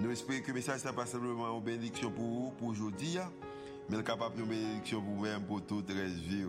Nous 0.00 0.10
espérons 0.10 0.40
que 0.40 0.48
le 0.48 0.54
message 0.54 0.82
n'est 0.84 0.92
pas 0.94 1.04
simplement 1.04 1.54
une 1.58 1.62
bénédiction 1.62 2.10
pour 2.10 2.24
vous, 2.24 2.50
pour 2.58 2.68
aujourd'hui, 2.68 3.18
mais 3.90 4.02
capable 4.02 4.36
de 4.38 4.44
bénédiction 4.44 5.02
pour 5.02 5.12
vous-même, 5.14 5.42
pour 5.42 5.60
toute 5.66 5.90
la 5.90 6.04
vie. 6.06 6.46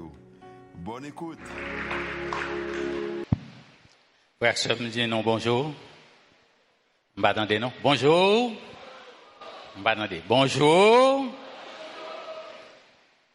Bonne 0.75 1.03
écoute. 1.05 1.37
Frère, 4.39 4.55
bonjour. 5.25 5.73
Non? 7.17 7.73
Bonjour. 7.83 8.51
Bonjour. 10.29 11.25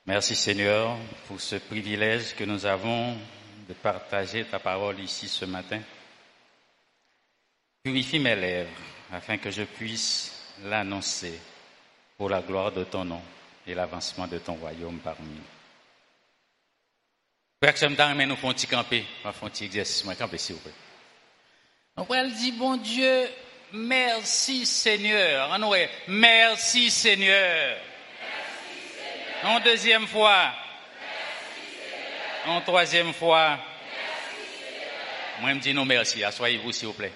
Merci 0.07 0.35
Seigneur 0.35 0.97
pour 1.29 1.39
ce 1.41 1.57
privilège 1.57 2.35
que 2.37 2.45
nous 2.45 2.65
avons 2.65 3.15
de 3.69 3.75
partager 3.75 4.47
ta 4.47 4.59
parole 4.59 4.99
ici 5.01 5.29
ce 5.29 5.45
matin. 5.45 5.81
Purifie 7.83 8.19
mes 8.19 8.35
lèvres 8.35 8.71
afin 9.13 9.39
que 9.39 9.51
je 9.51 9.63
puisse 9.63 10.33
l'annoncer 10.65 11.39
pour 12.17 12.31
la 12.31 12.41
gloire 12.41 12.73
de 12.73 12.85
ton 12.85 13.05
nom 13.05 13.23
et 13.67 13.75
l'avancement 13.75 14.27
de 14.27 14.39
ton 14.39 14.55
royaume 14.55 14.99
parmi 14.99 15.29
nous. 15.29 15.43
Frère, 17.63 17.75
que 17.75 18.25
nous 18.25 18.37
font 18.37 18.53
petit 18.53 18.67
camper, 18.67 19.05
nous 19.25 19.33
font 19.33 19.49
petit 19.49 19.65
exercice, 19.65 20.05
moi, 20.05 20.15
camper 20.15 20.39
s'il 20.39 20.57
vous 20.57 20.63
plaît. 20.63 20.73
Donc, 21.97 22.09
elle 22.15 22.33
dit, 22.35 22.53
bon 22.53 22.77
Dieu, 22.77 23.29
merci 23.73 24.67
Seigneur. 24.67 25.51
En 25.51 25.63
ouais, 25.71 25.91
merci 26.09 26.91
Seigneur. 26.91 27.29
Merci 27.31 28.89
Seigneur. 29.41 29.57
En 29.57 29.61
deuxième 29.61 30.07
fois. 30.07 30.53
Merci 30.53 31.79
Seigneur. 32.45 32.57
En 32.57 32.61
troisième 32.61 33.15
fois. 33.15 33.59
Merci 33.59 34.59
Seigneur. 34.59 35.41
Moi, 35.41 35.51
je 35.51 35.55
me 35.55 35.61
dis 35.61 35.75
non 35.75 35.87
merci. 35.87 36.23
Assoyez-vous 36.23 36.73
s'il 36.73 36.89
vous 36.89 36.95
plaît. 36.95 37.13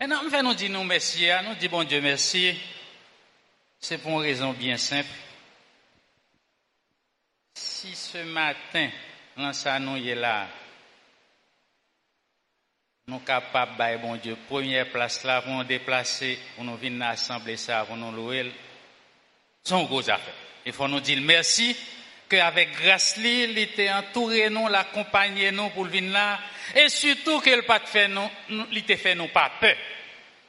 Non, 0.00 0.20
nous 0.42 0.54
dire 0.54 0.70
nous 0.70 0.84
merci, 0.84 1.26
nous 1.46 1.54
dit 1.54 1.68
bon 1.68 1.84
Dieu 1.84 2.00
merci. 2.00 2.54
C'est 3.78 3.98
pour 3.98 4.12
une 4.12 4.26
raison 4.26 4.52
bien 4.52 4.76
simple. 4.76 5.08
Si 7.54 7.94
ce 7.94 8.18
matin, 8.18 8.90
nous 9.36 9.96
est 9.96 10.14
là, 10.14 10.48
nous 13.06 13.16
sommes 13.16 13.24
capables, 13.24 13.76
de 13.76 13.96
bon 13.98 14.16
Dieu, 14.16 14.36
première 14.48 14.90
place 14.90 15.22
là, 15.24 15.42
pour 15.42 15.52
nous 15.52 15.64
déplacer, 15.64 16.38
pour 16.54 16.64
nous 16.64 16.76
venir 16.76 17.06
assembler 17.06 17.56
ça, 17.56 17.84
pour 17.84 17.96
nous 17.96 18.10
louer, 18.10 18.52
c'est 19.62 19.74
une 19.74 19.86
grosse 19.86 20.08
affaire. 20.08 20.34
Il 20.66 20.72
faut 20.72 20.88
nous 20.88 21.00
dire 21.00 21.20
merci, 21.20 21.76
qu'avec 22.36 22.72
grâce, 22.72 23.16
il 23.18 23.56
était 23.58 23.90
entouré 23.90 24.50
nous, 24.50 24.68
l'accompagné 24.68 25.50
nous 25.50 25.70
pour 25.70 25.84
venir 25.84 26.12
là, 26.12 26.40
et 26.74 26.88
surtout 26.88 27.40
qu'il 27.40 27.62
pas 27.62 27.80
fait 27.80 28.08
nous, 28.08 28.30
il 28.72 28.84
fait 28.96 29.14
nous 29.14 29.28
pas 29.28 29.50
peur. 29.60 29.76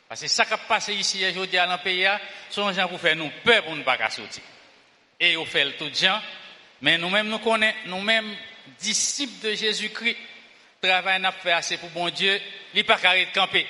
Parce 0.07 0.21
que 0.21 0.27
ça 0.27 0.45
qui 0.45 0.53
a 0.53 0.57
passé 0.57 0.93
ici 0.93 1.25
aujourd'hui 1.25 1.57
dans 1.57 1.71
le 1.71 1.77
pays, 1.83 2.07
sont 2.49 2.71
gens 2.71 2.87
pour 2.87 2.99
faire 2.99 3.15
nous 3.15 3.31
peur 3.43 3.63
pour 3.63 3.75
ne 3.75 3.83
pas 3.83 3.97
sortir. 4.09 4.43
Et 5.19 5.35
on 5.37 5.45
fait 5.45 5.65
le 5.65 5.73
tout 5.73 5.91
gens, 5.93 6.21
mais 6.81 6.97
nous-mêmes 6.97 7.27
nous 7.27 7.39
connaissons, 7.39 7.77
nous-mêmes 7.85 8.35
disciples 8.79 9.47
de 9.47 9.55
Jésus-Christ, 9.55 10.17
travail 10.81 11.19
n'a 11.19 11.31
fait 11.31 11.51
assez 11.51 11.77
pour 11.77 11.89
bon 11.89 12.09
Dieu, 12.09 12.39
il 12.73 12.83
pas 12.83 12.97
carré 12.97 13.25
de 13.25 13.31
camper. 13.31 13.65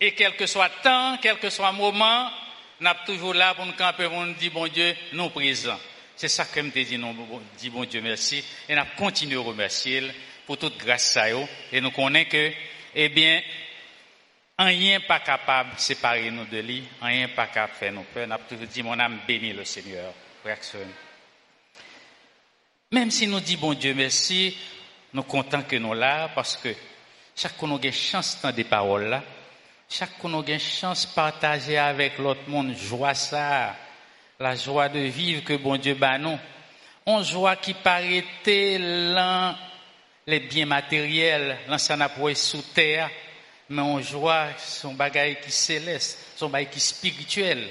Et 0.00 0.12
quel 0.12 0.36
que 0.36 0.46
soit 0.46 0.68
temps, 0.82 1.16
quel 1.22 1.38
que 1.38 1.48
soit 1.48 1.72
moment, 1.72 2.30
nous 2.80 2.86
sommes 2.86 2.96
toujours 3.06 3.34
là 3.34 3.54
pour 3.54 3.64
nous 3.64 3.72
camper, 3.72 4.08
pour 4.08 4.20
nous 4.20 4.34
dire 4.34 4.50
bon 4.50 4.66
Dieu, 4.66 4.94
nous 5.12 5.30
présents. 5.30 5.78
C'est 6.16 6.28
ça 6.28 6.44
que 6.44 6.62
je 6.62 6.68
te 6.68 6.78
dis, 6.78 6.98
dit 7.58 7.70
bon 7.70 7.84
Dieu 7.84 8.00
merci, 8.00 8.44
et 8.68 8.74
nous 8.74 8.82
continuons 8.96 9.42
à 9.42 9.48
remercier 9.48 10.02
pour 10.46 10.58
toute 10.58 10.78
grâce 10.78 11.16
à 11.16 11.30
eux, 11.30 11.46
et 11.72 11.80
nous 11.80 11.90
connaissons 11.90 12.30
que, 12.30 12.52
eh 12.94 13.08
bien, 13.08 13.42
rien 14.58 15.00
pas 15.00 15.20
capable 15.20 15.74
de 15.74 15.80
séparer 15.80 16.30
nous 16.30 16.44
de 16.44 16.58
lui, 16.58 16.84
rien 17.02 17.28
pas 17.28 17.46
capable 17.48 17.72
de 17.72 17.78
faire 17.78 17.92
nous 17.92 18.04
peur. 18.04 18.26
On 18.28 18.30
a 18.30 18.38
toujours 18.38 18.66
dit, 18.66 18.82
mon 18.82 18.98
âme 18.98 19.20
bénit 19.26 19.52
le 19.52 19.64
Seigneur. 19.64 20.12
Même 22.92 23.10
si 23.10 23.26
nous 23.26 23.40
disons, 23.40 23.60
bon 23.60 23.74
Dieu, 23.74 23.94
merci, 23.94 24.56
nous 25.12 25.22
contents 25.24 25.62
que 25.62 25.76
nous 25.76 25.94
là, 25.94 26.30
parce 26.34 26.56
que 26.56 26.68
chaque 27.34 27.56
fois 27.56 27.68
nous 27.68 27.76
avons 27.76 27.90
chance 27.90 28.38
dans 28.40 28.52
des 28.52 28.64
paroles 28.64 29.08
là, 29.08 29.24
chaque 29.88 30.16
fois 30.20 30.30
nous 30.30 30.38
avons 30.38 30.58
chance 30.58 31.08
de 31.08 31.14
partager 31.14 31.78
avec 31.78 32.18
l'autre 32.18 32.48
monde, 32.48 32.76
joie 32.76 33.14
ça, 33.14 33.74
la 34.40 34.56
joie 34.56 34.88
de 34.88 35.00
vivre 35.00 35.44
que 35.44 35.54
bon 35.54 35.76
Dieu 35.76 35.94
bat 35.94 36.18
nous. 36.18 36.38
On 37.06 37.22
joie 37.22 37.56
qui 37.56 37.74
paraît 37.74 38.24
lent, 38.78 39.54
les 40.26 40.40
biens 40.40 40.66
matériels, 40.66 41.58
l'ancien 41.68 42.00
sous 42.34 42.62
terre, 42.74 43.10
mais 43.68 43.82
on 43.82 44.00
joie 44.00 44.48
son 44.58 44.94
bagage 44.94 45.36
qui 45.42 45.50
céleste, 45.50 46.32
son 46.36 46.48
bagage 46.48 46.72
qui 46.72 46.80
spirituel. 46.80 47.68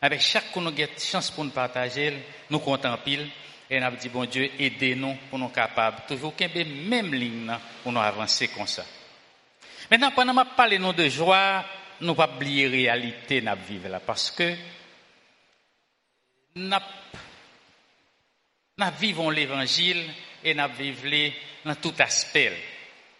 Avec 0.00 0.20
chaque 0.20 0.54
nous 0.62 0.68
avons 0.68 0.86
chance 0.98 1.30
pour 1.30 1.44
nous 1.44 1.50
partager, 1.50 2.14
nous 2.48 2.60
comptons 2.60 2.96
pile, 3.04 3.28
et 3.68 3.78
nous 3.78 3.96
dit, 3.96 4.08
bon 4.08 4.24
Dieu, 4.24 4.50
aidez-nous 4.58 5.16
pour 5.28 5.38
nous 5.38 5.48
capables, 5.48 6.02
toujours 6.08 6.34
qu'il 6.34 6.48
même 6.64 7.12
ligne 7.12 7.52
pour 7.82 7.92
nous 7.92 8.00
avancer 8.00 8.48
comme 8.48 8.66
ça. 8.66 8.84
Maintenant, 9.90 10.10
pendant 10.12 10.34
que 10.34 10.50
je 10.50 10.56
parle 10.56 10.94
de 10.94 11.08
joie, 11.08 11.64
nous 12.00 12.08
ne 12.08 12.14
pas 12.14 12.30
oublier 12.34 12.66
la 12.66 12.72
réalité 12.72 13.40
nous 13.40 13.52
vivre 13.68 13.88
là, 13.88 14.00
parce 14.00 14.30
que 14.30 14.54
nous 16.54 16.76
vivons 18.98 19.30
l'évangile 19.30 20.04
et 20.42 20.54
nous 20.54 20.68
vivons 20.76 21.32
dans 21.64 21.74
tout 21.76 21.94
aspect. 21.98 22.56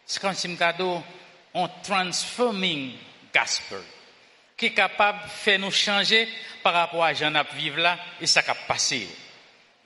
C'est 0.04 0.20
comme 0.20 0.34
si 0.34 0.48
nous 0.48 1.02
un 1.54 1.68
transforming 1.82 2.92
gospel 3.34 3.80
qui 4.56 4.66
est 4.66 4.74
capable 4.74 5.22
de 5.24 5.28
faire 5.28 5.58
nous 5.58 5.70
changer 5.70 6.28
par 6.62 6.74
rapport 6.74 7.04
à 7.04 7.14
Jean 7.14 7.32
vivre 7.54 7.78
là 7.78 7.98
et 8.20 8.26
ça 8.26 8.42
qui 8.42 8.50
a 8.50 8.54
passé. 8.54 9.08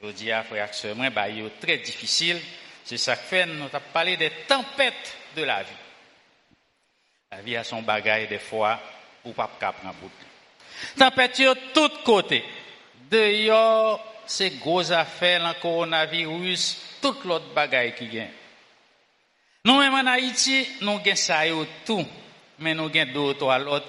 Je 0.03 0.11
dis 0.11 0.33
à 0.33 0.43
frère 0.43 0.69
et 0.83 1.11
bah, 1.11 1.27
très 1.61 1.79
difficile. 1.79 2.41
C'est 2.85 2.99
ça 2.99 3.17
que 3.17 3.23
fait, 3.23 3.47
nous 3.47 3.65
avons 3.65 3.81
parlé 3.93 4.17
des 4.17 4.31
tempêtes 4.47 5.17
de 5.37 5.43
la 5.43 5.63
vie. 5.63 5.71
La 7.31 7.41
vie 7.41 7.57
a 7.57 7.65
son 7.65 7.83
bagage 7.83 8.29
des 8.29 8.39
fois 8.39 8.81
ou 9.25 9.33
pas 9.33 9.47
prendre 9.47 9.95
bout. 9.95 10.11
Tempête 10.99 11.39
de 11.39 11.55
tous 11.73 12.03
côtés. 12.05 12.45
D'ailleurs, 13.11 14.01
ces 14.27 14.51
grosses 14.51 14.91
affaires, 14.91 15.47
le 15.47 15.61
coronavirus, 15.61 16.99
tout 17.01 17.17
l'autre 17.25 17.53
bagage 17.55 17.95
qui 17.97 18.07
vient. 18.07 18.29
Nous, 19.65 19.79
même 19.79 19.95
en 19.95 20.07
Haïti, 20.07 20.67
nous 20.81 20.99
avons 20.99 21.15
ça 21.17 21.43
tout, 21.85 22.07
mais 22.59 22.75
nous 22.75 22.91
avons 22.95 23.13
d'autres 23.13 23.51
à 23.51 23.59
l'autre. 23.59 23.87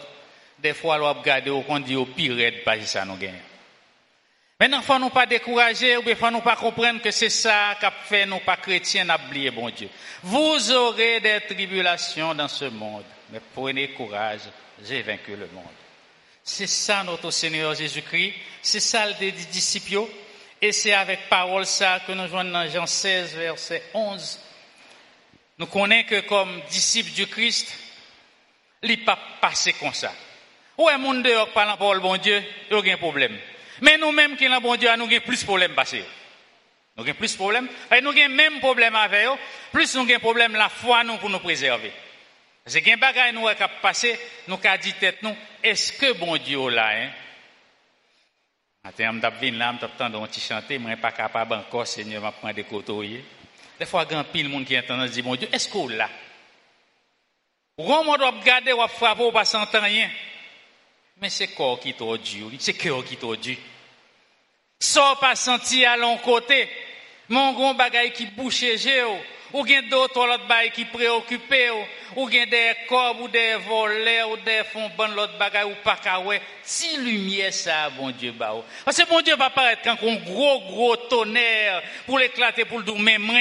Des 0.59 0.73
fois, 0.73 0.97
nous 0.97 1.05
regardons 1.05 1.65
au 1.67 1.79
dit 1.79 1.95
au 1.95 2.05
pire, 2.05 2.53
pas 2.63 2.79
ça 2.81 3.05
nous 3.05 3.17
gagnons. 3.17 3.33
Maintenant, 4.57 4.81
faut 4.81 4.97
nous 4.97 5.09
pas 5.09 5.25
décourager, 5.25 5.97
ou 5.97 6.03
il 6.07 6.15
faut 6.15 6.41
pas 6.41 6.55
comprendre 6.55 7.01
que 7.01 7.11
c'est 7.11 7.29
ça 7.29 7.75
qu'a 7.79 7.91
fait 7.91 8.25
nous 8.25 8.39
pas 8.39 8.55
chrétiens 8.55 9.05
oublier 9.09 9.51
bon 9.51 9.69
Dieu. 9.69 9.89
Vous 10.23 10.71
aurez 10.71 11.19
des 11.19 11.41
tribulations 11.41 12.33
dans 12.33 12.47
ce 12.47 12.65
monde, 12.65 13.03
mais 13.31 13.41
prenez 13.53 13.89
courage, 13.89 14.41
j'ai 14.81 15.01
vaincu 15.01 15.31
le 15.31 15.47
monde. 15.53 15.84
C'est 16.47 16.67
ça 16.67 17.03
notre 17.03 17.31
Seigneur 17.31 17.73
Jésus-Christ, 17.73 18.35
c'est 18.61 18.79
ça 18.79 19.07
le 19.07 19.31
disciples, 19.31 20.07
et 20.61 20.71
c'est 20.71 20.93
avec 20.93 21.27
parole 21.27 21.65
ça 21.65 22.01
que 22.05 22.11
nous 22.11 22.27
jouons 22.27 22.43
dans 22.43 22.69
Jean 22.69 22.85
16, 22.85 23.35
verset 23.35 23.81
11. 23.95 24.39
Nous 25.57 25.65
connaissons 25.65 26.07
que 26.07 26.19
comme 26.21 26.61
disciples 26.69 27.09
du 27.13 27.25
Christ, 27.25 27.73
il 28.83 28.89
n'est 28.89 28.97
pas 28.97 29.17
passé 29.41 29.73
comme 29.73 29.95
ça. 29.95 30.13
Ouais, 30.77 30.95
monde 30.99 31.23
dehors 31.23 31.51
parlant 31.51 31.77
pour 31.77 31.95
le 31.95 31.99
bon 31.99 32.15
Dieu, 32.17 32.37
il 32.37 32.73
n'y 32.73 32.75
a 32.75 32.79
aucun 32.79 32.97
problème. 32.97 33.35
Mais 33.81 33.97
nous-mêmes 33.97 34.37
qui 34.37 34.45
avons 34.45 34.61
bon 34.61 34.75
Dieu, 34.75 34.89
nous 34.97 35.05
avons 35.05 35.19
plus 35.21 35.39
de 35.39 35.45
problèmes. 35.45 35.73
Nous 36.95 37.03
avons 37.03 37.13
plus 37.15 37.31
de 37.31 37.37
problèmes. 37.37 37.67
Et 37.91 38.01
nous 38.01 38.11
avons 38.11 38.29
même 38.29 38.59
problème 38.59 38.95
avec 38.95 39.25
eux. 39.25 39.31
Plus 39.71 39.95
nous 39.95 40.03
avons 40.03 40.19
problème 40.19 40.53
la 40.53 40.69
foi 40.69 41.03
nous 41.03 41.17
pour 41.17 41.31
nous 41.31 41.39
préserver. 41.39 41.91
Nous 42.67 42.81
qui 42.81 42.95
passé, 43.79 44.19
nous 44.47 44.55
avons 44.55 44.81
dit 44.81 44.93
tête 44.93 45.21
nous, 45.21 45.35
est-ce 45.61 45.93
que 45.93 46.13
bon 46.13 46.35
Dieu 46.37 46.67
là, 46.69 46.89
hein? 46.93 47.11
Attends, 48.83 49.13
je 49.13 49.37
suis 49.37 49.51
là, 49.51 49.75
je 49.79 50.31
suis 50.31 50.41
chanter, 50.41 50.75
je 50.75 50.79
ne 50.79 50.87
suis 50.87 50.95
pas 50.95 51.11
capable 51.11 51.53
encore, 51.53 51.85
Seigneur, 51.85 52.23
de 52.23 52.31
prendre 52.31 52.55
des 52.55 52.63
côtoyers. 52.63 53.23
Des 53.79 53.85
fois, 53.85 54.05
il 54.09 54.15
y 54.15 54.19
a 54.19 54.23
pile 54.23 54.49
monde 54.49 54.65
qui 54.65 54.77
entend 54.77 55.05
dit, 55.05 55.21
mon 55.21 55.35
Dieu, 55.35 55.47
est-ce 55.51 55.69
qu'on 55.69 55.87
l'a? 55.87 56.09
Ou 57.77 57.93
on 57.93 58.17
doit 58.17 58.31
regarder, 58.31 58.73
ou 58.73 58.87
frapper, 58.87 59.23
ou 59.23 59.31
pas 59.31 59.45
s'entendre 59.45 59.85
rien. 59.85 60.09
Mais 61.21 61.29
c'est 61.29 61.49
corps 61.49 61.79
qui 61.79 61.93
t'a 61.93 62.17
dit, 62.17 62.43
c'est 62.59 62.73
cœur 62.73 63.05
qui 63.05 63.15
t'a 63.15 63.35
dit. 63.35 63.59
Sans 64.79 65.15
pas 65.17 65.35
senti 65.35 65.85
à 65.85 65.97
l'on 65.97 66.17
côté. 66.17 66.67
Mon 67.29 67.53
gros 67.53 67.73
bagay 67.75 68.11
géo 68.77 69.19
ou 69.55 69.65
d'autres 69.89 70.27
l'autre 70.27 70.47
bail 70.47 70.69
qui 70.71 70.83
préoccupé 70.83 71.69
ou? 71.69 72.27
Bien 72.27 72.45
des 72.45 72.73
corps 72.87 73.21
ou 73.21 73.27
des 73.27 73.55
volets 73.55 74.23
ou 74.23 74.37
des 74.37 74.63
fonds 74.71 74.89
bon 74.97 75.13
l'autre 75.15 75.37
bagay 75.37 75.63
ou 75.63 75.75
pas 75.83 75.97
kawé 75.97 76.41
si 76.63 76.97
lumière 76.97 77.53
ça 77.53 77.89
bon 77.89 78.09
Dieu 78.11 78.31
ba 78.31 78.53
parce 78.83 78.97
que 78.97 79.07
bon 79.07 79.21
Dieu 79.21 79.35
va 79.35 79.49
paraître 79.49 79.81
quand 79.83 79.97
un 80.07 80.15
gros 80.15 80.61
gros 80.61 80.95
tonnerre 80.95 81.81
pour 82.05 82.19
l'éclater 82.19 82.65
pour 82.65 82.79
le 82.79 82.85
doux 82.85 82.97
même 82.97 83.31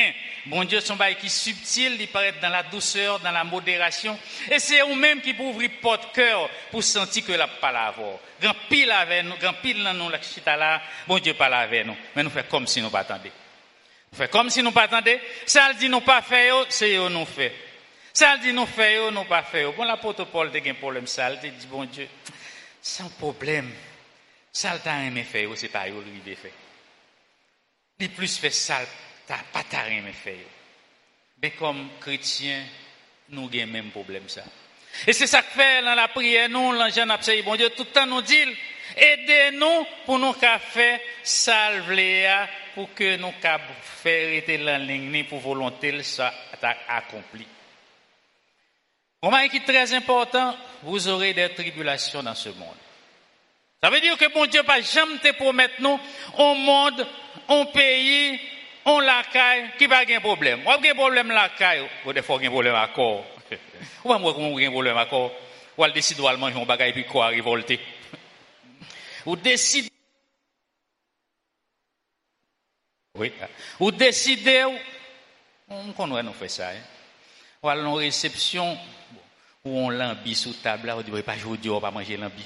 bon 0.46 0.64
Dieu 0.64 0.80
son 0.80 0.96
bail 0.96 1.16
qui 1.16 1.28
subtil 1.28 1.96
il 2.00 2.08
paraît 2.08 2.34
dans 2.40 2.48
la 2.48 2.62
douceur 2.64 3.20
dans 3.20 3.30
la 3.30 3.44
modération. 3.44 4.18
Et 4.50 4.58
c'est 4.58 4.82
vous 4.82 4.94
même 4.94 5.20
qui 5.20 5.34
pour 5.34 5.46
ouvrir 5.46 5.70
porte 5.80 6.12
cœur 6.14 6.48
pour 6.70 6.82
sentir 6.82 7.24
que 7.24 7.32
la 7.32 7.48
parole 7.48 8.18
grand 8.40 8.54
pile 8.68 8.90
avec 8.90 9.24
nous 9.24 9.36
grand 9.36 9.54
pile 9.54 9.82
dans 9.82 9.94
nous 9.94 10.10
la 10.10 10.20
chita 10.20 10.56
là 10.56 10.80
bon 11.06 11.18
Dieu 11.18 11.34
parle 11.34 11.54
avec 11.54 11.86
nous. 11.86 11.96
Mais 12.14 12.22
nous 12.22 12.30
fait 12.30 12.48
comme 12.48 12.66
si 12.66 12.80
nous 12.80 12.90
pas 12.90 13.00
attendait 13.00 13.32
fait 14.14 14.30
comme 14.30 14.50
si 14.50 14.62
nous 14.62 14.72
pas. 14.72 14.88
Ça 15.46 15.72
dit 15.74 15.88
nous 15.88 16.00
pas 16.00 16.22
faire, 16.22 16.66
c'est 16.68 16.96
eux 16.96 17.08
nous 17.08 17.26
fait. 17.26 17.52
Ça 18.12 18.36
dit 18.38 18.52
nous 18.52 18.66
faire, 18.66 19.10
nous 19.10 19.24
pas 19.24 19.42
faire. 19.42 19.72
Bon, 19.72 19.84
l'apôtre 19.84 20.24
Paul 20.26 20.50
a 20.54 20.68
un 20.70 20.74
problème, 20.74 21.06
ça, 21.06 21.32
il 21.42 21.52
dit, 21.52 21.66
bon 21.66 21.84
Dieu, 21.84 22.08
sans 22.80 23.08
problème. 23.08 23.72
Ça, 24.52 24.78
t'a 24.78 25.02
aimé 25.02 25.24
faire, 25.24 25.48
c'est 25.56 25.68
pas 25.68 25.88
eux 25.88 26.04
lui 26.24 26.36
fait. 26.36 26.52
Il 27.98 28.10
plus 28.10 28.38
fait 28.38 28.50
ça, 28.50 28.78
t'as 29.26 29.38
pas 29.52 29.64
t'a 29.64 29.88
aimé. 29.88 30.12
Mais 31.42 31.50
comme 31.50 31.88
chrétien, 32.00 32.64
nous 33.30 33.50
avons 33.52 33.66
même 33.66 33.90
problème, 33.90 34.28
ça. 34.28 34.44
Et 35.08 35.12
c'est 35.12 35.26
ça 35.26 35.42
que 35.42 35.50
fait 35.50 35.82
dans 35.82 35.96
la 35.96 36.06
prière, 36.06 36.48
nous, 36.48 36.70
l'ange 36.70 36.96
n'a 36.96 37.18
bon 37.44 37.56
Dieu, 37.56 37.70
tout 37.70 37.82
le 37.82 37.90
temps 37.90 38.06
nous 38.06 38.22
dit, 38.22 38.44
aidez-nous 38.96 39.86
pour 40.06 40.18
nous 40.18 40.32
faire 40.32 40.60
salver 41.22 42.46
pour 42.74 42.92
que 42.94 43.16
nous 43.16 43.32
être 44.04 44.60
la 44.62 44.78
ligne 44.78 45.24
pour 45.24 45.40
volonté 45.40 46.02
soit 46.02 46.32
accompli. 46.88 47.46
Moment 49.22 49.48
qui 49.48 49.56
est 49.56 49.60
très 49.64 49.92
important, 49.94 50.54
vous 50.82 51.08
aurez 51.08 51.32
des 51.32 51.48
tribulations 51.54 52.22
dans 52.22 52.34
ce 52.34 52.50
monde. 52.50 52.76
Ça 53.82 53.90
veut 53.90 54.00
dire 54.00 54.16
que 54.16 54.32
bon 54.32 54.46
Dieu 54.46 54.62
pas 54.62 54.80
jamais 54.80 55.18
te 55.18 55.32
promettre 55.32 55.74
nous 55.78 55.98
un 56.38 56.54
monde, 56.54 57.06
un 57.48 57.64
pays, 57.66 58.38
on 58.84 59.00
la 59.00 59.22
caille 59.32 59.70
qui 59.78 59.88
pas 59.88 60.04
de 60.04 60.18
problème. 60.18 60.60
A 60.66 60.74
un 60.74 60.94
problème 60.94 61.28
la 61.28 61.48
caille, 61.50 61.88
ou 62.04 62.12
des 62.12 62.22
fois 62.22 62.38
un 62.42 62.50
problème 62.50 62.74
à 62.74 62.88
corps. 62.88 63.24
Ou 64.04 64.08
pas 64.08 64.18
moi 64.18 64.34
a 64.36 64.42
un 64.42 64.70
problème 64.70 64.96
à 64.96 65.06
corps. 65.06 65.32
Ou 65.76 65.84
elle 65.84 65.92
décide 65.92 66.18
de 66.18 66.36
manger 66.36 66.60
un 66.60 66.64
bagage 66.64 66.92
puis 66.92 67.04
quoi 67.04 67.28
révolter. 67.28 67.80
Ou 69.26 69.36
décide 69.36 69.88
Oui. 73.16 73.32
Ou 73.78 73.90
décidez, 73.92 74.64
on 75.68 75.92
connaît 75.92 76.22
nous 76.22 76.32
fait 76.32 76.48
ça. 76.48 76.70
Ou 77.62 77.68
à 77.68 77.76
une 77.76 77.86
réception 77.86 78.76
où 79.64 79.78
on 79.78 79.88
lambi 79.88 80.34
sous 80.34 80.52
table, 80.54 80.92
on 80.94 81.00
dit, 81.00 81.22
pas 81.22 81.36
aujourd'hui, 81.36 81.70
on 81.70 81.78
va 81.78 81.90
manger 81.90 82.16
lambi. 82.16 82.44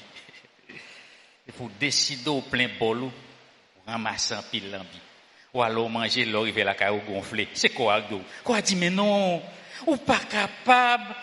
Il 1.47 1.53
faut 1.55 1.71
décider 1.81 2.29
au 2.29 2.43
plein 2.43 2.69
bol, 2.79 3.05
ou 3.05 3.13
ramasser 3.87 4.35
un 4.35 4.43
pile 4.43 4.71
lambi. 4.71 5.01
Ou 5.55 5.63
alors 5.63 5.89
manger 5.89 6.27
l'arrivée 6.27 6.63
la 6.63 6.75
caillou. 6.75 7.01
C'est 7.55 7.71
quoi, 7.71 8.05
Quoi 8.45 8.61
dit, 8.61 8.77
mais 8.77 8.91
non, 8.91 9.43
ou 9.87 9.97
pas 9.97 10.21
capable 10.21 11.15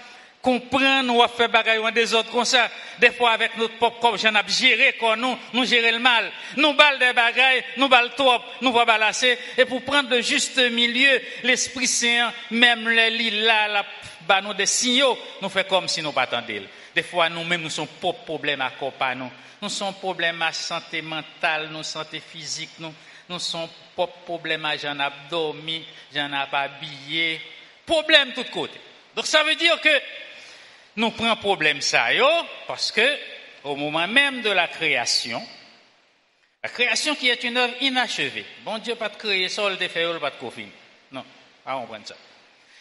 comprendre 0.46 1.16
ou 1.16 1.28
faire 1.28 1.50
bagaille 1.50 1.92
des 1.92 2.14
autres 2.14 2.30
comme 2.30 2.46
ça. 2.46 2.70
Des 3.00 3.12
fois 3.12 3.32
avec 3.32 3.58
notre 3.58 3.78
propre 3.78 4.00
corps, 4.00 4.18
j'en 4.18 4.36
ai 4.36 4.48
géré 4.48 4.94
comme 4.94 5.20
nous, 5.20 5.36
nous 5.54 5.66
gérer 5.66 5.92
le 5.92 5.98
mal. 5.98 6.32
Nous 6.56 6.74
balle 6.74 7.00
des 7.00 7.14
bagailles, 7.14 7.64
nous 7.78 7.90
balle 7.90 8.12
trop, 8.16 8.38
nous 8.62 8.72
va 8.72 8.86
balasser. 8.86 9.40
Et 9.58 9.66
pour 9.66 9.82
prendre 9.82 10.12
le 10.12 10.22
juste 10.22 10.60
milieu, 10.70 11.20
l'Esprit 11.44 11.88
Saint, 11.88 12.32
même 12.52 12.88
les 12.88 13.10
lilas, 13.10 13.68
la, 13.70 13.86
bah, 14.28 14.42
des 14.56 14.68
signaux, 14.68 15.18
nous 15.42 15.50
fait 15.50 15.68
comme 15.68 15.88
si 15.88 16.04
nous 16.04 16.12
pas 16.12 16.28
Des 16.94 17.04
fois, 17.04 17.28
nous-mêmes, 17.28 17.64
nous 17.64 17.70
sommes 17.72 17.88
propres 17.88 18.24
problèmes 18.26 18.62
à 18.62 18.70
corps 18.70 18.94
nous. 19.16 19.32
Nous 19.64 19.70
sommes 19.70 19.96
problèmes 19.96 20.44
à 20.44 20.54
santé 20.54 21.02
mentale, 21.02 21.70
nous 21.72 21.82
santé 21.82 22.20
physique, 22.20 22.78
nous. 22.78 22.94
Nous 23.28 23.40
sommes 23.40 23.68
propres 23.96 24.20
problèmes 24.24 24.66
à 24.66 24.78
j'en 24.78 25.00
ai 25.00 25.10
dormi, 25.28 25.84
j'en 26.14 26.28
ai 26.28 26.46
pas 26.52 26.62
habillé. 26.62 27.42
Problème 27.84 28.30
de 28.30 28.44
tous 28.44 28.52
côtés. 28.52 28.80
Donc 29.16 29.26
ça 29.26 29.44
veut 29.44 29.56
dire 29.56 29.80
que 29.82 29.90
nous 30.96 31.12
prenons 31.12 31.36
problème 31.36 31.82
ça, 31.82 32.08
parce 32.68 32.92
que 32.92 33.18
au 33.64 33.76
moment 33.76 34.08
même 34.08 34.42
de 34.42 34.50
la 34.50 34.68
création, 34.68 35.42
la 36.64 36.70
création 36.70 37.16
qui 37.16 37.30
est 37.30 37.44
une 37.44 37.58
œuvre 37.58 37.74
inachevée. 37.82 38.46
Bon 38.64 38.78
Dieu 38.78 38.96
pas 38.96 39.10
de 39.10 39.18
créer 39.18 39.50
ça, 39.50 39.70
le 39.70 39.76
fait 39.76 40.20
pas 40.20 40.32
de 40.32 40.36
coffin. 40.36 40.68
Non, 41.12 41.24
pas 41.64 41.78
on 41.78 41.86
prend 41.86 42.04
ça. 42.04 42.16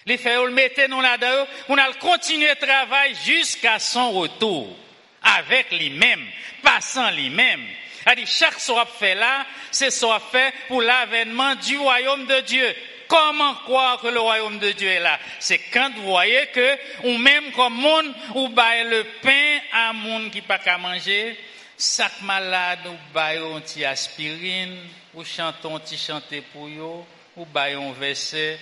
Les 0.07 0.19
fait 0.19 0.37
mettez 0.51 0.89
nous 0.89 1.01
là-dedans, 1.01 1.47
on 1.69 1.79
a 1.79 1.93
continuer 1.95 2.49
le 2.49 2.67
travail 2.67 3.15
jusqu'à 3.25 3.79
son 3.79 4.13
retour 4.13 4.77
avec 5.23 5.73
lui-même, 5.73 6.27
pas 6.63 6.81
sans 6.81 7.11
lui-même. 7.11 7.67
dit 8.15 8.27
chaque 8.27 8.61
soit 8.61 8.87
fait 8.87 9.15
là, 9.15 9.47
c'est 9.71 9.91
soit 9.91 10.21
fait 10.21 10.53
pour 10.69 10.83
l'avènement 10.83 11.55
du 11.55 11.79
royaume 11.79 12.27
de 12.27 12.41
Dieu. 12.41 12.75
Comment 13.09 13.55
croire 13.55 14.01
que 14.01 14.09
le 14.09 14.21
royaume 14.21 14.59
de 14.59 14.73
Dieu 14.73 14.89
est 14.89 15.01
là? 15.01 15.19
C'est 15.39 15.59
quand 15.73 15.91
vous 15.97 16.05
voyez 16.05 16.47
que, 16.49 16.77
ou 17.05 17.19
même 17.19 17.53
comme 17.53 17.75
monde, 17.75 18.15
ou 18.35 18.49
baille 18.49 18.89
le 18.89 19.05
pain 19.23 19.59
à 19.73 19.93
monde 19.93 20.31
qui 20.31 20.41
pas 20.41 20.59
qu'à 20.59 20.79
manger, 20.79 21.39
sac 21.77 22.21
malade, 22.23 22.87
ou 22.87 23.13
baille 23.13 23.39
un 23.39 23.61
petit 23.61 23.85
aspirine, 23.85 24.79
ou 25.13 25.25
chantons 25.25 25.77
un 25.77 25.81
petit 25.81 25.99
chanter 25.99 26.41
pour 26.41 26.69
yo, 26.69 27.07
ou 27.37 27.45
baille 27.45 27.75
un 27.75 27.93
verset, 27.93 28.59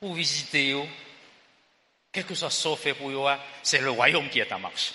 ou 0.00 0.14
visiter 0.14 0.68
yo. 0.68 0.86
Quelque 2.12 2.34
chose 2.34 2.52
soit 2.52 2.76
fait 2.76 2.94
pour 2.94 3.10
yo, 3.10 3.26
c'est 3.62 3.80
le 3.80 3.90
royaume 3.90 4.28
qui 4.28 4.38
est 4.38 4.52
en 4.52 4.58
marche. 4.58 4.92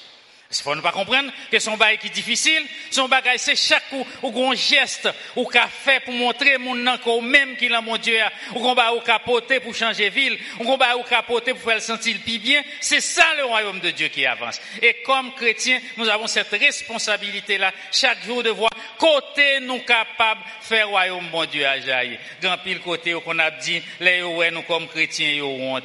Il 0.51 0.63
faut 0.63 0.74
ne 0.74 0.81
pas 0.81 0.92
comprendre 0.92 1.31
que 1.51 1.60
son 1.60 1.78
bail 1.78 2.00
qui 2.00 2.07
est 2.07 2.10
difficile, 2.10 2.66
son 2.90 3.07
bagage 3.07 3.38
c'est 3.38 3.56
chaque 3.56 3.92
ou, 3.92 4.04
ou 4.24 4.31
grand 4.31 4.56
geste 4.56 5.07
ou 5.36 5.46
qu'a 5.46 5.68
fait 5.68 6.00
pour 6.00 6.13
montrer 6.16 6.57
mon 6.57 6.88
encore 6.88 7.22
même 7.22 7.56
qu'il 7.56 7.72
a 7.72 7.81
mon 7.81 7.98
Dieu, 7.98 8.18
ou 8.56 8.60
qu'on 8.60 8.74
va 8.74 8.96
ou 8.96 9.01
capoter 9.01 9.60
pour 9.60 9.75
changer 9.75 10.10
ville, 10.10 10.40
ou 10.60 10.63
qu'on 10.63 10.75
va 10.75 10.98
ou 10.98 11.04
capoter 11.04 11.54
pour 11.54 11.62
faire 11.62 11.75
le 11.75 11.81
sentir 11.81 12.18
plus 12.24 12.40
bien. 12.40 12.63
C'est 12.81 13.00
ça 13.00 13.25
le 13.38 13.46
royaume 13.46 13.80
de 13.80 13.92
Dieu 13.92 14.07
qui 14.07 14.25
avance. 14.25 14.60
Et 14.81 15.04
comme 15.06 15.36
chrétiens, 15.36 15.80
nous 15.98 16.10
avons 16.10 16.25
cette 16.25 16.50
responsabilité 16.50 17.60
là, 17.60 17.72
chaque 17.92 18.25
jour 18.25 18.42
de 18.42 18.50
voir 18.50 18.72
côté 18.98 19.60
nous 19.60 19.81
capables 19.81 20.42
de 20.42 20.66
faire 20.66 20.88
le 20.88 20.90
royaume 20.90 21.30
mon 21.31 21.46
Dieu 21.46 21.63
à 21.63 21.79
jaillir. 21.79 22.18
Grand 22.41 22.58
pile 22.58 22.79
côté 22.79 23.13
qu'on 23.13 23.38
a 23.38 23.51
dit, 23.51 23.84
les 24.00 24.22
nous 24.51 24.63
comme 24.63 24.88
chrétiens, 24.88 25.29
yo 25.29 25.79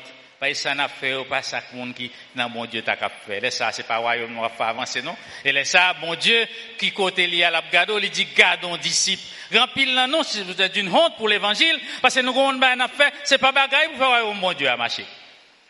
honte. 0.44 0.54
Pas 0.54 0.54
ça 0.54 0.74
n'a 0.74 0.88
fait 0.88 1.24
pas 1.24 1.42
ça 1.42 1.62
monde 1.72 1.94
qui 1.94 2.10
dans 2.34 2.48
mon 2.48 2.66
Dieu 2.66 2.82
t'a 2.82 2.96
fait. 3.26 3.40
Là 3.40 3.50
ça 3.50 3.72
c'est 3.72 3.86
pas 3.86 3.96
royaume 3.96 4.32
nous 4.32 4.48
faire 4.48 4.66
avancer 4.66 5.02
non? 5.02 5.16
Et 5.44 5.52
là 5.52 5.64
ça 5.64 5.94
mon 6.00 6.14
Dieu 6.14 6.46
qui 6.78 6.92
côté 6.92 7.26
lié 7.26 7.44
à 7.44 7.50
la 7.50 7.62
gado, 7.62 7.98
il 7.98 8.10
dit 8.10 8.26
gardons 8.36 8.76
disciples. 8.76 9.22
Grand 9.50 9.68
pile 9.68 9.94
là 9.94 10.06
non, 10.06 10.22
c'est 10.22 10.72
d'une 10.72 10.88
honte 10.88 11.16
pour 11.16 11.28
l'évangile 11.28 11.80
parce 12.02 12.14
que 12.14 12.20
nous 12.20 12.32
on 12.32 12.52
n'a 12.52 12.88
fait, 12.88 13.12
c'est 13.24 13.38
pas 13.38 13.52
bagaille 13.52 13.88
pour 13.88 13.98
faire 13.98 14.08
royaume 14.08 14.38
mon 14.38 14.52
Dieu 14.52 14.68
à 14.68 14.76
marcher. 14.76 15.06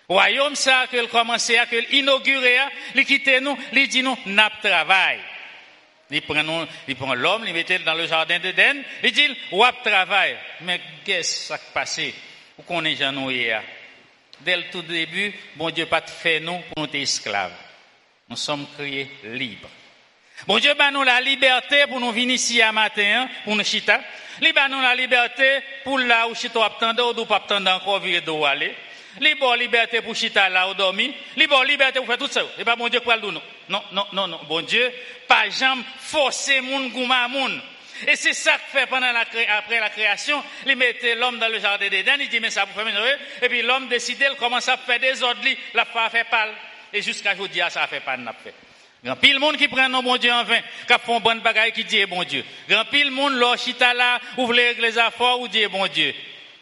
Royaume 0.09 0.55
ça 0.55 0.87
que 0.91 1.07
commencé 1.07 1.57
à 1.57 1.67
que 1.67 1.95
inaugurer, 1.95 2.59
il 2.95 3.05
quitte 3.07 3.31
nous, 3.41 3.59
il 3.73 3.89
dit 3.89 4.03
nous 4.03 4.19
n'a 4.27 4.51
travail. 4.63 5.19
Il 6.11 6.21
prend, 6.23 6.67
il 6.87 6.97
prend 6.97 7.15
l'homme, 7.15 7.45
il 7.47 7.55
met 7.55 7.65
dans 7.65 7.95
le 7.95 8.07
jardin 8.07 8.39
d'Éden, 8.39 8.83
il 9.03 9.13
dit, 9.13 9.37
wap 9.51 9.83
travail. 9.83 10.37
Mais 10.61 10.81
qu'est-ce 11.05 11.41
qui 11.41 11.47
s'est 11.47 11.61
passé? 11.73 12.15
Qu'on 12.67 12.85
est 12.85 13.11
nous 13.11 13.31
hier? 13.31 13.63
Dès 14.41 14.57
le 14.57 14.65
tout 14.71 14.83
début, 14.83 15.33
bon 15.57 15.71
Dieu 15.71 15.87
pas 15.87 16.03
fait 16.03 16.41
nous 16.41 16.61
pour 16.75 16.87
nous 16.87 16.95
esclaves. 16.95 17.53
Nous 18.29 18.37
sommes 18.37 18.67
créés 18.77 19.11
libres. 19.25 19.69
Bon 20.47 20.59
Dieu 20.59 20.75
bah 20.75 20.91
nous 20.91 21.03
la 21.03 21.21
liberté 21.21 21.87
pour 21.89 22.01
nous 22.01 22.11
venir 22.11 22.35
ici 22.35 22.61
à 22.61 22.73
matin, 22.73 23.03
hein, 23.03 23.29
pour 23.45 23.55
nous 23.57 23.65
chita. 23.65 24.01
Il 24.43 24.53
bah 24.53 24.69
nous 24.69 24.81
la 24.81 24.95
liberté 24.95 25.61
pour 25.85 25.99
là 25.99 26.27
où 26.29 26.35
chita 26.35 26.65
attendre 26.65 27.19
ou 27.19 27.25
pas 27.25 27.37
attendre 27.37 27.71
encore 27.71 28.01
virer 28.01 28.21
d'où 28.21 28.45
aller. 28.45 28.75
Libre 29.21 29.55
liberté 29.57 30.01
pour 30.01 30.17
chita 30.17 30.49
là 30.49 30.69
où 30.69 30.75
dormir. 30.75 31.13
Libre 31.37 31.65
liberté 31.65 32.01
pour 32.01 32.09
faire 32.09 32.19
tout 32.19 32.27
ça. 32.27 32.43
Et 32.59 32.65
pas 32.65 32.75
bon 32.75 32.89
Dieu 32.89 33.01
pour 33.01 33.13
le 33.13 33.31
nous? 33.31 33.41
Non, 33.69 33.83
non, 33.93 34.07
non, 34.13 34.27
non. 34.27 34.41
Bon 34.49 34.61
Dieu, 34.61 34.93
pas 35.29 35.49
jamais 35.49 35.83
forcer 35.99 36.61
moun 36.61 36.91
gouma 36.91 37.29
moun. 37.29 37.63
Et 38.07 38.17
c'est 38.17 38.33
ça 38.33 38.55
que 38.55 38.79
fait 38.79 38.87
pendant 38.87 39.07
après 39.07 39.81
la 39.81 39.91
création. 39.91 40.43
Il 40.67 40.77
mettait 40.77 41.15
l'homme 41.15 41.39
dans 41.39 41.49
le 41.49 41.59
jardin 41.59 41.89
d'Éden, 41.89 42.17
il 42.21 42.29
dit, 42.29 42.41
mais 42.41 42.51
ça 42.51 42.65
vous 42.65 42.79
fait 42.79 42.85
mesurer. 42.85 43.17
Et 43.43 43.49
puis 43.49 43.63
l'homme 43.63 43.89
décidait, 43.89 44.29
il 44.31 44.37
commence 44.37 44.69
à 44.69 44.77
faire 44.77 45.01
des 45.01 45.23
ordres, 45.23 45.41
la 45.75 45.85
foi 45.85 46.09
fait 46.11 46.25
pâle. 46.25 46.53
Et 46.93 47.03
jusqu'à 47.03 47.35
aujourd'hui, 47.35 47.61
ça 47.71 47.83
a 47.83 47.87
fait 47.87 48.01
pas 48.01 48.17
n'a 48.17 48.33
fait. 48.33 48.55
Grand 49.05 49.17
pile 49.17 49.39
monde 49.39 49.59
qui 49.59 49.69
prend 49.69 49.89
nos 49.89 50.01
bon 50.01 50.17
Dieu 50.17 50.33
en 50.33 50.45
vain, 50.45 50.61
qui 50.87 50.95
font 51.05 51.21
bonne 51.21 51.41
bagaille 51.41 51.73
qui 51.73 51.85
dit 51.85 52.07
bon 52.07 52.25
Dieu. 52.25 52.43
Grand 52.69 52.87
pile 52.87 53.11
monde 53.11 53.39
chita 53.59 53.93
là, 53.93 54.19
ouvre 54.39 54.55
les 54.55 54.99
affaires 54.99 55.39
ou 55.41 55.49
dit 55.49 55.67
bon 55.67 55.87
Dieu. 55.89 56.15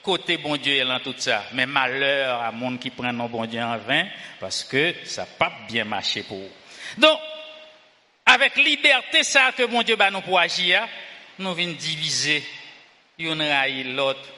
Côté 0.03 0.39
bon 0.39 0.57
Dieu 0.57 0.75
est 0.75 0.85
dans 0.85 0.99
tout 0.99 1.15
ça. 1.17 1.45
Mais 1.53 1.67
malheur 1.67 2.43
à 2.43 2.51
monde 2.51 2.81
qui 2.81 2.91
prend 2.91 3.12
nos 3.12 3.29
bon 3.29 3.47
Dieu 3.47 3.62
en 3.62 3.79
vain, 3.79 4.07
parce 4.41 4.65
que 4.65 4.93
ça 5.05 5.25
pas 5.25 5.53
bien 5.69 5.85
marché 5.85 6.25
pour 6.25 6.39
eux. 6.39 6.51
Donc, 6.99 7.21
avec 8.27 8.57
liberté 8.57 9.23
ça 9.23 9.53
que 9.57 9.62
bon 9.65 9.83
Dieu 9.83 9.95
va 9.95 10.11
nous 10.11 10.21
pour 10.23 10.41
agir, 10.41 10.89
nous 11.39 11.55
venons 11.55 11.73
diviser, 11.73 12.43
yon 13.19 13.39
raille 13.39 13.85
l'autre, 13.95 14.29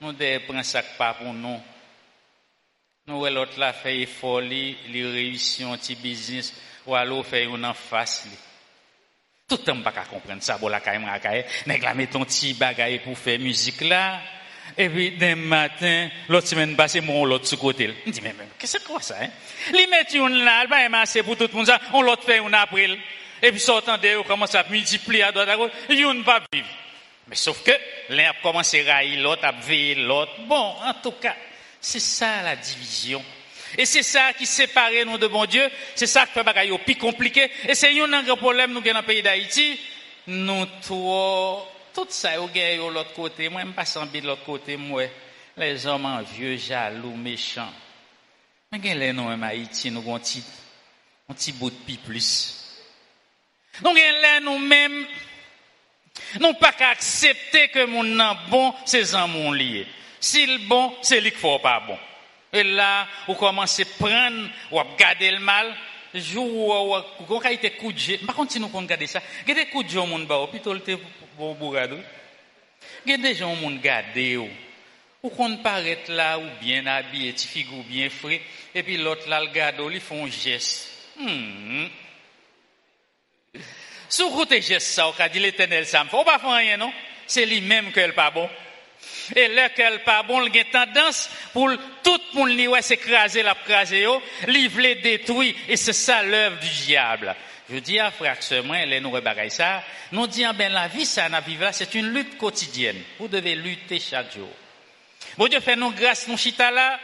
nous 0.00 0.12
devons 0.12 0.44
prendre 0.46 0.64
ça 0.64 0.82
pas 0.82 1.14
pour 1.14 1.32
nous. 1.32 1.60
Nous, 3.06 3.26
l'autre 3.26 3.58
là 3.58 3.72
fait 3.72 4.00
effort, 4.00 4.40
li, 4.40 4.76
li 4.88 5.04
réussit 5.04 5.66
un 5.66 5.76
petit 5.76 5.96
business, 5.96 6.54
ou 6.86 6.94
alors 6.94 7.26
fait 7.26 7.44
une 7.44 7.64
en 7.64 7.74
face. 7.74 8.28
Tout 9.48 9.58
le 9.66 9.72
monde 9.72 9.82
pas 9.82 9.92
comprendre 9.92 10.42
ça, 10.42 10.58
bon 10.58 10.68
la 10.68 10.80
caille, 10.80 11.04
la 11.04 11.18
caille, 11.18 11.44
nèg 11.66 11.82
la 11.82 11.94
met 11.94 12.06
ton 12.06 12.24
petit 12.24 12.54
bagaille 12.54 13.00
pour 13.00 13.18
faire 13.18 13.40
musique 13.40 13.80
là. 13.80 14.20
Et 14.78 14.88
puis, 14.88 15.10
d'un 15.10 15.34
matin, 15.34 16.08
l'autre 16.28 16.46
semaine 16.46 16.76
passée, 16.76 17.00
mon 17.00 17.24
l'autre 17.24 17.46
sous 17.46 17.56
côté. 17.56 17.92
Je 18.06 18.12
dis, 18.12 18.20
mais, 18.20 18.32
mais 18.38 18.44
qu'est-ce 18.56 18.74
que 18.74 18.78
c'est 18.78 18.86
quoi 18.86 19.00
ça, 19.00 19.16
hein? 19.20 19.28
Li 19.72 19.88
met 19.88 20.06
une 20.14 20.44
là, 20.44 20.66
ben, 20.68 20.88
massé 20.88 21.24
pour 21.24 21.36
tout 21.36 21.48
le 21.52 21.52
monde, 21.52 21.72
on 21.92 22.02
l'autre 22.02 22.22
fait 22.22 22.38
une 22.38 22.54
après. 22.54 22.96
Et 23.42 23.50
puis, 23.50 23.60
sortant 23.60 23.96
de 23.98 24.16
on 24.16 24.22
commence 24.22 24.54
à 24.54 24.64
multiplier 24.68 25.24
à 25.24 25.32
droite 25.32 25.48
à 25.48 25.56
gauche, 25.56 25.70
une 25.88 26.24
pas 26.24 26.42
vivre. 26.52 26.68
Mais 27.28 27.36
sauf 27.36 27.62
que, 27.62 27.72
l'un 28.10 28.30
a 28.30 28.34
commencé 28.42 28.88
à 28.88 28.96
railler 28.96 29.16
l'autre, 29.16 29.44
à 29.44 29.52
veiller 29.52 29.94
l'autre. 29.94 30.32
Bon, 30.40 30.74
en 30.84 30.94
tout 31.02 31.12
cas, 31.12 31.36
c'est 31.80 32.00
ça 32.00 32.42
la 32.42 32.56
division. 32.56 33.24
Et 33.78 33.84
c'est 33.86 34.02
ça 34.02 34.32
qui 34.32 34.46
sépare 34.46 34.90
nous 35.06 35.16
de 35.16 35.28
bon 35.28 35.44
Dieu. 35.44 35.62
C'est 35.94 36.06
ça 36.06 36.26
qui 36.26 36.32
fait 36.32 36.42
bagaille 36.42 36.76
plus 36.78 36.96
compliqué. 36.96 37.50
Et 37.68 37.74
c'est 37.74 37.98
un 37.98 38.22
grand 38.22 38.36
problème 38.36 38.72
nous 38.72 38.80
dans 38.80 38.96
le 38.96 39.02
pays 39.02 39.22
d'Haïti. 39.22 39.78
Nous 40.26 40.66
trop, 40.82 41.66
tout 41.94 42.06
ça, 42.08 42.40
au 42.40 42.48
gagne 42.48 42.78
de 42.78 42.92
l'autre 42.92 43.12
côté. 43.12 43.48
Moi, 43.48 43.62
je 43.64 43.70
pas 43.70 43.84
senti 43.84 44.20
de 44.20 44.26
l'autre 44.26 44.44
côté, 44.44 44.76
moi. 44.76 45.04
Les 45.56 45.86
hommes 45.86 46.06
en 46.06 46.22
vieux, 46.22 46.56
jaloux, 46.56 47.14
méchants. 47.14 47.72
Mais 48.72 49.12
nous, 49.12 49.22
en 49.22 49.42
Haïti, 49.42 49.90
nous 49.90 50.00
avons 50.00 50.16
un 50.16 51.34
petit, 51.34 51.52
bout 51.52 51.70
de 51.70 51.76
pis 51.86 51.96
plus? 51.96 52.59
Donc, 53.82 53.96
là, 53.96 54.40
nous-mêmes, 54.40 55.06
non 56.40 56.54
pas 56.54 56.72
qu'à 56.72 56.90
accepter 56.90 57.68
que 57.68 57.84
mon 57.86 58.04
nom 58.04 58.36
bon, 58.48 58.74
c'est 58.84 59.14
un 59.14 59.26
mon 59.26 59.52
lié. 59.52 59.86
S'il 60.20 60.66
bon, 60.66 60.94
c'est 61.02 61.20
lui 61.20 61.30
qui 61.30 61.38
faut 61.38 61.58
pas 61.58 61.80
bon. 61.80 61.96
Et 62.52 62.62
là, 62.62 63.06
vous 63.26 63.34
commencez 63.34 63.82
à 63.82 63.86
prendre, 63.98 64.48
ou 64.70 64.78
à 64.80 64.86
garder 64.98 65.30
le 65.30 65.38
mal, 65.38 65.74
jour 66.14 66.46
ou 66.46 67.24
vous 67.26 67.40
avez 67.44 67.70
coup 67.70 67.92
de 67.92 67.98
jet. 67.98 68.18
Par 68.18 68.34
contre, 68.34 68.52
si 68.52 68.60
nous 68.60 68.68
pouvons 68.68 68.82
garder 68.82 69.06
ça, 69.06 69.22
il 69.46 69.48
y 69.48 69.52
a 69.52 69.64
des 69.64 69.70
coups 69.70 69.86
de 69.86 69.90
jet 69.90 69.98
au 69.98 70.06
monde, 70.06 70.28
plutôt 70.50 70.72
le 70.72 70.80
pour 71.36 71.54
bourrado. 71.54 71.98
Il 73.06 73.12
y 73.12 73.14
a 73.14 73.18
des 73.18 73.34
gens 73.34 73.52
au 73.52 73.56
monde 73.56 73.80
garder, 73.80 74.36
ou? 74.36 74.48
Qu'on 75.36 75.58
paraît 75.58 75.98
là, 76.08 76.38
ou 76.38 76.46
bien 76.60 76.82
petit 77.32 77.46
figure 77.46 77.84
bien 77.84 78.08
garde, 79.52 79.80
ils 79.92 80.00
font 80.00 80.24
un 80.24 80.30
geste. 80.30 80.88
Hmm. 81.18 81.86
Si 84.10 84.22
vous 84.22 84.28
écoutez 84.28 84.60
geste 84.60 84.88
ça, 84.88 85.06
vous 85.06 85.28
dit 85.32 85.38
l'éternel, 85.38 85.86
ça 85.86 86.02
me 86.02 86.08
fait, 86.08 86.24
pas 86.24 86.38
faire 86.38 86.50
rien, 86.50 86.76
non? 86.76 86.92
C'est 87.28 87.46
lui-même 87.46 87.92
qu'elle 87.92 88.12
pas 88.12 88.30
bon. 88.32 88.50
Et 89.36 89.46
là 89.46 89.68
qu'elle 89.68 90.02
pas 90.02 90.24
bon, 90.24 90.44
il 90.46 90.58
a 90.58 90.64
tendance 90.64 91.30
pour 91.52 91.70
tout 92.02 92.20
monde 92.34 92.50
li 92.50 92.66
ouais 92.66 92.82
s'écraser 92.82 93.44
la 93.44 93.54
craser 93.54 94.00
yo, 94.00 94.20
détruit 94.46 95.54
et 95.68 95.76
c'est 95.76 95.92
ça 95.92 96.24
l'œuvre 96.24 96.58
du 96.58 96.68
diable. 96.68 97.34
Je 97.72 97.78
que 97.78 98.60
moi 98.62 98.84
les 98.84 99.00
nous 99.00 99.12
bagaille 99.12 99.50
ça, 99.50 99.84
nous 100.10 100.26
disons 100.26 100.52
ben 100.54 100.72
la 100.72 100.88
n'a 101.28 101.40
vivre 101.40 101.62
là, 101.62 101.72
c'est 101.72 101.94
une 101.94 102.12
lutte 102.12 102.36
quotidienne. 102.36 103.00
Vous 103.20 103.28
devez 103.28 103.54
lutter 103.54 104.00
chaque 104.00 104.34
jour. 104.34 104.50
Bon 105.38 105.46
Dieu 105.46 105.60
fait 105.60 105.76
nous 105.76 105.92
grâce 105.92 106.26
nous 106.26 106.36
chita 106.36 106.72
là, 106.72 106.98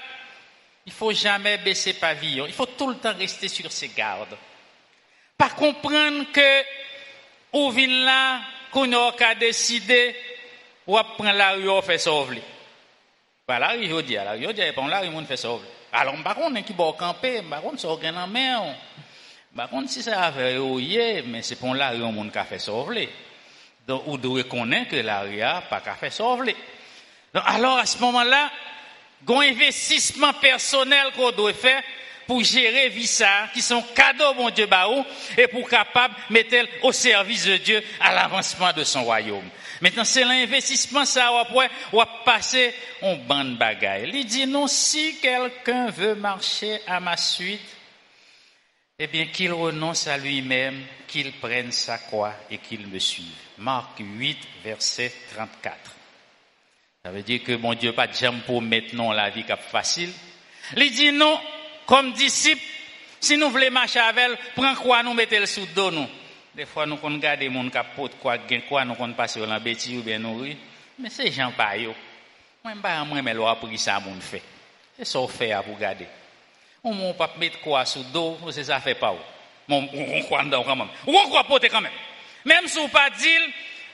il 0.85 0.93
faut 0.93 1.13
jamais 1.13 1.59
baisser 1.59 1.95
pavillon, 1.95 2.47
il 2.47 2.53
faut 2.53 2.67
tout 2.67 2.89
le 2.89 2.97
temps 2.97 3.15
rester 3.17 3.49
sur 3.49 3.71
ses 3.71 3.89
gardes. 3.89 4.37
Pas 5.37 5.51
comprendre 5.51 6.25
que 6.33 6.63
ou 7.53 7.71
vient 7.71 8.05
là 8.05 8.41
qu'on 8.71 8.93
a 8.93 9.35
décidé 9.35 10.15
ou 10.87 10.97
prendre 11.17 11.33
la 11.33 11.53
rue, 11.53 11.69
on 11.69 11.83
fait 11.83 11.99
sauver. 11.99 12.43
Pas 13.47 13.59
la 13.59 13.69
rue, 13.69 13.89
je 13.89 14.01
dis, 14.03 14.15
la 14.15 14.33
rue, 14.33 14.53
dis, 14.53 14.63
bon, 14.75 14.87
la 14.87 15.01
rue, 15.01 15.09
on 15.09 15.25
fait 15.25 15.37
sauver. 15.37 15.67
Alors, 15.93 16.15
par 16.23 16.35
contre, 16.35 16.63
qui 16.65 16.73
va 16.73 16.93
camper, 16.93 17.43
par 17.43 17.63
contre, 17.63 17.81
ça 17.81 17.89
aucun 17.89 18.17
en 18.17 18.27
main. 18.27 18.75
Par 19.55 19.71
contre, 19.71 19.89
si 19.91 20.03
ça 20.03 20.25
a 20.25 20.33
fait 20.33 20.59
oui, 20.59 21.23
mais 21.27 21.43
c'est 21.43 21.57
pour 21.57 21.75
la 21.75 21.91
rue, 21.91 22.03
on 22.03 22.29
a 22.35 22.45
fait 22.45 22.59
sauver. 22.59 23.09
Donc, 23.87 24.03
vous 24.07 24.19
devez 24.19 24.45
connaître 24.45 24.91
que 24.91 24.97
la 24.97 25.21
rue 25.21 25.41
a 25.43 25.63
pas 25.63 25.81
qu'à 25.81 25.95
faire 25.95 26.13
sauver. 26.13 26.57
Donc, 27.33 27.45
alors, 27.47 27.79
à 27.79 27.87
ce 27.87 27.99
moment-là, 27.99 28.51
un 29.29 29.41
investissement 29.41 30.33
personnel 30.35 31.13
qu'on 31.17 31.31
doit 31.31 31.53
faire 31.53 31.83
pour 32.27 32.43
gérer 32.43 32.89
vie 32.89 33.07
ça, 33.07 33.49
qui 33.55 33.63
sont 33.63 33.83
cadeaux, 33.95 34.35
mon 34.35 34.51
Dieu, 34.51 34.67
baou, 34.67 35.05
et 35.37 35.47
pour 35.47 35.69
capable 35.69 36.15
mettre 36.31 36.57
au 36.83 36.93
service 36.93 37.45
de 37.45 37.57
Dieu 37.59 37.83
à 38.01 38.13
l'avancement 38.13 38.73
de 38.73 38.85
son 38.85 39.05
royaume. 39.05 39.49
Maintenant, 39.81 40.05
c'est 40.05 40.25
l'investissement, 40.25 41.05
ça, 41.05 41.29
après, 41.39 41.71
va 41.93 42.07
passer 42.25 42.75
en 43.03 43.17
bande 43.17 43.57
bagaille. 43.57 44.11
Il 44.13 44.27
dit, 44.27 44.47
non, 44.47 44.67
si 44.67 45.19
quelqu'un 45.21 45.91
veut 45.91 46.15
marcher 46.15 46.81
à 46.87 46.99
ma 46.99 47.17
suite, 47.17 47.61
eh 48.99 49.07
bien, 49.07 49.27
qu'il 49.27 49.53
renonce 49.53 50.07
à 50.07 50.17
lui-même, 50.17 50.83
qu'il 51.07 51.33
prenne 51.33 51.71
sa 51.71 51.99
croix 51.99 52.33
et 52.51 52.59
qu'il 52.59 52.87
me 52.87 52.99
suive. 52.99 53.27
Marc 53.59 53.99
8, 53.99 54.39
verset 54.65 55.13
34. 55.35 55.77
Ça 57.05 57.13
veut 57.13 57.23
dire 57.23 57.45
que 57.45 57.53
mon 57.53 57.75
Dieu 57.75 57.93
pas 57.93 58.09
de 58.09 58.41
pour 58.47 58.61
maintenant 58.61 59.13
la 59.13 59.31
vie 59.31 59.45
cap 59.45 59.63
facile. 59.63 60.11
Il 60.77 60.91
dit 60.91 61.13
non, 61.13 61.39
comme 61.87 62.13
disciple, 62.13 62.63
si 63.21 63.37
nous 63.37 63.51
voulons 63.51 63.71
marcher 63.71 64.01
avec 64.01 64.25
elle, 64.25 64.39
prends 64.55 64.75
quoi 64.75 65.03
nous 65.03 65.15
mettons 65.15 65.41
le 65.41 65.47
sous 65.47 65.67
dos 65.67 65.91
nous? 65.91 66.09
Des 66.55 66.65
fois, 66.65 66.87
nous 66.87 66.97
des 66.97 67.51
gens 67.53 67.69
qui 67.69 67.79
portent 67.95 68.19
quoi, 68.19 68.39
quoi, 68.69 68.85
nous 68.85 68.95
comptons 68.95 69.13
passer 69.13 69.45
la 69.45 69.59
bêtise 69.59 69.99
ou 69.99 70.03
bien 70.03 70.19
nourrir. 70.19 70.57
Mais 70.99 71.11
ces 71.11 71.31
gens 71.31 71.53
pas 71.53 71.77
yo. 71.77 71.95
Moi, 72.65 72.73
pas 72.83 73.05
moi, 73.05 73.21
mais 73.21 73.35
l'on 73.35 73.47
a 73.47 73.57
pris 73.57 73.79
ça, 73.79 74.01
mon 74.01 74.19
fait. 74.21 74.43
C'est 74.97 75.05
ça 75.05 75.19
fait 75.29 75.55
pour 75.65 75.79
garder. 75.79 76.07
On 76.83 76.95
ne 76.95 77.13
pas 77.13 77.31
mettre 77.39 77.61
quoi 77.61 77.85
sous 77.85 78.03
dos, 78.05 78.39
c'est 78.51 78.65
ça 78.65 78.81
fait 78.81 78.95
pas. 78.95 79.15
Mon, 79.69 79.89
on 79.93 80.23
croit 80.23 80.45
dedans 80.45 80.63
quand 80.63 80.77
même. 80.77 80.89
On 81.07 81.13
croit 81.29 81.45
porter 81.45 81.69
quand 81.69 81.81
même. 81.81 81.93
Même 82.45 82.67
si 82.67 82.79
on 82.79 82.89
pas 82.89 83.11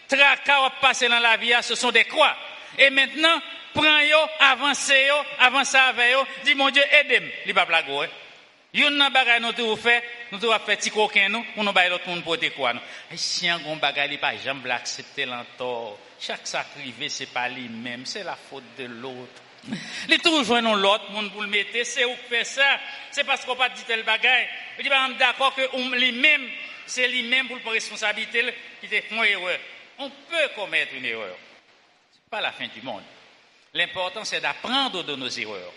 tracas 0.09 0.71
passer 0.81 1.09
dans 1.09 1.19
la 1.19 1.37
vie, 1.37 1.55
ce 1.63 1.75
sont 1.75 1.91
des 1.91 2.05
croix. 2.05 2.37
Et 2.79 2.91
maintenant, 2.91 3.41
prends 3.75 4.01
yo, 4.01 4.19
avancez 4.39 5.07
yo, 5.07 5.17
avancez 5.39 5.77
avec 5.77 6.13
yo, 6.13 6.25
dis 6.45 6.55
mon 6.55 6.71
Dieu, 6.71 6.83
aidez-moi. 6.93 7.31
Il 7.47 7.55
pas 7.55 7.67
blague, 7.67 8.09
Yon 8.73 8.95
nan 8.97 9.13
bagay 9.13 9.37
nou 9.45 9.53
te 9.53 9.61
ou 9.61 9.77
fait, 9.77 10.03
nous 10.31 10.39
te 10.39 10.47
ou 10.47 10.53
fait 10.53 10.77
petit 10.77 10.91
coquin 10.91 11.29
nous, 11.29 11.45
ou 11.57 11.63
nous 11.63 11.73
bay 11.75 11.91
l'autre 11.91 12.09
monde 12.09 12.25
porter 12.25 12.51
quoi 12.51 12.73
nous. 12.73 12.81
Si 13.15 13.47
un 13.47 13.59
gon 13.59 13.77
bagay 13.77 14.09
li 14.09 14.17
pas 14.17 14.35
jamais 14.37 14.71
accepter 14.71 15.27
l'entor. 15.27 15.99
Chaque 16.19 16.47
sacrivé 16.47 17.11
c'est 17.11 17.27
pas 17.27 17.51
lui 17.51 17.69
même, 17.69 18.07
c'est 18.07 18.25
la 18.25 18.35
faute 18.35 18.65
de 18.79 18.85
l'autre. 18.85 19.43
Les 20.09 20.19
toujours 20.19 20.63
non 20.63 20.75
l'autre 20.75 21.11
monde 21.11 21.31
pour 21.33 21.43
le 21.43 21.49
mettre, 21.49 21.85
c'est 21.85 22.07
où 22.07 22.17
fait 22.31 22.45
ça, 22.45 22.81
c'est 23.11 23.25
parce 23.25 23.45
qu'on 23.45 23.57
pas 23.57 23.69
dit 23.69 23.85
tel 23.87 24.05
bagay. 24.05 24.49
Je 24.79 24.83
dis 24.85 24.89
pas 24.89 25.07
d'accord 25.19 25.55
que 25.55 25.95
lui 25.95 26.13
même 26.13 26.49
c'est 26.87 27.09
lui 27.09 27.25
même 27.25 27.49
pour 27.49 27.59
le 27.63 27.71
responsabilité 27.73 28.43
qui 28.81 28.87
fait 28.89 29.05
une 29.11 29.23
erreur. 29.23 29.59
On 29.99 30.09
peut 30.09 30.49
commettre 30.57 30.95
une 30.95 31.05
erreur. 31.05 31.37
C'est 32.11 32.31
pas 32.31 32.41
la 32.41 32.53
fin 32.53 32.69
du 32.69 32.81
monde. 32.81 33.03
L'important 33.75 34.25
c'est 34.25 34.41
d'apprendre 34.41 35.03
de 35.03 35.17
nos 35.17 35.29
erreurs. 35.29 35.73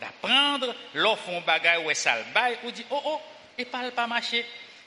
D'apprendre, 0.00 0.74
l'offre 0.94 1.30
un 1.30 1.40
bagage 1.40 1.80
ou 1.84 1.94
ça 1.94 2.16
bail 2.34 2.58
ou 2.64 2.70
dit 2.70 2.84
oh 2.90 3.00
oh 3.04 3.20
et 3.56 3.64
pas 3.64 3.90
pas 3.90 4.06
marcher. 4.06 4.44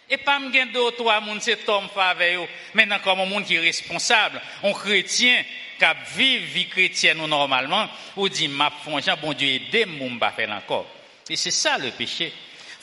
Et 0.08 0.18
pas 0.18 0.38
me 0.38 0.52
gain 0.52 0.68
deux 0.68 0.92
trois 0.92 1.20
monde 1.20 1.42
c'est 1.42 1.66
Tom 1.66 1.90
faveur 1.90 2.48
maintenant 2.76 3.00
comme 3.04 3.22
un 3.22 3.26
monde 3.26 3.46
qui 3.46 3.56
est 3.56 3.60
responsable 3.60 4.40
un 4.64 4.74
chrétien 4.74 5.44
qui 5.80 5.86
vit 6.16 6.38
vie 6.38 6.68
chrétienne 6.68 7.26
normalement 7.26 7.90
ou 8.16 8.30
dit 8.30 8.48
m'a 8.48 8.70
fonction 8.70 9.16
bon 9.20 9.34
Dieu 9.34 9.48
aide 9.50 9.88
mon 9.88 10.20
pas 10.20 10.32
faire 10.32 10.52
encore. 10.52 10.86
Et 11.28 11.36
c'est 11.36 11.50
ça 11.50 11.80
le 11.80 11.90
péché 11.90 12.32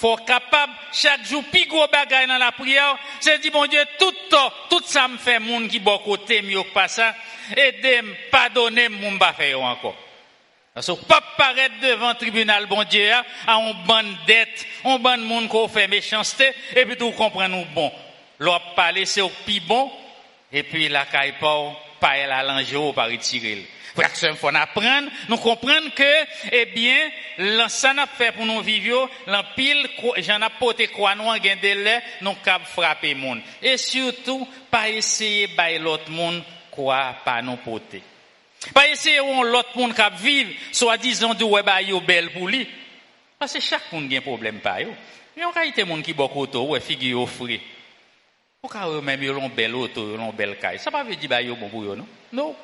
faut 0.03 0.17
capable 0.17 0.73
chaque 0.93 1.25
jour 1.25 1.45
plus 1.45 1.67
gros 1.67 1.87
bagage 1.87 2.27
dans 2.27 2.37
la 2.39 2.51
prière 2.51 2.99
c'est 3.21 3.39
dit 3.39 3.51
bon 3.51 3.67
Dieu 3.67 3.81
tout 4.01 4.13
tout 4.69 4.83
ça 4.85 5.07
me 5.07 5.17
fait 5.17 5.39
monde 5.39 5.69
qui 5.69 5.79
bon 5.79 5.99
côté 5.99 6.43
mieux 6.43 6.65
que 6.65 6.73
pas 6.73 6.89
ça 6.89 7.15
aidez-moi 7.57 8.17
pardonnez 8.33 8.89
mon 8.89 9.17
pas 9.17 9.33
faire 9.33 9.61
encore 9.61 9.95
parce 10.75 10.87
que 10.87 11.05
pas 11.05 11.23
paraître 11.37 11.75
devant 11.83 12.15
tribunal, 12.15 12.65
bon 12.67 12.83
Dieu, 12.85 13.13
à 13.47 13.57
un 13.57 13.75
bon 13.87 14.07
dette, 14.27 14.67
un 14.87 14.99
bon 14.99 15.21
monde 15.21 15.51
qui 15.51 15.69
fait 15.69 15.87
méchanceté, 15.87 16.51
et 16.75 16.87
puis 16.87 16.97
tout 16.97 17.11
comprendre 17.11 17.67
bon. 17.75 17.93
L'on 18.39 18.59
parler, 18.75 19.05
c'est 19.05 19.21
au 19.21 19.29
plus 19.29 19.61
bon, 19.61 19.93
et 20.51 20.63
puis 20.63 20.89
la 20.89 21.05
caille 21.05 21.35
pas, 21.39 21.73
pas 22.01 22.17
elle 22.17 22.33
à 22.33 22.43
l'enjeu, 22.43 22.91
pas 22.95 23.05
retirer. 23.05 23.67
Faut 24.37 24.49
apprendre, 24.49 25.11
nous 25.29 25.37
comprendre 25.37 25.93
que, 25.95 26.27
eh 26.51 26.65
bien, 26.67 27.11
ça 27.69 27.95
n'a 27.95 28.07
fait 28.07 28.33
pour 28.33 28.47
nous 28.47 28.61
vivre, 28.61 29.09
l'empile, 29.27 29.89
j'en 30.19 30.41
ai 30.41 30.51
porté 30.59 30.89
quoi 30.89 31.15
nous, 31.15 31.33
gain 31.41 31.57
de 31.57 31.83
lait, 31.83 32.03
nous 32.21 32.35
cap 32.45 32.65
frapper 32.67 33.15
monde. 33.15 33.41
Et 33.63 33.77
surtout, 33.77 34.47
pas 34.71 34.89
essayer 34.89 35.47
by 35.49 35.79
l'autre 35.79 36.11
monde, 36.11 36.43
quoi, 36.71 37.17
pas 37.25 37.43
nous 37.43 37.57
porter. 37.57 38.03
Pas 38.73 38.89
essayer 38.89 39.21
où 39.21 39.43
l'autre 39.43 39.77
monde 39.77 39.95
qui 39.95 40.23
vivre, 40.23 40.53
soi-disant 40.71 41.35
de 41.35 41.45
ouais, 41.45 41.63
bah, 41.63 41.83
yo 41.83 42.01
belle 42.01 42.31
pour 42.31 42.49
lui. 42.49 42.69
Parce 43.39 43.55
que 43.55 43.61
chaque 43.61 43.91
monde 43.93 44.13
a 44.15 44.21
problème 44.21 44.61
pas 44.61 44.81
yo. 44.81 44.95
Il 45.37 45.41
y 45.41 45.45
a 45.45 45.71
des 45.73 45.85
monde 45.85 46.03
qui 46.03 46.13
beaucoup 46.13 46.47
ouais, 46.47 46.81
figure 46.81 47.23
offrir. 47.23 47.61
Ou 48.63 48.69
ka 48.69 48.87
eux 48.87 49.01
même 49.01 49.23
yo 49.23 49.33
l'ont 49.33 49.49
belle 49.49 49.75
auto, 49.75 50.09
yo 50.09 50.17
l'ont 50.17 50.33
belle 50.33 50.57
caille? 50.59 50.79
Ça 50.79 50.93
pas 50.93 51.03
veut 51.03 51.17
dire 51.17 51.29
bah 51.29 51.43
yo 51.43 51.57
bon 51.57 51.69
pour 51.69 51.85
yo 51.85 51.97
non? 51.97 52.07
Non. 52.33 52.55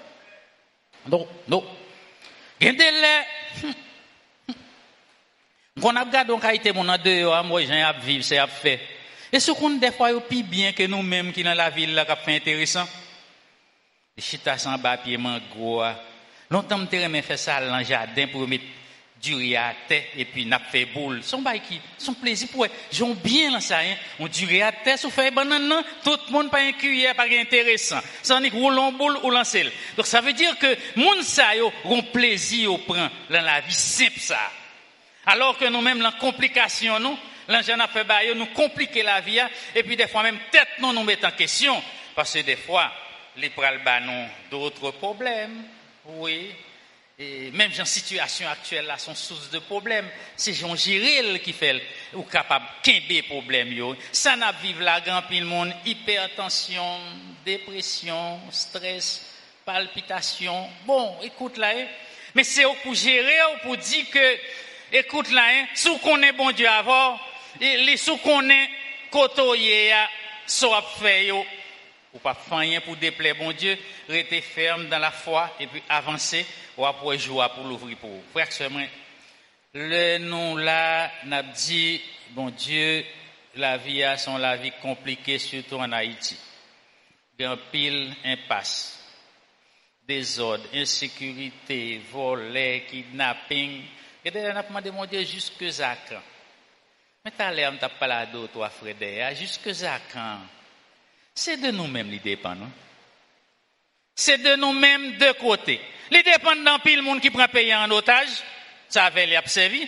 Non, 1.09 1.27
non. 1.49 1.65
Gen 2.61 2.77
délai. 2.77 3.25
Qu'on 5.81 5.97
a 5.97 6.05
regardé 6.05 6.33
on 6.33 6.49
été 6.49 6.73
mon 6.73 6.89
en 6.89 6.99
dehors, 6.99 7.45
moi 7.45 7.63
j'ai 7.63 7.81
à 7.81 7.93
vivre, 7.93 8.25
c'est 8.25 8.39
à 8.39 8.47
faire. 8.47 8.79
Et 9.31 9.41
ce 9.41 9.53
qu'on 9.53 9.71
des 9.71 9.93
fois 9.93 10.11
yo 10.11 10.23
bien 10.45 10.73
que 10.73 10.85
nous 10.85 11.03
mêmes 11.03 11.33
qui 11.33 11.43
dans 11.43 11.55
la 11.55 11.71
ville 11.71 11.95
là 11.95 12.05
qui 12.05 12.25
fait 12.25 12.37
intéressant. 12.37 12.89
Chita 14.17 14.59
sans 14.59 14.79
papier 14.79 15.19
mango. 15.19 15.83
Longtemps 16.51 16.79
m'te 16.79 16.95
remen 16.95 17.23
faire 17.23 17.39
ça 17.39 17.61
dans 17.61 17.77
le 17.77 17.85
jardin 17.85 18.27
pour 18.27 18.49
mettre 18.49 18.65
du 19.21 19.35
riz 19.35 19.57
à 19.57 19.75
terre 19.87 20.05
et 20.17 20.25
puis 20.25 20.47
n'a 20.47 20.59
fait 20.61 20.87
boule. 20.87 21.23
Son 21.23 21.43
bail 21.43 21.61
qui, 21.61 21.81
son 21.99 22.15
plaisir 22.15 22.49
pour 22.49 22.67
j'ont 22.91 23.15
bien 23.15 23.55
hein. 23.55 23.95
On 24.19 24.29
du 24.29 24.47
riz 24.47 24.63
à 24.63 24.73
terre 24.73 24.99
sous 24.99 25.11
fait 25.11 25.31
banane 25.31 25.85
tout 26.03 26.19
le 26.27 26.33
monde 26.33 26.51
pas 26.51 26.61
un 26.61 26.73
cuillère 26.73 27.15
pas 27.15 27.27
intéressant. 27.27 28.01
Ça 28.23 28.41
n'est 28.41 28.49
roulant 28.49 28.93
boule 28.93 29.19
ou 29.23 29.31
lancer. 29.31 29.71
Donc 29.97 30.07
ça 30.07 30.21
veut 30.21 30.33
dire 30.33 30.59
que 30.59 30.75
moun 30.97 31.23
ça 31.23 31.55
yo 31.55 31.71
ont 31.85 32.03
plaisir 32.03 32.73
au 32.73 32.79
prend 32.79 33.09
dans 33.29 33.43
la 33.43 33.61
vie 33.61 33.75
simple 33.75 34.21
ça. 34.21 34.39
Alors 35.31 35.59
que 35.59 35.67
nous-mêmes, 35.67 36.01
la 36.01 36.13
complication, 36.13 36.99
nous, 36.99 37.19
l'engin 37.49 37.79
a 37.81 37.89
fait 37.89 38.35
nous 38.35 38.47
compliquer 38.47 39.03
la 39.03 39.21
vie, 39.21 39.39
et 39.75 39.83
puis 39.83 39.95
des 39.95 40.09
fois 40.09 40.23
même 40.23 40.39
tête 40.51 40.69
nous 40.79 40.91
nous 40.95 41.05
met 41.05 41.23
en 41.23 41.31
question, 41.33 41.83
parce 42.15 42.33
que 42.33 42.39
des 42.39 42.57
fois, 42.57 42.91
les 43.37 43.51
pral 43.51 43.79
d'autres 44.51 44.91
problèmes, 44.93 45.65
oui, 46.07 46.51
et 47.19 47.51
même 47.51 47.71
la 47.77 47.85
situation 47.85 48.49
actuelle 48.49 48.87
là, 48.87 48.97
sont 48.97 49.15
source 49.15 49.51
de 49.51 49.59
problèmes. 49.59 50.09
C'est 50.35 50.55
Jean 50.55 50.75
Giril 50.75 51.41
qui 51.43 51.53
fait 51.53 51.83
ou 52.15 52.23
capable 52.23 52.65
de 52.83 53.21
problèmes 53.29 53.73
yo. 53.73 53.97
Ça 54.11 54.35
n'a 54.35 54.53
vivre 54.53 54.81
la 54.81 55.03
grand 55.03 55.23
pile 55.23 55.45
monde, 55.45 55.75
hypertension, 55.85 57.01
dépression, 57.45 58.41
stress, 58.51 59.35
palpitation. 59.67 60.71
Bon, 60.87 61.17
écoute 61.23 61.59
là, 61.59 61.73
hein. 61.77 61.87
mais 62.35 62.45
c'est 62.45 62.65
pour 62.83 62.95
gérer 62.95 63.37
ou 63.53 63.67
pour 63.67 63.77
dire 63.77 64.09
que 64.11 64.39
écoute 64.93 65.31
là, 65.31 65.45
hein, 65.47 65.67
sous 65.75 65.99
qu'on 65.99 66.23
est 66.23 66.33
bon 66.33 66.51
Dieu 66.53 66.69
avant, 66.69 67.19
les 67.61 67.97
sous 67.97 68.17
qu'on 68.19 68.49
est 68.49 68.71
côtoyé, 69.11 69.95
soit 70.47 70.83
fait 71.01 71.27
yo, 71.27 71.45
ou 72.15 72.19
pas 72.19 72.37
rien 72.51 72.81
pour 72.81 72.97
déplaire 72.97 73.37
bon 73.37 73.53
Dieu, 73.53 73.77
rester 74.09 74.41
ferme 74.41 74.89
dans 74.89 74.99
la 74.99 75.11
foi 75.11 75.55
et 75.61 75.67
puis 75.67 75.83
avancer, 75.89 76.47
ou 76.77 76.87
après 76.87 77.19
jouer 77.19 77.47
pour 77.55 77.65
l'ouvrir 77.65 77.97
pour 77.99 78.11
vous. 78.11 78.23
Frère, 78.33 78.49
le 79.75 80.19
nom 80.19 80.57
là, 80.57 81.11
n'a 81.25 81.43
dit, 81.43 82.01
bon 82.31 82.51
Dieu, 82.51 83.05
la 83.55 83.77
vie 83.77 84.03
a 84.03 84.17
son 84.17 84.39
la 84.39 84.57
vie 84.57 84.73
compliquée, 84.81 85.39
surtout 85.39 85.77
en 85.77 85.93
Haïti. 85.93 86.37
Il 87.39 87.57
pile 87.71 88.15
impasse, 88.25 88.99
désordre, 90.07 90.65
insécurité, 90.75 92.01
volet, 92.11 92.87
kidnapping, 92.91 93.83
a 94.29 94.81
demandé, 94.81 95.25
jusque 95.25 95.53
quand? 95.59 96.23
Mais 97.25 97.33
t'as 97.37 97.51
l'air, 97.51 97.73
t'as 97.81 97.89
pas 97.89 98.07
la 98.07 98.27
dos, 98.27 98.47
toi, 98.47 98.71
Frédéric, 98.71 99.39
jusque 99.39 99.71
quand? 100.13 100.39
C'est 101.35 101.57
de 101.57 101.71
nous-mêmes, 101.71 102.11
les 102.11 102.19
dépend, 102.19 102.55
non? 102.55 102.71
C'est 104.15 104.39
de 104.39 104.57
nous-mêmes 104.57 105.17
de 105.17 105.33
côté. 105.33 105.81
Les 106.11 106.23
dépend 106.23 106.57
d'un 106.57 106.79
pile 106.79 107.03
monde 107.03 107.21
qui 107.21 107.31
prend 107.31 107.47
payer 107.49 107.75
en 107.75 107.91
otage, 107.91 108.43
ça 108.89 109.05
avait 109.05 109.27
les 109.27 109.39
servi, 109.47 109.87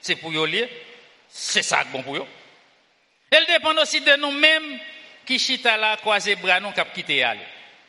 c'est 0.00 0.16
pour 0.16 0.32
eux 0.32 0.68
c'est 1.28 1.62
ça 1.62 1.84
bon 1.84 2.02
pour 2.02 2.16
eux. 2.16 2.26
Elle 3.30 3.46
dépend 3.46 3.76
aussi 3.76 4.00
de 4.00 4.16
nous-mêmes 4.16 4.78
qui 5.24 5.38
chita 5.38 5.76
là, 5.76 5.96
croiser 5.96 6.34
bras, 6.34 6.58
nous, 6.58 6.72
cap 6.72 6.92
quitter 6.92 7.22
aller. 7.22 7.46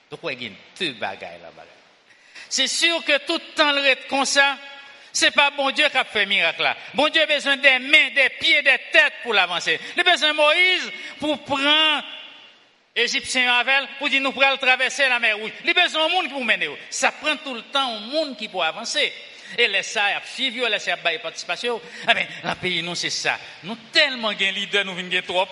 Donc, 0.10 0.20
il 0.24 0.44
y 0.44 0.48
a 0.48 0.50
deux 0.80 0.94
bagailles 0.94 1.42
là-bas. 1.42 1.66
C'est 2.48 2.68
sûr 2.68 3.04
que 3.04 3.18
tout 3.26 3.34
le 3.34 3.56
temps, 3.56 3.72
le 3.72 4.08
comme 4.08 4.26
ça, 4.26 4.58
c'est 5.14 5.32
pas 5.32 5.52
bon 5.52 5.72
Dieu 5.72 5.88
qui 5.90 5.98
a 5.98 6.04
fait 6.04 6.26
miracle 6.26 6.64
là. 6.64 6.78
Bon 6.94 7.10
Dieu 7.10 7.22
a 7.22 7.26
besoin 7.26 7.58
des 7.58 7.80
mains, 7.80 8.10
des 8.16 8.30
pieds, 8.40 8.62
des 8.62 8.78
têtes 8.92 9.14
pour 9.24 9.34
l'avancer. 9.34 9.80
Il 9.96 10.00
a 10.00 10.04
besoin 10.04 10.30
de 10.30 10.36
Moïse 10.36 10.92
pour 11.20 11.44
prendre 11.44 12.04
Égyptien 12.96 13.54
avec 13.54 13.98
pour 13.98 14.10
dire 14.10 14.22
nous 14.22 14.32
pourrons 14.32 14.58
traverser 14.58 15.08
la 15.08 15.20
mer 15.20 15.38
rouge. 15.38 15.52
Il 15.64 15.70
a 15.70 15.74
besoin 15.74 16.08
d'un 16.08 16.14
monde 16.14 16.28
vous 16.30 16.44
mène. 16.44 16.64
Ça 16.90 17.12
prend 17.12 17.36
tout 17.38 17.54
le 17.54 17.62
temps 17.64 17.96
un 17.96 18.00
monde 18.00 18.38
qui 18.38 18.48
pour 18.48 18.64
avancer. 18.64 19.14
Et 19.58 19.68
laisse 19.68 19.92
ça, 19.92 20.12
il 20.12 20.16
a 20.16 20.22
suivi, 20.26 20.62
laisse 20.62 20.84
ça, 20.84 20.96
participation. 20.98 21.82
Ah 22.08 22.14
ben, 22.14 22.26
dans 22.44 22.56
pays, 22.56 22.82
nous, 22.82 22.96
c'est 22.96 23.10
ça. 23.10 23.38
Nous 23.64 23.76
tellement 23.92 24.32
gain 24.34 24.52
leader, 24.52 24.86
nous 24.86 24.96
venons 24.96 25.22
trop. 25.22 25.48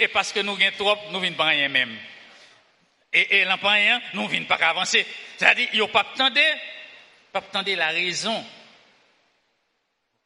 Et 0.00 0.08
parce 0.08 0.32
que 0.32 0.40
nous 0.40 0.56
gagnons 0.56 0.76
trop, 0.76 0.96
nous 1.12 1.20
venons 1.20 1.36
pas 1.36 1.44
rien 1.44 1.68
même. 1.68 1.96
Et, 3.12 3.38
et 3.38 3.44
rien, 3.44 4.00
nous 4.14 4.26
venons 4.26 4.46
pas 4.46 4.56
avancer. 4.56 5.06
C'est-à-dire, 5.36 5.68
il 5.72 5.78
n'y 5.78 5.84
a 5.84 5.88
pas 5.88 6.00
attendre, 6.00 6.40
pas 7.32 7.38
attendre 7.38 7.72
la 7.76 7.88
raison 7.88 8.44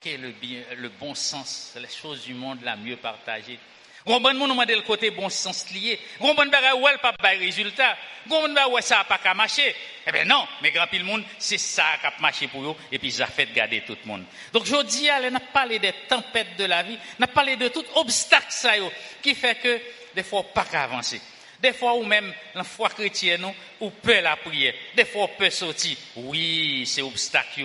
quel 0.00 0.14
est 0.14 0.16
le, 0.16 0.30
bien, 0.30 0.62
le 0.78 0.88
bon 0.88 1.14
sens, 1.14 1.74
les 1.76 1.86
choses 1.86 2.22
du 2.22 2.32
monde 2.32 2.60
la 2.62 2.74
mieux 2.74 2.96
partagée. 2.96 3.58
Gomban 4.06 4.32
moun 4.32 4.56
m'a 4.56 4.64
le 4.64 4.80
côté 4.80 5.10
bon 5.10 5.28
sens 5.28 5.70
lié. 5.72 6.00
Gomban 6.18 6.46
bagay 6.46 6.72
ou 6.72 6.86
pas 7.02 7.12
de 7.12 7.38
résultat. 7.38 7.98
Gomban 8.26 8.54
bagay 8.54 8.72
ou 8.72 8.80
ça 8.80 9.04
pas 9.04 9.18
qu'à 9.18 9.34
marcher. 9.34 9.74
Eh 10.06 10.10
ben 10.10 10.26
non, 10.26 10.48
mais 10.62 10.70
grand 10.70 10.86
pile 10.86 11.04
monde, 11.04 11.22
c'est 11.38 11.58
ça 11.58 11.84
qui 12.00 12.06
a 12.06 12.14
marché 12.18 12.48
pour 12.48 12.64
eux 12.64 12.74
et 12.90 12.98
puis 12.98 13.12
ça 13.12 13.26
fait 13.26 13.52
garder 13.52 13.82
tout 13.82 13.98
le 14.02 14.08
monde. 14.08 14.24
Donc 14.54 14.64
je 14.64 14.82
dis 14.84 15.06
elle 15.06 15.30
n'a 15.30 15.40
parlé 15.40 15.78
des 15.78 15.92
tempêtes 16.08 16.56
de 16.56 16.64
la 16.64 16.82
vie, 16.82 16.96
n'a 17.18 17.26
parlé 17.26 17.56
de 17.56 17.68
tout 17.68 17.84
obstacle 17.96 18.46
ça 18.48 18.78
yo 18.78 18.90
qui 19.20 19.34
fait 19.34 19.56
que 19.56 19.80
des 20.14 20.22
fois 20.22 20.44
pas 20.44 20.64
qu'à 20.64 20.84
avancer. 20.84 21.20
Des 21.60 21.74
fois, 21.74 21.94
ou 21.94 22.04
même, 22.04 22.32
la 22.54 22.64
foi 22.64 22.88
chrétienne, 22.88 23.44
ou 23.80 23.90
peut 23.90 24.20
la 24.20 24.36
prière. 24.36 24.72
Des 24.96 25.04
fois, 25.04 25.24
on 25.24 25.28
peut 25.28 25.50
sortir. 25.50 25.96
Oui, 26.16 26.84
c'est 26.86 27.02
obstacle, 27.02 27.62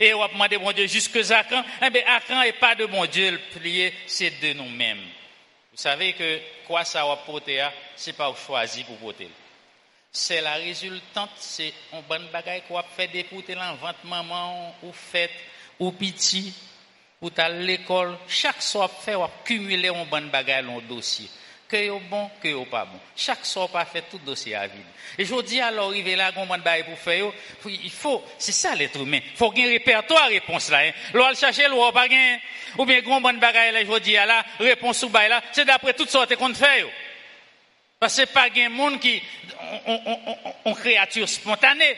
et 0.00 0.14
on 0.14 0.20
va 0.20 0.28
demander, 0.28 0.58
bon 0.58 0.72
Dieu, 0.72 0.86
jusque 0.86 1.16
à 1.30 1.44
quand? 1.44 1.64
Eh 1.84 1.90
bien, 1.90 2.02
à 2.06 2.20
quand 2.20 2.42
et 2.42 2.52
pas 2.52 2.74
de 2.74 2.86
bon 2.86 3.04
Dieu, 3.06 3.32
le 3.32 3.38
plier, 3.38 3.92
c'est 4.06 4.38
de 4.40 4.52
nous-mêmes. 4.52 5.02
Vous 5.72 5.78
savez 5.78 6.12
que 6.12 6.40
quoi 6.66 6.84
ça 6.84 7.04
va 7.04 7.16
porter, 7.16 7.66
c'est 7.96 8.12
pas 8.12 8.32
choisi 8.46 8.84
pour 8.84 8.96
porter. 8.96 9.28
C'est 10.12 10.40
la 10.40 10.54
résultante, 10.54 11.30
c'est 11.36 11.72
un 11.92 12.00
bon 12.08 12.22
bagage 12.32 12.62
qu'on 12.68 12.82
fait 12.96 13.08
déporter 13.08 13.54
l'envente 13.54 14.04
maman, 14.04 14.74
ou 14.82 14.92
fête, 14.92 15.32
ou 15.78 15.90
petit, 15.92 16.54
ou 17.20 17.30
à 17.36 17.48
l'école. 17.48 18.16
Chaque 18.28 18.62
soir 18.62 18.90
fait, 18.90 19.16
on 19.16 19.28
cumuler 19.44 19.88
un 19.88 20.04
bon 20.04 20.28
bagage 20.28 20.64
dans 20.64 20.76
le 20.76 20.82
dossier 20.82 21.28
que 21.68 21.76
est 21.76 21.90
bon, 21.90 22.30
que 22.42 22.48
est 22.48 22.66
pas 22.66 22.84
bon. 22.86 22.98
Chaque 23.14 23.44
soir, 23.44 23.68
pas 23.68 23.84
fait 23.84 24.02
tout 24.10 24.18
dossier 24.18 24.54
à 24.54 24.66
vide. 24.66 24.80
Et 25.18 25.24
je 25.24 25.42
dis 25.42 25.60
alors, 25.60 25.90
arriver 25.90 26.16
là, 26.16 26.32
on 26.36 26.46
va 26.46 26.58
pour 26.58 26.98
faire, 26.98 27.30
il 27.66 27.90
faut, 27.90 28.24
c'est 28.38 28.52
ça 28.52 28.74
l'être 28.74 29.00
humain. 29.00 29.20
Il 29.22 29.36
faut 29.36 29.50
qu'il 29.50 29.68
répertoire 29.68 30.28
réponse 30.28 30.70
là, 30.70 30.78
hein. 30.78 30.92
L'on 31.12 31.34
chercher, 31.34 31.68
l'on 31.68 31.92
pas 31.92 32.08
gain, 32.08 32.38
ou 32.78 32.84
bien, 32.86 33.02
bon 33.02 33.20
bagaille 33.20 33.72
là, 33.72 33.84
je 33.84 33.98
dis 34.00 34.12
là, 34.12 34.44
réponse 34.58 35.02
ou 35.02 35.10
bail 35.10 35.28
là, 35.28 35.42
c'est 35.52 35.64
d'après 35.64 35.92
toutes 35.92 36.10
sortes 36.10 36.34
qu'on 36.36 36.54
fait, 36.54 36.86
Parce 38.00 38.16
que 38.16 38.24
pas 38.26 38.48
un 38.56 38.68
monde 38.70 39.00
qui, 39.00 39.22
on, 39.86 40.00
on, 40.06 40.20
on, 40.26 40.54
on, 40.64 40.74
créature 40.74 41.28
spontanée. 41.28 41.96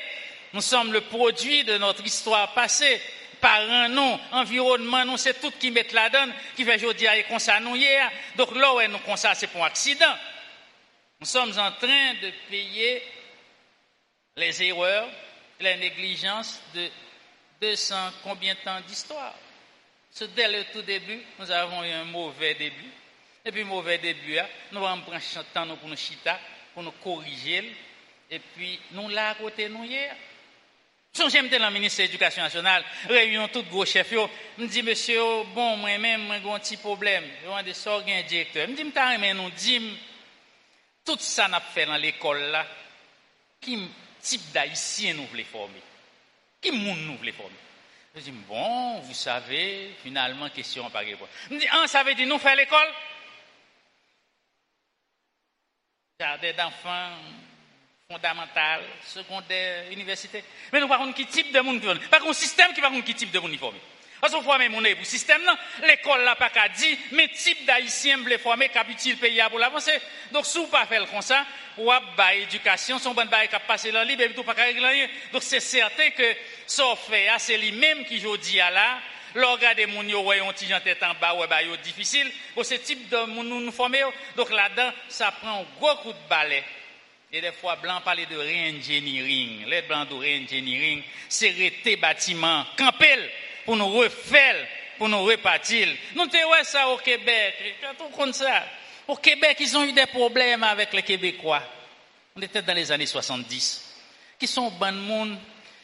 Nous 0.52 0.62
sommes 0.62 0.92
le 0.92 1.02
produit 1.02 1.62
de 1.62 1.78
notre 1.78 2.04
histoire 2.04 2.52
passée 2.54 3.00
parents, 3.40 3.88
non, 3.88 4.20
environnement, 4.32 5.04
non, 5.04 5.16
c'est 5.16 5.40
tout 5.40 5.52
qui 5.52 5.70
met 5.70 5.86
la 5.92 6.10
donne, 6.10 6.32
qui 6.56 6.64
fait 6.64 6.76
aujourd'hui 6.76 7.06
et 7.06 7.24
comme 7.24 7.38
ça 7.38 7.60
nous 7.60 7.76
hier. 7.76 8.10
Donc 8.36 8.54
là 8.54 8.74
où 8.74 8.82
nous 8.88 8.98
comme 8.98 9.16
ça, 9.16 9.34
c'est 9.34 9.48
pour 9.48 9.64
un 9.64 9.68
accident. 9.68 10.14
Nous 11.20 11.26
sommes 11.26 11.58
en 11.58 11.72
train 11.72 12.14
de 12.14 12.30
payer 12.48 13.02
les 14.36 14.62
erreurs, 14.62 15.08
les 15.60 15.76
négligences 15.76 16.60
de 16.74 16.88
200 17.60 17.94
combien 18.22 18.54
de 18.54 18.60
temps 18.60 18.80
d'histoire. 18.86 19.34
Dès 20.34 20.48
le 20.48 20.64
tout 20.72 20.82
début, 20.82 21.20
nous 21.38 21.50
avons 21.50 21.84
eu 21.84 21.90
un 21.90 22.04
mauvais 22.04 22.54
début. 22.54 22.90
Et 23.44 23.52
puis, 23.52 23.64
mauvais 23.64 23.98
début, 23.98 24.38
hein, 24.38 24.46
nous 24.72 24.84
allons 24.84 25.00
prendre 25.00 25.16
un 25.16 25.44
temps 25.54 25.76
pour 25.76 25.88
nous 25.88 25.96
chita, 25.96 26.38
pour 26.74 26.82
nous 26.82 26.90
corriger. 26.92 27.74
Et 28.30 28.38
puis, 28.38 28.78
nous 28.92 29.08
là 29.08 29.30
à 29.30 29.34
côté 29.34 29.68
nous 29.68 29.84
hier. 29.84 30.14
Songez 31.12 31.42
dans 31.48 31.58
le 31.66 31.70
ministère 31.72 32.06
de 32.06 32.12
l'Éducation 32.12 32.42
nationale, 32.42 32.84
réunion 33.08 33.48
tout 33.48 33.64
gros 33.64 33.84
chef 33.84 34.12
yo, 34.12 34.30
me 34.58 34.66
dit 34.68 34.82
monsieur 34.82 35.42
bon 35.54 35.76
moi 35.76 35.98
même 35.98 36.30
un 36.30 36.58
petit 36.60 36.76
problème, 36.76 37.24
je 37.66 37.72
sortir 37.72 38.16
un 38.16 38.22
directeur. 38.22 38.68
Me 38.68 38.76
dit 38.76 38.84
me 38.84 38.92
t'a 38.92 39.18
nous 39.34 39.50
tout 41.04 41.18
ça 41.18 41.48
n'a 41.48 41.60
fait 41.60 41.86
dans 41.86 41.96
l'école 41.96 42.56
qui 43.60 43.90
type 44.20 44.52
d'haïtien 44.52 45.14
nous 45.14 45.26
voulons 45.26 45.44
former. 45.44 45.82
Qui 46.60 46.70
monde 46.70 47.00
nous 47.00 47.16
voulons 47.16 47.32
former. 47.32 47.56
Je 48.14 48.20
dis 48.20 48.30
bon, 48.30 49.00
vous 49.00 49.14
savez, 49.14 49.96
finalement 50.02 50.48
question 50.50 50.88
pas. 50.90 51.02
Me 51.02 51.60
ah 51.72 51.88
ça 51.88 52.04
veut 52.04 52.14
dire 52.14 52.28
nous 52.28 52.38
faire 52.38 52.54
l'école? 52.54 52.88
Jardin 56.20 56.52
d'enfants 56.52 57.16
fondamentale, 58.10 58.82
secondaire, 59.04 59.84
université. 59.92 60.42
Mais 60.72 60.80
nous, 60.80 60.88
par 60.88 60.98
contre, 60.98 61.14
qui 61.14 61.26
type 61.26 61.52
de 61.52 61.60
monde 61.60 61.80
qui 61.80 62.08
Par 62.08 62.20
contre, 62.20 62.34
système 62.34 62.72
qui, 62.72 62.80
par 62.80 62.90
contre, 62.90 63.04
qui 63.04 63.14
type 63.14 63.30
de 63.30 63.38
monde 63.38 63.56
Parce 64.20 64.32
qu'on 64.32 64.42
forme 64.42 64.66
mon 64.68 64.82
pour 64.96 65.06
système 65.06 65.42
l'école 65.86 66.24
là 66.24 66.34
pas 66.34 66.50
qu'à 66.50 66.68
dire, 66.68 66.96
mais 67.12 67.28
type 67.28 67.64
d'haïtien 67.64 68.16
voulait 68.18 68.38
former 68.38 68.68
capitule 68.68 69.16
pays 69.16 69.40
pour 69.48 69.60
l'avancer? 69.60 69.96
Donc 70.32 70.44
si 70.44 70.58
vous 70.58 70.66
pas 70.66 70.86
faire 70.86 71.08
comme 71.08 71.22
ça, 71.22 71.46
ou 71.78 71.90
à 71.90 72.02
éducation, 72.34 72.98
son 72.98 73.14
bon 73.14 73.26
bail 73.26 73.48
qui 73.48 73.56
passer 73.66 73.92
dans 73.92 74.02
libre 74.02 74.22
et 74.22 74.34
tout 74.34 74.42
pas 74.42 74.54
rien. 74.54 75.06
Donc 75.32 75.44
c'est 75.44 75.60
certain 75.60 76.10
que 76.10 76.36
ça 76.66 76.84
fait 77.08 77.28
c'est 77.38 77.58
lui-même 77.58 78.04
qui 78.06 78.18
dis 78.18 78.60
à 78.60 78.70
là, 78.70 78.98
Là, 79.32 79.46
regardez 79.46 79.86
mon 79.86 80.02
yo, 80.02 80.22
ouais, 80.22 80.40
on 80.40 80.52
tient 80.52 80.80
tête 80.80 81.00
en 81.04 81.14
bas, 81.14 81.46
bah, 81.48 81.62
yo, 81.62 81.76
difficile. 81.76 82.28
Pour 82.52 82.64
ce 82.64 82.74
type 82.74 83.08
de 83.08 83.26
moun 83.26 83.46
nous 83.46 83.70
former, 83.70 84.02
donc 84.36 84.50
là-dedans, 84.50 84.90
ça 85.08 85.30
prend 85.30 85.60
un 85.60 85.64
gros 85.78 85.94
coup 86.02 86.12
de 86.12 86.28
balai. 86.28 86.64
Et 87.32 87.40
des 87.40 87.52
fois, 87.52 87.76
blanc 87.76 88.00
parler 88.00 88.26
de 88.26 88.36
re-engineering. 88.36 89.64
Les 89.66 89.82
blancs 89.82 90.08
de 90.08 90.14
re-engineering, 90.14 91.02
c'est 91.28 91.50
rester 91.50 91.96
bâtiment, 91.96 92.66
camper 92.76 93.30
pour 93.64 93.76
nous 93.76 93.88
refaire, 93.88 94.66
pour 94.98 95.08
nous 95.08 95.22
repartir. 95.22 95.88
Nous 96.14 96.24
ouais 96.24 96.64
ça 96.64 96.88
au 96.88 96.98
Québec, 96.98 97.54
on 98.00 98.08
compte 98.08 98.34
ça? 98.34 98.64
Au 99.06 99.16
Québec, 99.16 99.56
ils 99.60 99.76
ont 99.76 99.84
eu 99.84 99.92
des 99.92 100.06
problèmes 100.06 100.64
avec 100.64 100.92
les 100.92 101.02
Québécois. 101.02 101.62
On 102.34 102.42
était 102.42 102.62
dans 102.62 102.74
les 102.74 102.90
années 102.90 103.06
70. 103.06 103.94
Qui 104.38 104.46
sont 104.46 104.70
bon 104.70 104.94
monde, 104.94 105.38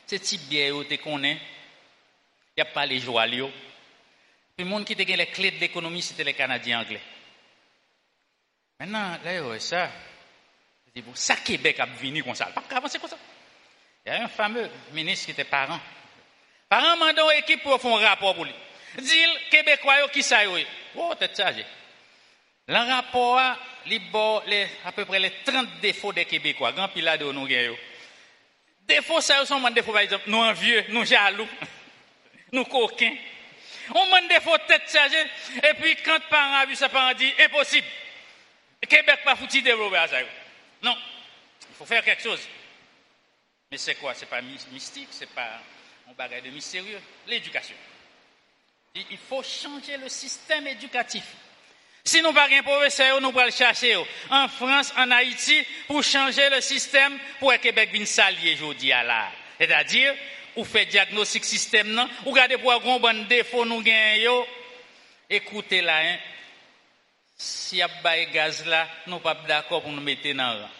ce 0.07 0.17
type 0.17 0.43
bien, 0.49 0.73
tu 0.89 0.99
connais. 0.99 1.39
Il 2.57 2.63
n'y 2.63 2.63
a 2.63 2.73
pas 2.73 2.87
les 2.87 2.99
joyaux. 2.99 3.51
Puis 4.57 4.65
le 4.65 4.71
monde 4.71 4.85
qui 4.85 4.95
était 4.95 5.05
les 5.05 5.27
clés 5.27 5.51
de 5.51 5.61
l'économie, 5.61 6.03
c'était 6.03 6.25
les 6.25 6.35
Canadiens 6.35 6.81
anglais. 6.81 7.03
Maintenant, 8.81 9.19
là, 9.25 9.61
ça, 9.61 9.91
ça 11.15 11.37
Québec 11.37 11.81
a 11.81 11.87
venu 11.87 12.23
comme 12.23 12.35
ça. 12.35 12.47
Pas 12.47 12.63
avancer 12.77 12.99
comme 12.99 13.11
ça. 13.11 13.17
Il 14.05 14.13
y 14.13 14.15
a 14.15 14.23
un 14.23 14.29
fameux 14.29 14.71
ministre 14.93 15.27
qui 15.27 15.33
était 15.33 15.45
parent. 15.45 15.81
Parent 16.69 16.97
m'a 16.97 17.11
une 17.11 17.39
équipe 17.39 17.63
pour 17.63 17.81
faire 17.81 17.97
un 17.97 18.09
rapport 18.09 18.35
pour 18.35 18.45
lui. 18.45 18.55
Dit 18.99 19.25
Québécois 19.51 20.09
qui 20.13 20.23
ça 20.23 20.45
yo. 20.45 20.57
Oh, 20.95 21.15
tête 21.19 21.37
chargée. 21.37 21.67
Le 22.69 22.77
rapport 22.77 23.39
a 23.39 23.59
les, 23.87 24.01
à 24.85 24.93
peu 24.93 25.05
près 25.05 25.19
les 25.19 25.33
30 25.45 25.81
défauts 25.81 26.13
des 26.13 26.25
Québécois. 26.25 26.73
Grand 26.73 26.89
pile 26.89 27.17
de 27.21 27.33
nous 27.33 27.47
gagnons. 27.47 27.77
Défauts 28.83 29.21
ça 29.21 29.45
sont 29.45 29.61
des 29.69 29.75
défauts 29.75 29.93
par 29.93 30.01
exemple, 30.01 30.25
nous 30.29 30.39
envieux, 30.39 30.85
nous 30.89 31.05
jaloux, 31.05 31.49
nous 32.53 32.65
coquins. 32.65 33.17
On 33.95 34.21
des 34.21 34.29
défauts 34.29 34.57
tête 34.67 34.91
chargée 34.91 35.25
et 35.63 35.75
puis 35.75 35.97
quand 36.05 36.19
parent 36.31 36.57
a 36.57 36.67
vu 36.67 36.75
ça 36.75 36.89
parent 36.89 37.15
dit 37.15 37.33
impossible. 37.45 37.87
Québec 38.89 39.21
pas 39.25 39.35
foutu 39.37 39.63
développer 39.63 39.97
ça. 40.09 40.19
Non, 40.83 40.97
il 41.71 41.75
faut 41.77 41.87
faire 41.87 42.05
quelque 42.05 42.23
chose. 42.23 42.41
Mais 43.71 43.79
c'est 43.79 43.97
quoi? 43.97 44.15
C'est 44.15 44.27
pas 44.27 44.41
mystique, 44.43 45.09
c'est 45.11 45.31
pas 45.31 45.61
un 46.09 46.12
bagage 46.12 46.43
de 46.43 46.51
mystérieux? 46.51 47.01
L'éducation. 47.27 47.77
Il 48.95 49.19
faut 49.19 49.43
changer 49.43 49.97
le 49.99 50.09
système 50.09 50.67
éducatif. 50.67 51.25
Si 52.05 52.23
nous 52.23 52.33
pas 52.33 52.49
un 52.49 52.62
professeur, 52.62 53.21
nous 53.21 53.33
le 53.33 53.51
chercher 53.51 53.97
en 54.31 54.49
France, 54.49 54.93
en 54.97 55.11
Haïti, 55.11 55.67
pour 55.89 56.05
changer 56.05 56.49
le 56.51 56.61
système 56.61 57.19
pour 57.41 57.53
que 57.53 57.59
Québec 57.59 57.91
vienne 57.93 58.07
s'allier 58.07 58.55
aujourd'hui 58.55 58.93
à 58.93 59.03
là. 59.03 59.33
C'est-à-dire, 59.59 60.15
ou 60.55 60.65
fait 60.65 60.87
diagnostic 60.87 61.45
système, 61.45 61.89
non, 61.89 62.09
ou 62.25 62.31
regardez 62.31 62.59
pour 62.59 62.73
un 62.73 62.79
bon 62.79 63.27
défaut 63.27 63.65
nous 63.65 63.83
gagnons. 63.83 64.47
Écoutez 65.29 65.83
là, 65.83 65.99
hein, 65.99 66.17
si 67.37 67.77
y 67.77 67.83
a 67.83 67.88
pas 67.88 68.25
gaz 68.25 68.64
là, 68.66 68.88
nous 69.07 69.18
pas 69.18 69.37
d'accord 69.46 69.83
pour 69.83 69.92
nous 69.92 70.01
mettre 70.01 70.33
dans 70.33 70.62
rang. 70.62 70.70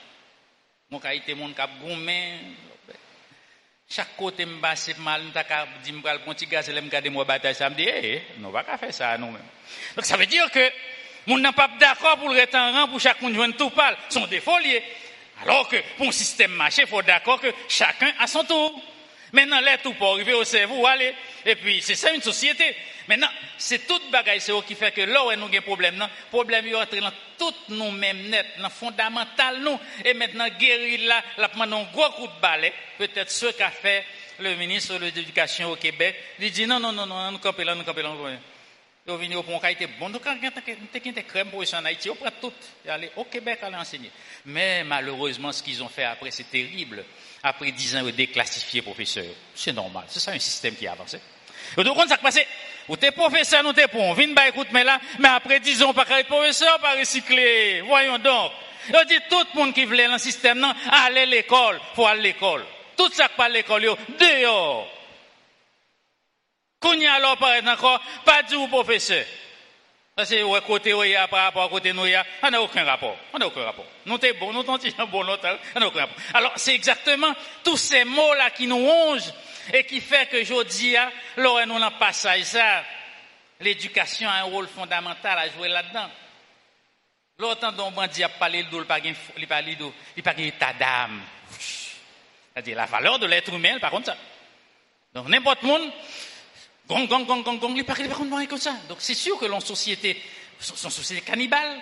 Mon 0.91 1.01
été 1.11 1.35
mon 1.35 1.53
cap 1.53 1.71
goumé. 1.81 2.39
Chaque 3.89 4.17
côté 4.17 4.45
me 4.47 4.61
mal, 5.01 5.23
m'ta 5.23 5.45
ka 5.45 5.67
dit 5.85 5.93
me 5.93 6.01
pral 6.01 6.21
petit 6.25 6.47
gaz 6.47 6.69
là 6.71 6.81
me 6.81 6.89
garder 6.89 7.09
moi 7.09 7.25
bataille 7.25 7.55
ça 7.55 7.71
dit 7.71 7.87
eh 7.87 8.23
nous 8.39 8.51
pas 8.51 8.65
faire 8.79 8.93
ça 8.93 9.17
nous. 9.19 9.33
Donc 9.95 10.05
ça 10.05 10.17
veut 10.17 10.27
dire 10.27 10.51
que 10.51 10.71
mon 11.27 11.39
n'a 11.39 11.53
pas 11.53 11.69
d'accord 11.79 12.19
pour 12.19 12.31
le 12.31 12.57
en 12.57 12.73
rang 12.73 12.89
pour 12.89 13.01
chaque 13.01 13.21
monde 13.21 13.35
joindre 13.35 13.57
tout 13.57 13.71
parle, 13.71 13.97
sont 14.09 14.27
des 14.27 14.41
folies. 14.41 14.81
Alors 15.43 15.69
que 15.69 15.77
pour 15.97 16.09
un 16.09 16.13
système 16.13 16.53
marché, 16.53 16.87
faut 16.87 17.03
d'accord 17.03 17.41
que 17.41 17.53
chacun 17.69 18.11
a 18.19 18.27
son 18.27 18.45
tour. 18.45 18.81
Maintenant, 19.33 19.61
là, 19.61 19.77
tout 19.79 19.93
pour 19.95 20.15
arriver 20.15 20.33
au 20.35 20.45
cerveau, 20.45 20.87
allez. 20.87 21.13
Et 21.45 21.57
puis, 21.57 21.83
c'est 21.83 21.95
ça 21.95 22.13
une 22.13 22.23
société. 22.23 22.75
Maintenant, 23.09 23.29
c'est 23.57 23.87
toute 23.87 24.11
bagaille 24.11 24.41
qui 24.67 24.75
fait 24.75 24.93
que 24.93 25.03
là 25.03 25.25
où 25.25 25.33
nous 25.33 25.47
avons 25.47 25.63
problème, 25.63 25.99
le 25.99 26.07
problème 26.31 26.67
est 26.67 26.75
entré 26.75 27.01
dans 27.01 27.13
tout 27.39 27.55
nous 27.69 27.91
mêmes 27.91 28.29
net, 28.29 28.47
dans 28.59 28.71
fondamental 28.71 29.61
nous. 29.61 29.79
Et 30.05 30.15
maintenant, 30.15 30.49
guérir 30.59 31.01
là, 31.37 31.49
pendant 31.49 31.81
un 31.81 31.85
gros 31.93 32.11
coup 32.11 32.27
de 32.27 32.41
balai, 32.41 32.73
peut-être 32.99 33.31
ce 33.31 33.47
qu'a 33.47 33.71
fait 33.71 34.05
le 34.41 34.55
ministre 34.57 34.99
de 34.99 35.05
l'Éducation 35.05 35.71
au 35.71 35.77
Québec, 35.77 36.17
il 36.39 36.51
dit 36.51 36.67
non, 36.67 36.81
non, 36.81 36.93
non, 36.93 37.07
non, 37.07 37.33
nous 37.33 37.39
campons 37.39 37.65
là, 37.65 37.75
nous 37.75 37.85
campons 37.85 38.03
là. 38.03 38.37
Ils 39.09 39.17
viennent 39.19 39.37
au 39.37 39.43
pont, 39.45 39.63
été 39.63 39.87
bon. 39.87 40.11
Donc, 40.11 40.23
quand 40.25 40.37
tu 40.37 41.23
crèmes 41.23 41.51
pour 41.51 41.63
en 41.63 41.85
Haïti, 41.85 42.11
on 42.11 42.17
prend 42.17 42.31
tout. 42.41 42.53
Et 42.85 42.91
aller 42.91 43.11
au 43.15 43.25
Québec, 43.25 43.61
aller 43.63 43.77
enseigner. 43.77 44.11
Mais 44.45 44.83
malheureusement, 44.83 45.53
ce 45.53 45.63
qu'ils 45.63 45.81
ont 45.81 45.89
fait 45.89 46.03
après, 46.03 46.33
c'est 46.33 46.51
terrible. 46.51 47.05
Après 47.41 47.71
dix 47.71 47.95
ans, 47.95 48.01
ils 48.03 48.13
ont 48.13 48.17
déclassifié 48.17 48.83
professeur. 48.83 49.27
C'est 49.55 49.73
normal. 49.73 50.05
C'est 50.09 50.19
ça 50.19 50.33
un 50.33 50.39
système 50.41 50.75
qui 50.75 50.89
a 50.89 50.93
avancé. 50.93 51.21
Et 51.79 51.85
donc, 51.85 51.97
ça 52.09 52.17
passe. 52.19 52.41
Ou 52.89 52.97
t'es 52.97 53.11
professeur, 53.11 53.63
nous 53.65 53.73
t'es. 53.73 53.87
Viens, 53.93 54.29
bah, 54.29 54.49
écoute, 54.49 54.69
mais 54.73 54.85
là, 54.85 55.01
mais 55.19 55.29
après 55.29 55.61
dix 55.61 55.83
ans, 55.83 55.93
pas 55.93 56.05
être 56.09 56.29
professeur, 56.29 56.79
pas 56.79 56.95
recycler. 56.95 57.81
Voyons 57.83 58.19
donc. 58.19 58.53
On 58.95 59.05
dit 59.05 59.19
tout 59.29 59.45
le 59.55 59.59
monde 59.59 59.75
qui 59.75 59.85
voulait 59.85 60.07
dans 60.07 60.13
le 60.13 60.19
système, 60.19 60.61
non, 60.61 60.73
aller 60.93 61.23
à 61.23 61.27
l'école, 61.27 61.81
faut 61.95 62.07
aller 62.07 62.21
à 62.21 62.23
l'école. 62.23 62.65
Tout 62.97 63.11
ça 63.13 63.29
qui 63.29 63.43
à 63.43 63.49
l'école, 63.49 63.83
dehors. 63.83 64.89
Qu'on 66.79 66.93
y 66.93 67.07
a 67.07 67.15
alors, 67.15 67.37
par 67.37 67.51
encore, 67.67 68.01
pas 68.25 68.43
du 68.45 68.57
professeur. 68.69 69.25
Parce 70.15 70.31
que, 70.31 70.61
côté, 70.61 70.95
oui, 70.95 71.15
par 71.31 71.45
rapport 71.45 71.65
à 71.65 71.69
côté, 71.69 71.93
nous, 71.93 72.05
on 72.43 72.51
n'a 72.51 72.63
aucun 72.63 72.85
rapport. 72.85 73.17
On 73.33 73.39
n'a 73.39 73.49
aucun 73.49 73.65
rapport. 73.65 73.85
Nous, 74.07 74.17
t'es 74.19 74.33
bon, 74.35 74.53
nous, 74.53 74.63
t'en 74.63 74.79
bon, 75.09 75.23
on 75.23 75.25
n'a 75.25 75.87
aucun 75.87 76.01
rapport. 76.01 76.17
Alors, 76.33 76.53
c'est 76.57 76.75
exactement 76.75 77.35
tous 77.65 77.77
ces 77.77 78.05
mots-là 78.05 78.51
qui 78.51 78.67
nous 78.67 78.79
rongent 78.79 79.33
et 79.73 79.85
qui 79.85 80.01
fait 80.01 80.27
que 80.27 80.65
dis, 80.65 80.93
là, 80.93 81.11
nous, 81.67 81.79
n'a 81.79 81.91
pas 81.93 82.13
ça. 82.13 82.35
L'éducation 83.61 84.29
a 84.29 84.35
un 84.35 84.43
rôle 84.45 84.69
fondamental 84.69 85.39
à 85.39 85.49
jouer 85.49 85.69
là-dedans. 85.69 86.11
L'autant 87.39 87.73
dont 87.73 87.93
on 87.95 88.07
dit 88.07 88.25
a 88.25 88.29
parlé 88.29 88.63
de 88.65 88.69
il 89.37 89.47
parle 89.47 89.77
de, 89.77 89.87
il 90.17 90.23
parle 90.23 90.79
d'âme. 90.79 91.23
C'est-à-dire 92.53 92.77
la 92.77 92.87
valeur 92.87 93.19
de 93.19 93.27
l'être 93.27 93.53
humain, 93.53 93.79
par 93.79 93.91
contre, 93.91 94.07
ça. 94.07 94.17
Donc, 95.15 95.29
n'importe 95.29 95.63
monde, 95.63 95.91
gong, 96.87 97.07
gong, 97.07 97.25
gong, 97.25 97.43
gong, 97.43 97.59
gong, 97.59 97.75
il 97.77 97.85
parle 97.85 98.09
par 98.09 98.19
contre 98.19 98.49
comme 98.49 98.59
ça. 98.59 98.75
Donc, 98.89 98.99
c'est 99.01 99.15
sûr 99.15 99.39
que 99.39 99.47
l'on 99.47 99.61
société, 99.61 100.23
son 100.59 100.91
société 100.91 101.23
cannibale. 101.23 101.81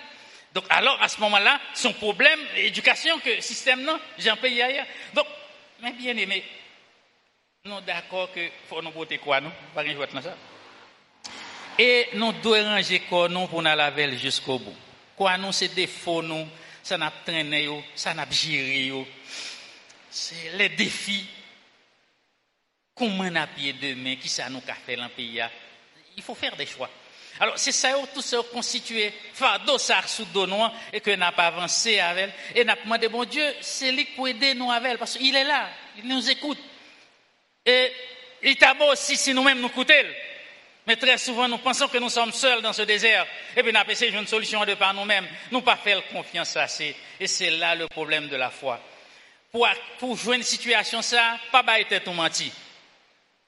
Donc, 0.53 0.65
alors, 0.69 1.01
à 1.01 1.09
ce 1.09 1.19
moment-là, 1.21 1.59
son 1.73 1.93
problème, 1.93 2.39
l'éducation, 2.55 3.19
que 3.19 3.41
système, 3.41 3.81
non, 3.81 3.99
j'ai 4.17 4.29
un 4.29 4.37
pays 4.37 4.61
ailleurs. 4.61 4.85
Donc, 5.13 5.27
mais 5.81 5.91
bien 5.91 6.15
aimé, 6.15 6.43
nous 7.65 7.81
d'accord 7.81 8.31
que 8.31 8.41
faut 8.69 8.79
nous 8.81 8.91
voter 8.91 9.17
quoi, 9.17 9.41
nous, 9.41 9.49
pas 9.73 9.81
rien 9.81 9.95
dans 9.95 10.21
ça. 10.21 10.37
Et 11.79 12.09
nous 12.13 12.31
devons 12.31 12.63
ranger 12.63 12.99
quoi, 12.99 13.27
nous, 13.27 13.47
pour 13.47 13.63
nous 13.63 13.75
laver 13.75 14.15
jusqu'au 14.17 14.59
bout. 14.59 14.75
Quoi, 15.17 15.37
nous, 15.39 15.51
c'est 15.51 15.73
défauts, 15.73 16.21
nous, 16.21 16.47
ça 16.83 16.95
n'a 16.97 17.11
traîné, 17.25 17.67
ça 17.95 18.13
n'a 18.13 18.29
géré, 18.29 18.93
c'est 20.11 20.55
les 20.55 20.69
défis. 20.69 21.25
Comment 22.93 23.23
on 23.23 23.35
a 23.35 23.47
pied 23.47 23.73
demain, 23.73 24.15
qui 24.15 24.29
ça 24.29 24.47
nous 24.47 24.61
a 24.67 24.73
fait 24.73 24.95
dans 24.95 25.05
le 25.05 25.09
pays 25.09 25.41
Il 26.15 26.23
faut 26.23 26.35
faire 26.35 26.55
des 26.55 26.67
choix. 26.67 26.89
Alors, 27.39 27.57
c'est 27.57 27.71
ça, 27.71 27.93
tout 28.13 28.21
ça 28.21 28.37
constitué, 28.53 29.11
fardeau, 29.33 29.77
ça, 29.79 30.01
sous 30.05 30.23
dos 30.25 30.47
et 30.93 31.01
que 31.01 31.11
n'a 31.11 31.31
pas 31.31 31.47
avancé 31.47 31.99
avec. 31.99 32.29
Et 32.53 32.63
n'a 32.63 32.75
demandé, 32.75 33.09
bon 33.09 33.25
Dieu, 33.25 33.43
c'est 33.59 33.91
lui 33.91 34.05
qui 34.05 34.11
peut 34.11 34.29
aider 34.29 34.53
nous 34.53 34.71
avec 34.71 34.97
parce 34.97 35.17
qu'il 35.17 35.35
est 35.35 35.43
là, 35.43 35.67
il 35.97 36.07
nous 36.07 36.29
écoute. 36.29 36.59
Et 37.65 37.91
il 38.43 38.55
t'a 38.57 38.73
beau 38.73 38.91
aussi 38.91 39.17
si 39.17 39.33
nous-mêmes 39.33 39.59
nous 39.59 39.69
coûtons. 39.69 39.93
Mais 40.87 40.95
très 40.97 41.17
souvent, 41.17 41.47
nous 41.47 41.57
pensons 41.57 41.87
que 41.87 41.97
nous 41.97 42.09
sommes 42.09 42.31
seuls 42.31 42.61
dans 42.61 42.73
ce 42.73 42.83
désert. 42.83 43.25
Et 43.57 43.63
puis, 43.63 43.71
nous 43.71 43.79
avons 43.79 44.19
une 44.19 44.27
solution 44.27 44.63
de 44.65 44.75
par 44.75 44.93
nous-mêmes. 44.93 45.27
Nous 45.51 45.61
pas 45.61 45.77
faire 45.77 46.05
confiance 46.09 46.55
assez. 46.57 46.95
Et 47.19 47.25
c'est 47.25 47.49
là 47.49 47.73
le 47.73 47.87
problème 47.87 48.27
de 48.27 48.35
la 48.35 48.51
foi. 48.51 48.79
Pour, 49.99 50.17
jouer 50.17 50.35
une 50.35 50.43
situation, 50.43 51.01
ça, 51.01 51.39
pas 51.51 51.63
bailler 51.63 51.85
tout 52.03 52.11
menti. 52.11 52.51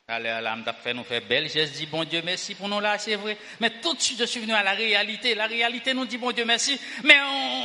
Allez, 0.09 0.29
là, 0.29 0.55
fait 0.81 0.93
nous 0.93 1.03
faire 1.03 1.19
belle. 1.19 1.49
J'ai 1.49 1.65
dit, 1.65 1.85
bon 1.85 2.05
Dieu, 2.05 2.21
merci 2.23 2.55
pour 2.55 2.69
nous 2.69 2.79
là, 2.79 2.97
c'est 2.97 3.15
vrai. 3.15 3.37
Mais 3.59 3.69
tout 3.81 3.93
de 3.93 3.99
suite, 3.99 4.17
je 4.17 4.23
suis 4.23 4.39
venu 4.39 4.53
à 4.53 4.63
la 4.63 4.71
réalité. 4.71 5.35
La 5.35 5.47
réalité 5.47 5.93
nous 5.93 6.05
dit, 6.05 6.17
bon 6.17 6.31
Dieu, 6.31 6.45
merci. 6.45 6.79
Mais 7.03 7.17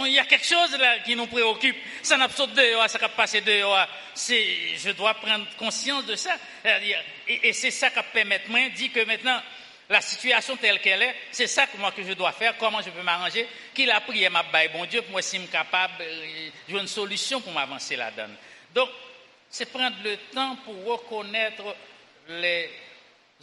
il 0.07 0.13
y 0.13 0.19
a 0.19 0.25
quelque 0.25 0.45
chose 0.45 0.77
là 0.77 0.99
qui 1.05 1.15
nous 1.15 1.29
préoccupe. 1.29 1.77
Ça 2.03 2.17
n'a 2.17 2.27
pas 2.27 2.47
dehors, 2.49 2.91
ça 2.91 2.99
n'a 2.99 3.11
passé 3.11 3.43
dehors. 3.43 3.87
C'est, 4.13 4.77
je 4.77 4.91
dois 4.91 5.15
prendre 5.15 5.47
conscience 5.57 6.05
de 6.05 6.17
ça. 6.17 6.33
Et, 7.29 7.53
c'est 7.53 7.71
ça 7.71 7.91
qui 7.91 8.01
permet 8.13 8.43
moi, 8.49 8.69
dit 8.75 8.91
que 8.91 9.05
maintenant, 9.05 9.41
la 9.89 10.01
situation 10.01 10.57
telle 10.57 10.81
qu'elle 10.81 11.03
est, 11.03 11.15
c'est 11.31 11.47
ça 11.47 11.69
que 11.69 11.77
moi 11.77 11.93
que 11.93 12.03
je 12.03 12.13
dois 12.13 12.33
faire, 12.33 12.57
comment 12.59 12.83
je 12.83 12.91
peux 12.91 13.03
m'arranger, 13.03 13.47
qu'il 13.73 13.89
a 13.89 14.01
prié 14.01 14.29
ma 14.31 14.43
baille, 14.43 14.71
bon 14.73 14.85
Dieu, 14.87 15.03
pour 15.03 15.13
moi, 15.13 15.23
si 15.23 15.37
je 15.37 15.43
suis 15.43 15.51
capable, 15.51 15.95
euh, 16.01 16.49
j'ai 16.69 16.77
une 16.77 16.89
solution 16.89 17.41
pour 17.41 17.53
m'avancer 17.53 17.95
là-dedans. 17.95 18.35
Donc, 18.75 18.89
c'est 19.49 19.71
prendre 19.71 19.97
le 20.03 20.17
temps 20.35 20.57
pour 20.65 20.75
reconnaître 20.87 21.63
les 22.29 22.71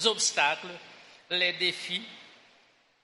obstacles 0.06 0.68
les 1.32 1.54
défis, 1.54 2.02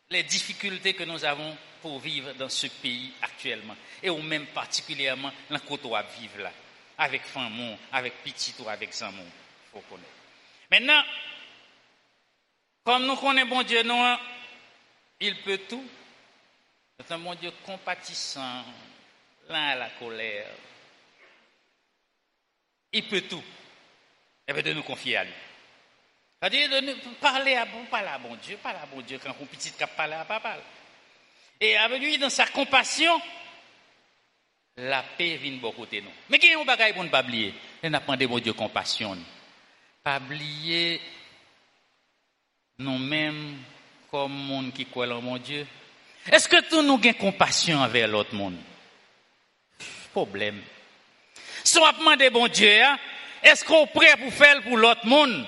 les 0.10 0.24
difficultés 0.24 0.94
que 0.94 1.04
nous 1.04 1.24
avons 1.26 1.56
pour 1.82 2.00
vivre 2.00 2.34
dans 2.34 2.50
ce 2.50 2.68
pays 2.68 3.14
actuellement, 3.22 3.76
et 4.02 4.10
ou 4.10 4.22
même 4.22 4.48
particulièrement 4.48 5.32
dans 5.50 5.60
côté 5.60 5.88
où 5.88 5.96
vivre 6.20 6.40
là, 6.40 6.52
avec 6.98 7.24
femme, 7.24 7.78
avec 7.92 8.24
petit 8.24 8.54
ou 8.60 8.68
avec 8.68 8.94
Zamon, 8.94 9.26
faut 9.72 9.82
connaître. 9.82 10.10
Maintenant, 10.72 11.04
comme 12.84 13.06
nous 13.06 13.16
connaissons 13.16 13.50
bon 13.50 13.64
Dieu, 13.64 13.84
nous, 13.84 14.16
il 15.20 15.42
peut 15.42 15.60
tout. 15.70 15.88
C'est 17.00 17.14
un 17.14 17.20
bon 17.20 17.36
Dieu 17.36 17.52
compatissant, 17.66 18.64
lent 19.50 19.70
à 19.70 19.76
la 19.76 19.90
colère. 19.92 20.48
Il 22.92 23.08
peut 23.08 23.22
tout. 23.22 23.44
Et 24.48 24.54
bien 24.54 24.62
de 24.62 24.74
nous 24.74 24.84
confier 24.84 25.18
à 25.18 25.24
lui. 25.24 25.34
C'est-à-dire 26.46 26.80
de 26.80 26.94
parler 27.20 27.56
à 27.56 27.66
bon, 27.66 27.86
parler 27.86 28.10
à 28.10 28.20
bon 28.20 28.36
Dieu, 28.36 28.56
parler 28.62 28.78
à 28.78 28.86
bon 28.86 29.02
Dieu 29.02 29.18
quand 29.18 29.36
on 29.42 29.46
petit 29.46 29.72
cap 29.72 29.96
parler 29.96 30.14
à 30.14 30.26
papa. 30.26 30.58
Et 31.60 31.76
avec 31.76 32.00
lui, 32.00 32.20
dans 32.20 32.30
sa 32.30 32.46
compassion, 32.46 33.20
la 34.78 35.02
paix 35.18 35.38
vient 35.38 35.54
de 35.54 36.02
nous. 36.02 36.12
Mais 36.30 36.38
qui 36.38 36.46
est 36.46 36.54
un 36.54 36.64
bagage 36.64 36.94
pour 36.94 37.04
ne 37.04 37.10
pas 37.10 37.24
oublier? 37.24 37.52
Il 37.82 37.90
n'a 37.90 38.00
pas 38.00 38.16
bon 38.16 38.38
Dieu 38.38 38.54
compassion. 38.54 39.18
Pas 40.04 40.18
oublier 40.18 41.02
nous-mêmes 42.78 43.58
comme 44.12 44.32
monde 44.32 44.72
qui 44.72 44.86
croit 44.86 45.08
en 45.08 45.22
mon 45.24 45.40
Dieu. 45.40 45.66
Est-ce 46.32 46.48
que 46.48 46.62
tout 46.70 46.84
nous 46.84 47.02
avons 47.04 47.14
compassion 47.14 47.80
envers 47.80 48.08
l'autre 48.08 48.36
monde? 48.36 48.58
Problème. 50.12 50.62
Si 51.64 51.80
on 51.80 51.92
demande 51.92 52.22
bon 52.32 52.48
Dieu, 52.50 52.84
hein, 52.84 53.00
est-ce 53.42 53.66
qu'on 53.66 53.86
est 53.86 53.88
prêt 53.88 54.16
pour 54.18 54.32
faire 54.32 54.62
pour 54.62 54.78
l'autre 54.78 55.08
monde? 55.08 55.44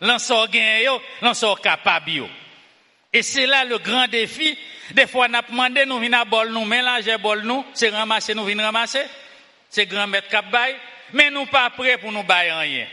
L'en 0.00 0.18
sort 0.18 0.48
gain, 0.48 0.98
l'en 1.22 1.34
sort 1.34 1.60
capable. 1.60 2.28
Et 3.12 3.22
c'est 3.22 3.46
là 3.46 3.64
le 3.64 3.78
grand 3.78 4.08
défi. 4.08 4.56
Des 4.92 5.06
fois, 5.06 5.26
on 5.30 5.34
a 5.34 5.42
demandé, 5.42 5.84
nous 5.86 5.98
venons 5.98 6.18
à 6.18 6.24
bol, 6.24 6.50
nous 6.50 6.64
mélanger 6.64 7.16
bol, 7.18 7.42
nous, 7.42 7.64
c'est 7.72 7.88
ramasser, 7.88 8.34
nous 8.34 8.44
venons 8.44 8.62
ramasser. 8.62 9.04
C'est 9.70 9.86
grand 9.86 10.06
maître 10.06 10.28
cap 10.28 10.44
Mais 11.12 11.30
nous 11.30 11.46
pas 11.46 11.70
prêts 11.70 11.98
pour 11.98 12.12
nous 12.12 12.22
bailler 12.22 12.52
rien. 12.52 12.86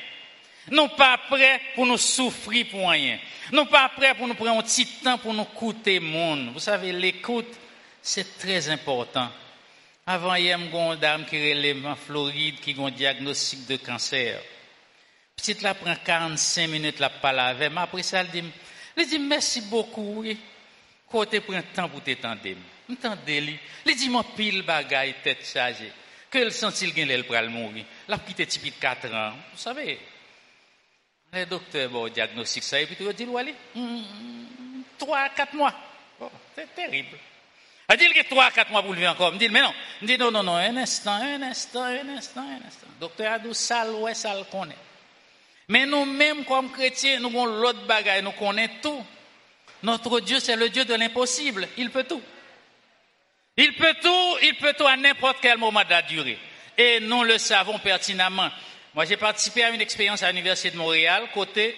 Nous 0.72 0.88
pas 0.90 1.18
prêts 1.30 1.60
pour 1.76 1.86
nous 1.86 1.98
souffrir 1.98 2.68
pour 2.68 2.90
rien. 2.90 3.20
Nous 3.52 3.66
pas 3.66 3.90
prêts 3.90 4.16
pour 4.16 4.28
nous 4.28 4.34
prendre 4.34 4.60
un 4.60 4.64
petit 4.64 4.86
temps 4.86 5.18
pour 5.18 5.34
nous 5.34 5.44
écouter 5.44 6.00
monde. 6.00 6.52
Vous 6.54 6.60
savez, 6.60 6.94
l'écoute, 6.94 7.54
c'est 8.02 8.38
très 8.38 8.70
important. 8.70 9.30
Avant, 10.06 10.32
a 10.32 10.40
une 10.40 10.96
dame 11.00 11.26
qui 11.26 11.38
relève 11.38 11.86
en 11.86 11.96
Floride 11.96 12.60
qui 12.60 12.76
a 12.78 12.82
un 12.82 12.92
diagnostic 12.92 13.68
de 13.68 13.78
cancer. 13.78 14.40
Petite 15.44 15.62
là 15.62 15.74
prend 15.74 15.94
45 15.94 16.70
minutes 16.70 17.00
la 17.00 17.10
parler 17.10 17.42
avec 17.42 17.70
moi. 17.70 17.82
Après 17.82 18.02
ça, 18.02 18.22
elle 18.22 18.30
dit, 18.30 18.42
elle 18.96 19.06
dit 19.06 19.20
merci 19.20 19.60
beaucoup, 19.60 20.22
oui. 20.22 20.40
Côté 21.06 21.42
prend 21.42 21.62
temps 21.76 21.90
pour 21.90 22.02
t'étendre. 22.02 22.40
M'entendez 22.88 23.42
lui. 23.42 23.60
Elle 23.86 23.94
dit 23.94 24.08
mon 24.08 24.24
pile 24.24 24.62
bagaille 24.62 25.16
tête 25.22 25.46
chargée. 25.46 25.92
Que 26.32 26.38
le 26.38 26.50
senti 26.50 26.86
le 26.86 26.94
gain 26.94 27.10
elle 27.10 27.26
pral 27.26 27.50
mourir. 27.50 27.84
La 28.08 28.20
petite 28.20 28.48
type 28.48 28.64
de 28.64 28.80
4 28.80 29.14
ans. 29.14 29.34
Vous 29.52 29.60
savez. 29.60 30.00
Le 31.34 31.46
docteur 31.46 31.90
bon 31.90 32.08
diagnostic 32.08 32.64
ça 32.64 32.80
et 32.80 32.86
puis 32.86 32.96
il 32.98 33.14
dit 33.14 33.28
allez 33.38 33.54
3 34.98 35.18
à 35.18 35.30
4 35.30 35.56
mois. 35.56 35.74
C'est 36.56 36.74
terrible. 36.74 37.18
Elle 37.90 37.98
dit 37.98 38.14
que 38.14 38.30
3 38.30 38.46
à 38.46 38.52
4 38.52 38.72
mois 38.72 38.82
pour 38.82 38.94
lui 38.94 39.06
encore. 39.06 39.34
Je 39.34 39.40
dit 39.40 39.50
mais 39.50 39.62
non. 39.62 39.74
Je 40.02 40.08
dit 40.08 40.18
non 40.18 40.32
non 40.32 40.42
non, 40.42 40.56
un 40.56 40.78
instant, 40.78 41.22
un 41.22 41.42
instant, 41.42 41.84
un 41.84 42.08
instant, 42.16 42.48
un 42.48 42.66
instant. 42.66 42.88
Docteur 42.98 43.34
a 43.34 43.40
dit 43.40 43.54
ça 43.54 43.92
ouais 43.92 44.14
ça 44.14 44.34
le 44.34 44.46
connaît. 44.46 44.78
Mais 45.74 45.88
nous-mêmes, 45.88 46.46
comme 46.46 46.72
chrétiens, 46.72 47.20
nous 47.20 47.30
avons 47.30 47.48
l'autre 47.48 47.88
bagaille, 47.88 48.22
nous 48.22 48.32
connaissons 48.34 48.74
tout. 48.80 49.06
Notre 49.82 50.20
Dieu, 50.20 50.40
c'est 50.40 50.56
le 50.56 50.70
Dieu 50.70 50.86
de 50.86 50.94
l'impossible. 50.94 51.68
Il 51.78 51.90
peut 51.90 52.04
tout. 52.04 52.22
Il 53.58 53.74
peut 53.74 53.96
tout, 54.00 54.38
il 54.44 54.56
peut 54.58 54.76
tout 54.78 54.86
à 54.86 54.96
n'importe 54.96 55.38
quel 55.42 55.58
moment 55.58 55.84
de 55.84 55.90
la 55.90 56.04
durée. 56.04 56.38
Et 56.78 57.00
nous 57.00 57.24
le 57.24 57.40
savons 57.40 57.80
pertinemment. 57.80 58.52
Moi, 58.94 59.06
j'ai 59.06 59.18
participé 59.18 59.64
à 59.64 59.72
une 59.72 59.82
expérience 59.82 60.22
à 60.22 60.30
l'Université 60.30 60.70
de 60.70 60.78
Montréal, 60.78 61.24
côté, 61.34 61.76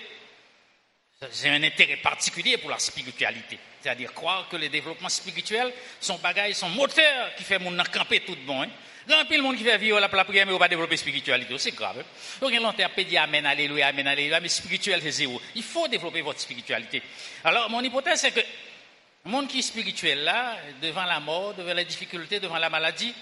j'ai 1.32 1.48
un 1.48 1.64
intérêt 1.64 1.96
particulier 1.96 2.58
pour 2.58 2.72
la 2.72 2.80
spiritualité. 2.80 3.58
C'est-à-dire 3.80 4.14
croire 4.14 4.50
que 4.50 4.58
le 4.58 4.68
développement 4.68 5.08
spirituel, 5.08 5.72
son 6.02 6.18
bagage, 6.18 6.56
son 6.56 6.68
moteur 6.68 7.34
qui 7.38 7.46
fait 7.46 7.60
mon 7.60 7.82
camper 7.86 8.20
tout 8.20 8.36
bon. 8.46 8.62
Hein. 8.62 8.70
Peu 9.08 9.38
de 9.38 9.42
monde 9.42 9.56
qui 9.56 9.64
fait 9.64 9.78
vivre 9.78 10.00
la 10.00 10.10
prière, 10.10 10.46
mais 10.46 10.54
on 10.54 10.58
va 10.58 10.68
développer 10.68 10.98
spiritualité. 10.98 11.56
C'est 11.60 11.76
grave. 11.76 12.04
Donc, 12.42 12.52
il 12.52 12.60
longtemps 12.60 12.84
à 12.84 13.04
dire 13.04 13.22
Amen, 13.22 13.46
Alléluia, 13.46 13.88
Amen, 13.88 14.08
Alléluia, 14.08 14.40
mais 14.40 14.50
spirituel, 14.50 15.00
c'est 15.02 15.12
zéro. 15.12 15.40
Il 15.56 15.64
faut 15.64 15.88
développer 15.88 16.22
votre 16.22 16.40
spiritualité. 16.40 17.02
Alors, 17.44 17.70
mon 17.70 17.82
hypothèse, 17.82 18.22
c'est 18.22 18.32
que 18.32 18.40
le 19.26 19.32
monde 19.32 19.48
qui 19.48 19.60
est 19.60 19.64
spirituel 19.64 20.24
là, 20.24 20.58
devant 20.82 21.04
la 21.04 21.20
mort, 21.20 21.54
devant 21.54 21.74
la 21.74 21.84
difficulté, 21.84 22.40
devant 22.40 22.58
la 22.58 22.70
maladie, 22.70 23.14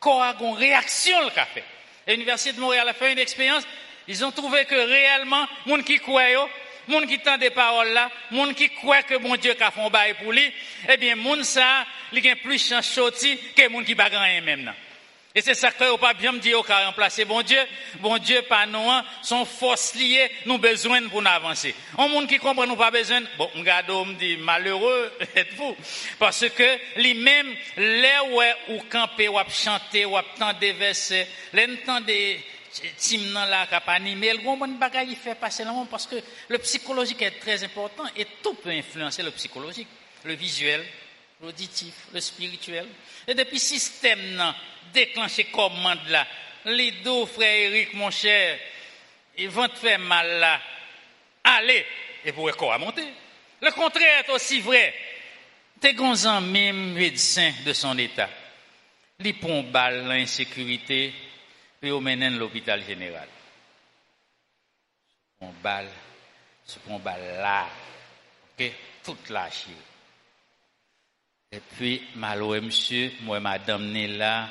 quoi 0.00 0.34
une 0.40 0.54
réaction 0.54 1.20
le 1.24 1.30
café. 1.30 1.64
L'Université 2.06 2.52
de 2.52 2.60
Montréal 2.60 2.88
a 2.88 2.92
fait 2.92 3.12
une 3.12 3.18
expérience, 3.18 3.64
ils 4.06 4.24
ont 4.24 4.32
trouvé 4.32 4.64
que 4.66 4.74
réellement, 4.74 5.46
le 5.64 5.70
monde 5.70 5.84
qui 5.84 5.98
croit, 5.98 6.48
monde 6.88 7.06
qui 7.06 7.18
tend 7.20 7.38
des 7.38 7.50
paroles 7.50 7.92
là, 7.92 8.10
monde 8.30 8.54
qui 8.54 8.68
croit 8.68 9.02
que 9.02 9.16
mon 9.16 9.36
Dieu 9.36 9.54
a 9.58 9.70
fait 9.70 9.80
un 9.80 9.90
bail 9.90 10.14
pour 10.14 10.32
lui, 10.32 10.52
eh 10.88 10.96
bien, 10.96 11.16
monde 11.16 11.42
ça, 11.42 11.86
il 12.12 12.28
a 12.28 12.36
plus 12.36 12.68
chance 12.68 13.00
que 13.56 13.68
monde 13.68 13.84
qui 13.84 13.94
bagarre 13.94 14.22
rien 14.22 14.40
même 14.40 14.64
là. 14.64 14.74
Et 15.36 15.40
c'est 15.40 15.54
ça 15.54 15.72
que 15.72 15.96
pas 15.96 16.14
bien 16.14 16.30
me 16.30 16.38
dire 16.38 16.60
au 16.60 16.62
remplacer 16.62 17.24
bon 17.24 17.42
Dieu. 17.42 17.58
Bon 17.98 18.18
Dieu, 18.18 18.42
pas 18.42 18.66
nous, 18.66 18.88
hein, 18.88 19.04
sont 19.20 19.44
forces 19.44 19.96
liées, 19.96 20.30
nous 20.46 20.58
besoin 20.58 21.02
pour 21.08 21.22
nous 21.22 21.28
avancer. 21.28 21.74
Un 21.98 22.06
monde 22.06 22.28
qui 22.28 22.38
comprend 22.38 22.66
nous 22.68 22.76
pas 22.76 22.92
besoin, 22.92 23.20
bon, 23.36 23.50
m'gado 23.56 24.04
me 24.04 24.14
dit, 24.14 24.36
malheureux 24.36 25.12
êtes-vous? 25.34 25.76
Parce 26.20 26.48
que, 26.50 27.00
lui-même, 27.00 27.52
là 27.76 28.24
où 28.30 28.74
ou 28.74 28.80
camper, 28.88 29.28
ou 29.28 29.36
chanter, 29.48 30.04
ou 30.06 30.16
tendre 30.38 30.60
des 30.60 30.72
versets, 30.72 31.26
l'entend 31.52 32.00
des, 32.00 32.40
tim 32.98 33.32
nan 33.32 33.48
la 33.50 33.66
kap 33.66 33.88
animé, 33.88 34.32
le 34.32 34.38
bon 34.38 34.56
bon 34.56 34.78
bagay 34.78 35.14
fait 35.14 35.34
passer 35.34 35.64
le 35.64 35.70
monde 35.70 35.88
parce 35.88 36.06
que 36.06 36.16
le 36.48 36.58
psychologique 36.58 37.22
est 37.22 37.38
très 37.40 37.62
important 37.62 38.04
et 38.16 38.26
tout 38.42 38.54
peut 38.54 38.70
influencer 38.70 39.22
le 39.22 39.30
psychologique, 39.30 39.88
le 40.24 40.34
visuel, 40.34 40.84
l'auditif, 41.40 41.94
le 42.12 42.20
spirituel. 42.20 42.86
Et 43.26 43.34
depuis 43.34 43.58
système 43.58 44.34
nan, 44.34 44.54
déclenché 44.92 45.44
commande 45.44 46.08
là, 46.08 46.26
les 46.66 46.90
deux 47.02 47.26
frère 47.26 47.70
Eric, 47.70 47.94
mon 47.94 48.10
cher, 48.10 48.58
ils 49.36 49.50
vont 49.50 49.68
te 49.68 49.78
faire 49.78 49.98
mal 49.98 50.38
là. 50.40 50.60
Allez, 51.42 51.84
et 52.24 52.30
vous 52.30 52.50
quoi 52.52 52.74
à 52.74 52.78
monter. 52.78 53.06
Le 53.60 53.70
contraire 53.72 54.24
est 54.24 54.30
aussi 54.30 54.60
vrai. 54.60 54.94
T'es 55.80 55.94
gonzan 55.94 56.40
même 56.40 56.92
médecin 56.92 57.52
de 57.64 57.72
son 57.72 57.98
état. 57.98 58.30
Li 59.20 59.32
pon 59.32 59.62
balle 59.62 60.06
l'insécurité, 60.06 61.12
puis 61.80 61.90
au 61.90 62.00
mène 62.00 62.38
l'hôpital 62.38 62.84
général. 62.84 63.28
On 65.40 65.50
balle, 65.62 65.90
se 66.66 66.78
prend 66.78 66.98
balle 66.98 67.38
là, 67.40 67.68
ok, 68.58 68.72
toute 69.04 69.28
la. 69.30 69.48
Et 71.54 71.60
puis, 71.60 72.02
malheureux 72.16 72.60
monsieur, 72.60 73.12
moi, 73.20 73.38
madame 73.38 73.92
n'est 73.92 74.08
là. 74.08 74.48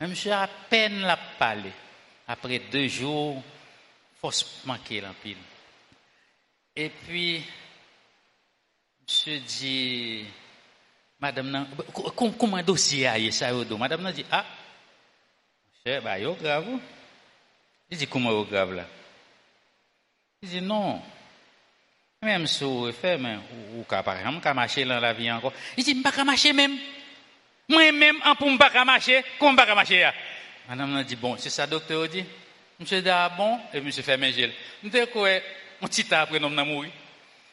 Monsieur 0.00 0.32
à 0.32 0.46
peine 0.46 1.00
l'a 1.00 1.16
parlé. 1.16 1.72
Après 2.28 2.60
deux 2.70 2.86
jours, 2.86 3.42
force 4.20 4.62
manquer 4.64 5.00
l'empile. 5.00 5.38
Et 6.76 6.88
puis, 6.88 7.42
monsieur 9.02 9.40
dit, 9.40 10.24
madame, 11.18 11.66
comment 12.16 12.56
un 12.58 12.62
dossier 12.62 13.08
a 13.08 13.32
ça 13.32 13.52
Madame 13.52 14.06
a 14.06 14.12
dit, 14.12 14.24
ah, 14.30 14.46
monsieur, 15.84 16.00
bah, 16.00 16.16
yo 16.16 16.34
grave. 16.34 16.78
Il 17.90 17.98
dit, 17.98 18.06
comment 18.06 18.30
yo 18.30 18.44
grave 18.44 18.74
là? 18.74 18.86
Il 20.42 20.48
dit, 20.48 20.60
non. 20.60 21.02
Même 22.22 22.46
si 22.46 22.64
vous 22.64 22.92
faites, 22.92 23.18
ou, 23.74 23.82
par 23.84 24.18
exemple, 24.18 24.42
qu'à 24.42 24.52
marcher 24.52 24.84
dans 24.84 25.00
la 25.00 25.14
vie 25.14 25.32
encore. 25.32 25.54
Il 25.74 25.82
dit, 25.82 25.94
pas 26.02 26.12
qu'à 26.12 26.22
marcher 26.22 26.52
même. 26.52 26.76
Moi-même, 27.66 28.16
en 28.26 28.34
pour 28.34 28.58
pas 28.58 28.84
marcher, 28.84 29.24
comment 29.38 29.56
pas 29.56 29.74
marcher 29.74 30.10
Madame 30.68 30.98
a 30.98 31.02
dit, 31.02 31.16
bon, 31.16 31.38
c'est 31.38 31.48
ça, 31.48 31.66
docteur 31.66 32.06
dit. 32.08 32.22
Monsieur 32.78 33.00
dit, 33.00 33.08
ah 33.08 33.32
bon, 33.34 33.58
et 33.72 33.80
monsieur 33.80 34.02
fait 34.02 34.18
mes 34.18 34.34
gel. 34.34 34.52
Nous 34.82 34.90
quoi, 35.10 35.30
petit 35.80 36.04
temps 36.04 36.18
après, 36.18 36.38
nous 36.38 36.58
avons. 36.58 36.84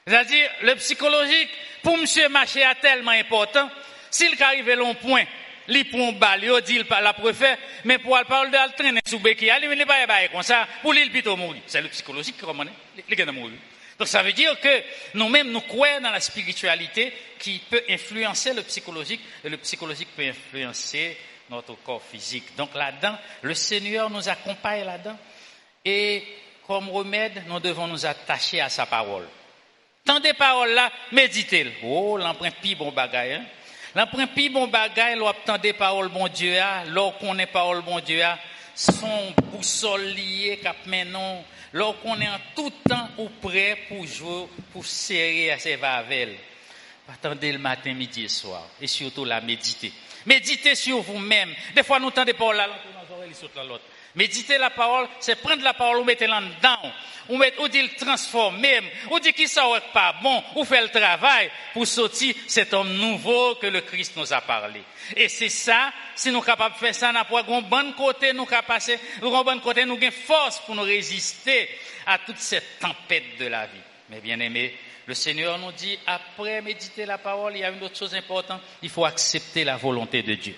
C'est-à-dire, 0.06 0.50
le 0.64 0.76
psychologique, 0.76 1.50
pour 1.82 1.98
monsieur 1.98 2.28
marcher, 2.28 2.60
est 2.60 2.76
tellement 2.82 3.12
important. 3.12 3.70
S'il 4.12 4.36
arrive 4.44 4.70
à 4.70 4.76
long 4.76 4.96
point, 4.96 5.24
il 5.70 5.90
prend 5.90 6.12
balle, 6.12 6.44
il 6.44 6.62
dit 6.64 6.82
la 6.90 7.14
préfère, 7.14 7.58
mais 7.86 8.00
pour 8.00 8.20
parler 8.28 8.52
de 8.52 8.76
traîner 8.76 9.00
sous 9.08 9.20
béquille, 9.20 9.50
il 9.64 9.70
n'est 9.70 9.86
pas 9.86 10.28
comme 10.30 10.44
ça, 10.44 10.68
pour 10.82 10.92
lui, 10.92 11.04
il 11.04 11.10
plutôt 11.10 11.38
mourir. 11.38 11.62
C'est 11.68 11.82
le 11.82 11.88
psychologique 11.88 12.36
qui 12.36 12.44
comment 12.44 12.66
il 13.08 13.18
est 13.18 13.32
mourir. 13.32 13.56
Donc 13.98 14.08
ça 14.08 14.22
veut 14.22 14.34
dire 14.34 14.60
que 14.60 14.84
nous-mêmes, 15.16 15.52
nous 15.52 15.62
croyons 15.62 16.02
dans 16.02 16.12
la 16.12 16.20
spiritualité 16.20 17.14
qui 17.40 17.60
peut 17.70 17.84
influencer 17.90 18.54
le 18.54 18.62
psychologique 18.64 19.22
et 19.44 19.50
le 19.50 19.58
psychologique 19.58 20.10
peut 20.16 20.28
influencer 20.28 21.18
notre 21.50 21.76
corps 21.76 22.04
physique. 22.04 22.56
Donc 22.56 22.76
là-dedans, 22.76 23.18
le 23.42 23.54
Seigneur 23.54 24.10
nous 24.10 24.30
accompagne 24.30 24.86
là-dedans 24.86 25.18
et 25.84 26.24
comme 26.68 26.90
remède, 26.90 27.44
nous 27.48 27.60
devons 27.60 27.88
nous 27.88 28.06
attacher 28.06 28.60
à 28.60 28.70
sa 28.70 28.86
parole. 28.86 29.28
Tendez 30.04 30.34
parole 30.34 30.72
là, 30.72 30.92
méditez. 31.12 31.66
Oh, 31.84 32.18
l'emprunt 32.18 32.52
pi 32.52 32.76
bon 32.76 32.92
bagay, 32.92 33.34
hein. 33.34 33.46
L'emprunt 33.96 34.28
pi 34.28 34.50
bon 34.50 34.68
bagay, 34.68 35.16
l'on 35.16 35.34
tendez 35.46 35.74
parole 35.74 36.10
bon 36.10 36.28
Dieu, 36.28 36.56
l'on 36.88 37.12
connaît 37.14 37.48
parole 37.48 37.82
bon 37.82 38.00
Dieu, 38.00 38.22
son 38.76 39.34
boussole 39.52 40.08
lié 40.08 40.60
cap 40.62 40.78
maintenant, 40.86 41.44
l'on 41.78 41.94
connaît 41.94 42.28
en 42.28 42.40
tout 42.56 42.72
temps 42.90 43.10
ou 43.18 43.30
prêt 43.30 43.78
pour 43.88 44.06
jouer, 44.06 44.48
pour 44.74 44.86
serrer 44.86 45.52
à 45.52 45.60
ses 45.60 45.76
vavelles. 45.76 46.36
Attendez 47.08 47.52
le 47.54 47.60
matin, 47.60 47.94
midi 47.94 48.24
et 48.24 48.28
soir. 48.28 48.64
Et 48.82 48.88
surtout 48.88 49.24
la 49.24 49.40
méditer. 49.40 49.94
Méditez 50.26 50.76
sur 50.76 51.02
vous-même. 51.02 51.54
Des 51.74 51.84
fois, 51.84 52.00
nous 52.00 52.12
tendez 52.12 52.34
parole 52.34 52.58
là, 52.58 52.68
l'autre. 52.68 53.84
Méditer 54.18 54.58
la 54.58 54.72
parole, 54.72 55.08
c'est 55.20 55.36
prendre 55.36 55.62
la 55.62 55.76
parole, 55.76 56.00
ou 56.00 56.04
mettre 56.04 56.26
là 56.26 56.42
dedans, 56.42 56.92
ou 57.30 57.38
mettre, 57.38 57.62
ou 57.62 57.68
dit 57.68 57.84
le 57.84 57.90
transformer, 57.90 58.80
ou 59.12 59.20
dit 59.20 59.32
qu'il 59.32 59.48
ça 59.48 59.64
pas 59.94 60.16
bon, 60.24 60.44
ou 60.56 60.66
faire 60.66 60.82
le 60.82 60.90
travail 60.90 61.52
pour 61.72 61.86
sortir 61.86 62.34
cet 62.48 62.74
homme 62.74 62.96
nouveau 62.96 63.54
que 63.62 63.68
le 63.68 63.82
Christ 63.82 64.18
nous 64.18 64.34
a 64.34 64.42
parlé. 64.42 64.82
Et 65.16 65.30
c'est 65.30 65.50
ça, 65.50 65.94
si 66.16 66.30
nous 66.30 66.38
sommes 66.38 66.46
capables 66.48 66.74
de 66.74 66.80
faire 66.80 66.96
ça, 66.96 67.12
nous 67.12 67.38
avons 67.38 67.60
un 67.60 67.62
bon 67.62 67.94
côté, 67.94 68.34
nous 68.34 68.48
avons 68.52 68.64
passer, 68.66 69.00
nous 69.22 69.30
bon 69.30 69.60
côté, 69.60 69.86
nous 69.86 69.98
avons 69.98 70.12
force 70.12 70.62
pour 70.62 70.74
nous 70.74 70.82
résister 70.82 71.70
à 72.08 72.18
toute 72.18 72.40
cette 72.40 72.80
tempête 72.80 73.38
de 73.38 73.46
la 73.46 73.68
vie. 73.68 73.78
Mais 74.10 74.20
bien 74.20 74.40
aimé, 74.40 74.76
le 75.06 75.14
Seigneur 75.14 75.60
nous 75.60 75.74
dit, 75.74 76.00
après 76.08 76.64
méditer 76.64 77.06
la 77.06 77.20
parole, 77.20 77.56
il 77.56 77.60
y 77.60 77.64
a 77.64 77.70
une 77.70 77.84
autre 77.84 77.96
chose 77.96 78.16
importante, 78.16 78.64
il 78.82 78.90
faut 78.90 79.06
accepter 79.06 79.64
la 79.64 79.78
volonté 79.78 80.24
de 80.24 80.34
Dieu. 80.34 80.56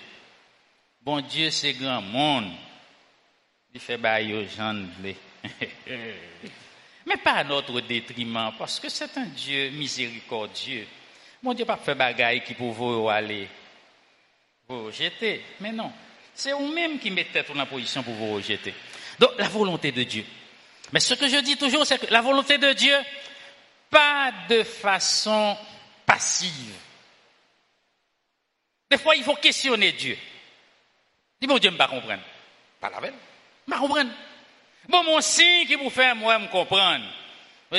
Bon 1.02 1.20
Dieu, 1.20 1.50
c'est 1.50 1.74
grand 1.74 2.00
monde. 2.00 2.50
Il 3.74 3.80
fait 3.80 3.96
bailler 3.98 4.34
aux 4.34 4.46
gens. 4.46 4.74
Mais 7.06 7.16
pas 7.16 7.32
à 7.32 7.44
notre 7.44 7.80
détriment, 7.80 8.52
parce 8.58 8.78
que 8.80 8.88
c'est 8.88 9.16
un 9.16 9.26
Dieu 9.26 9.70
miséricordieux. 9.70 10.86
Mon 11.42 11.54
Dieu 11.54 11.64
pas 11.64 11.76
fait 11.76 11.94
bagaille 11.94 12.44
qui 12.44 12.54
pour 12.54 12.72
vous 12.72 13.08
aller 13.08 13.48
vous 14.68 14.86
rejeter. 14.86 15.42
Mais 15.60 15.72
non. 15.72 15.92
C'est 16.34 16.52
vous-même 16.52 16.98
qui 16.98 17.10
mettez 17.10 17.42
en 17.54 17.66
position 17.66 18.02
pour 18.02 18.14
vous 18.14 18.34
rejeter. 18.34 18.74
Donc, 19.18 19.32
la 19.38 19.48
volonté 19.48 19.90
de 19.92 20.02
Dieu. 20.02 20.24
Mais 20.92 21.00
ce 21.00 21.14
que 21.14 21.28
je 21.28 21.38
dis 21.38 21.56
toujours, 21.56 21.86
c'est 21.86 21.98
que 21.98 22.12
la 22.12 22.20
volonté 22.20 22.58
de 22.58 22.72
Dieu, 22.72 22.96
pas 23.88 24.32
de 24.48 24.62
façon 24.62 25.56
passive. 26.06 26.74
Des 28.90 28.98
fois, 28.98 29.16
il 29.16 29.22
faut 29.22 29.36
questionner 29.36 29.92
Dieu. 29.92 30.16
Dis, 31.40 31.46
bon 31.46 31.58
Dieu, 31.58 31.70
ne 31.70 31.76
pas 31.76 31.88
comprendre. 31.88 32.22
Pas 32.80 32.90
la 32.90 33.00
veille. 33.00 33.12
Je 33.72 33.78
comprendre. 33.78 34.10
Bon, 34.88 35.04
mon 35.04 35.20
signe 35.20 35.66
qui 35.66 35.74
vous 35.74 35.90
fait, 35.90 36.14
moi, 36.14 36.38
me 36.38 36.48
comprendre. 36.48 37.04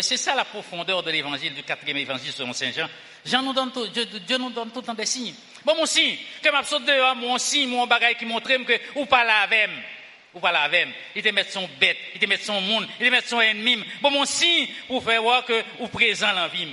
C'est 0.01 0.17
ça 0.17 0.34
la 0.34 0.45
profondeur 0.45 1.04
de 1.04 1.12
l'évangile, 1.12 1.54
du 1.54 1.63
quatrième 1.63 1.97
évangile 1.97 2.32
selon 2.32 2.54
Saint 2.54 2.71
Jean. 2.71 2.88
Jean 3.25 3.41
nous 3.41 3.54
donne 3.54 3.71
tout, 3.71 3.88
Dieu, 3.88 4.38
nous 4.38 4.49
donne 4.49 4.71
tout 4.71 4.80
le 4.80 4.86
temps 4.86 4.93
des 4.93 5.06
signes. 5.06 5.36
Bon, 5.65 5.75
mon 5.75 5.86
signe, 5.86 6.17
que 6.41 6.49
m'a 6.49 6.62
dehors, 6.62 7.15
mon 7.15 7.38
signe, 7.38 7.69
mon 7.69 7.86
bagage 7.86 8.15
qui 8.17 8.25
montre 8.25 8.47
que, 8.47 8.80
ou 8.95 9.06
pas 9.06 9.23
la 9.23 9.41
avec 9.41 9.69
ou 10.34 10.39
pas 10.39 10.51
la 10.51 10.62
avec 10.62 10.88
Il 11.13 11.21
te 11.21 11.30
met 11.30 11.43
son 11.43 11.69
bête, 11.77 11.97
il 12.15 12.19
te 12.21 12.25
met 12.25 12.38
son 12.38 12.62
monde, 12.62 12.88
il 12.99 13.08
te 13.08 13.12
met 13.12 13.21
son 13.21 13.41
ennemi. 13.41 13.84
Bon, 14.01 14.10
mon 14.12 14.25
signe, 14.25 14.67
pour 14.88 15.04
faire 15.04 15.21
voir 15.21 15.43
que, 15.43 15.62
ou 15.80 15.88
présent 15.89 16.32
l'envie. 16.32 16.69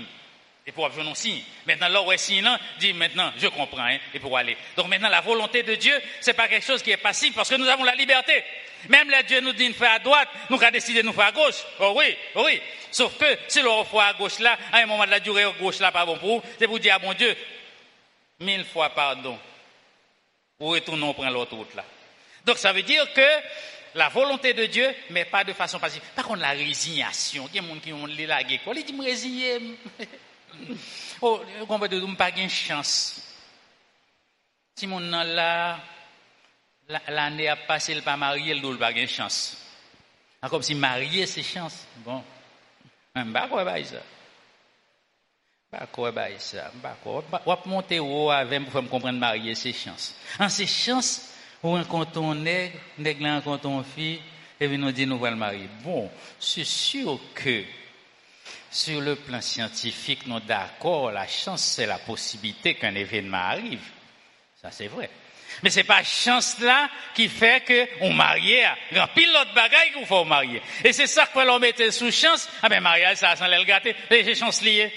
Et 0.69 0.73
pour 0.73 0.85
avoir 0.85 1.09
un 1.09 1.15
signe. 1.15 1.43
Maintenant, 1.67 1.89
là 1.89 2.03
où 2.03 2.13
est 2.13 2.19
signe, 2.19 2.47
dit 2.79 2.93
maintenant, 2.93 3.33
je 3.39 3.47
comprends, 3.47 3.87
hein, 3.87 3.97
et 4.13 4.19
pour 4.19 4.37
aller. 4.37 4.55
Donc 4.77 4.89
maintenant, 4.89 5.09
la 5.09 5.23
volonté 5.23 5.63
de 5.63 5.75
Dieu, 5.77 5.99
c'est 6.21 6.35
pas 6.35 6.47
quelque 6.47 6.67
chose 6.67 6.83
qui 6.83 6.91
est 6.91 6.99
passif, 6.99 7.35
parce 7.35 7.49
que 7.49 7.55
nous 7.55 7.67
avons 7.67 7.85
la 7.85 7.95
liberté. 7.95 8.45
Même 8.91 9.11
les 9.11 9.23
Dieu 9.23 9.41
nous 9.41 9.55
dit 9.55 9.67
de 9.67 9.73
faire 9.73 9.93
à 9.93 9.99
droite, 9.99 10.29
nous 10.51 10.61
avons 10.61 10.71
décidé 10.71 11.01
de 11.01 11.07
nous 11.07 11.15
faire 11.15 11.25
à 11.25 11.33
gauche. 11.33 11.65
Oh 11.81 11.95
oui, 11.97 12.15
oh 12.35 12.43
oui. 12.45 12.61
Sauf 12.91 13.17
que 13.17 13.25
si 13.49 13.63
l'on 13.63 13.83
fait 13.83 13.99
à 13.99 14.13
gauche 14.13 14.41
là, 14.41 14.59
à 14.71 14.81
un 14.81 14.87
moment 14.87 15.07
de 15.07 15.11
la 15.11 15.21
durée 15.21 15.45
à 15.45 15.53
gauche 15.53 15.79
là, 15.79 15.91
pas 15.91 16.05
bon 16.05 16.19
pour 16.19 16.43
vous, 16.43 16.49
c'est 16.59 16.67
pour 16.67 16.79
dire 16.79 16.97
à 16.97 16.99
bon 16.99 17.15
Dieu, 17.15 17.35
mille 18.41 18.67
fois 18.67 18.91
pardon. 18.91 19.39
Ou 20.61 20.69
retournons 20.69 21.15
prendre 21.15 21.33
l'autre 21.33 21.57
route 21.57 21.75
là. 21.75 21.85
Donc 22.45 22.59
ça 22.59 22.75
veut 22.75 22.83
dire 22.83 23.11
que 23.15 23.27
la 23.95 24.11
volonté 24.11 24.53
de 24.53 24.67
Dieu, 24.67 24.95
mais 25.09 25.25
pas 25.25 25.45
de 25.45 25.55
façon 25.55 25.79
passive. 25.79 26.03
Par 26.15 26.27
contre, 26.27 26.41
la 26.41 26.51
résignation. 26.51 27.49
Il 27.53 27.57
y 27.57 27.59
a 27.59 27.63
des 27.63 27.69
gens 27.69 27.81
qui 27.81 27.93
ont 27.95 28.07
lagué. 28.07 28.61
Quoi, 28.63 28.75
ils 28.77 28.85
disent, 28.85 29.01
résigner. 29.01 29.59
oh, 31.23 31.41
on 31.69 31.79
va 31.79 31.89
dire, 31.89 32.05
pas 32.17 32.31
de 32.31 32.49
chance. 32.49 33.21
Si 34.77 34.87
mon 34.87 35.01
là, 35.01 35.81
l'année 37.09 37.49
a 37.49 37.57
passé, 37.57 37.93
il 37.93 38.03
pas 38.03 38.17
marié, 38.17 38.55
il 38.55 38.63
n'a 38.63 38.79
pas 38.79 38.93
de 38.93 39.07
chance. 39.07 39.57
Ah, 40.41 40.49
comme 40.49 40.63
si 40.63 40.75
marié, 40.75 41.27
c'est 41.27 41.43
chance. 41.43 41.87
Bon. 41.97 42.23
Je 43.15 43.21
ne 43.21 43.27
sais 43.27 43.33
pas 43.33 43.85
ça. 43.85 44.03
Pas 45.71 45.87
quoi 45.87 46.13
ça. 46.39 46.71
Pas 46.81 46.97
quoi. 47.03 47.25
On 47.45 47.51
va 47.51 47.61
monter 47.67 47.99
haut 47.99 48.31
avec 48.31 48.71
pour 48.71 48.83
me 48.83 48.89
comprendre 48.89 49.19
marié, 49.19 49.55
c'est 49.55 49.73
chance. 49.73 50.15
En 50.39 50.49
c'est 50.49 50.67
chance, 50.67 51.33
ou 51.63 51.75
un 51.75 51.85
canton 51.85 52.35
nègre, 52.35 52.79
nègre 52.97 53.27
un 53.27 53.41
canton 53.41 53.83
fille, 53.83 54.21
et 54.61 54.67
puis 54.67 54.79
nous 54.79 54.93
dit 54.93 55.07
nous 55.07 55.17
allons 55.17 55.35
le 55.35 55.37
marier. 55.37 55.69
Bon, 55.83 56.11
c'est 56.39 56.65
sûr 56.65 57.21
que 57.35 57.65
sur 58.71 59.01
le 59.01 59.17
plan 59.17 59.41
scientifique, 59.41 60.27
nous 60.27 60.41
d'accord, 60.41 61.11
la 61.11 61.27
chance, 61.27 61.63
c'est 61.63 61.87
la 61.87 61.99
possibilité 61.99 62.75
qu'un 62.75 62.95
événement 62.95 63.39
arrive. 63.39 63.81
Ça, 64.61 64.71
c'est 64.71 64.89
vrai. 64.89 65.11
Mais 65.63 65.71
c'est 65.71 65.85
pas 65.85 66.05
chance 66.05 66.59
là 66.61 66.89
qui 67.15 67.29
fait 67.29 67.65
que 67.65 67.89
on 68.03 68.13
marie, 68.13 68.61
grand 68.93 69.09
pile 69.09 69.33
l'autre 69.33 69.55
bagaille 69.55 69.93
qu'il 69.93 70.07
faut 70.07 70.25
marier. 70.25 70.63
Et 70.85 70.93
c'est 70.93 71.07
ça 71.07 71.27
que 71.27 71.39
l'on 71.41 71.59
mettait 71.59 71.91
sous 71.91 72.13
chance. 72.13 72.49
Ah 72.63 72.69
ben 72.69 72.81
mariage, 72.81 73.17
ça, 73.17 73.35
sans 73.35 73.49
le 73.49 73.65
gâter, 73.65 73.97
les 74.11 74.35
chance 74.35 74.63
liées. 74.63 74.93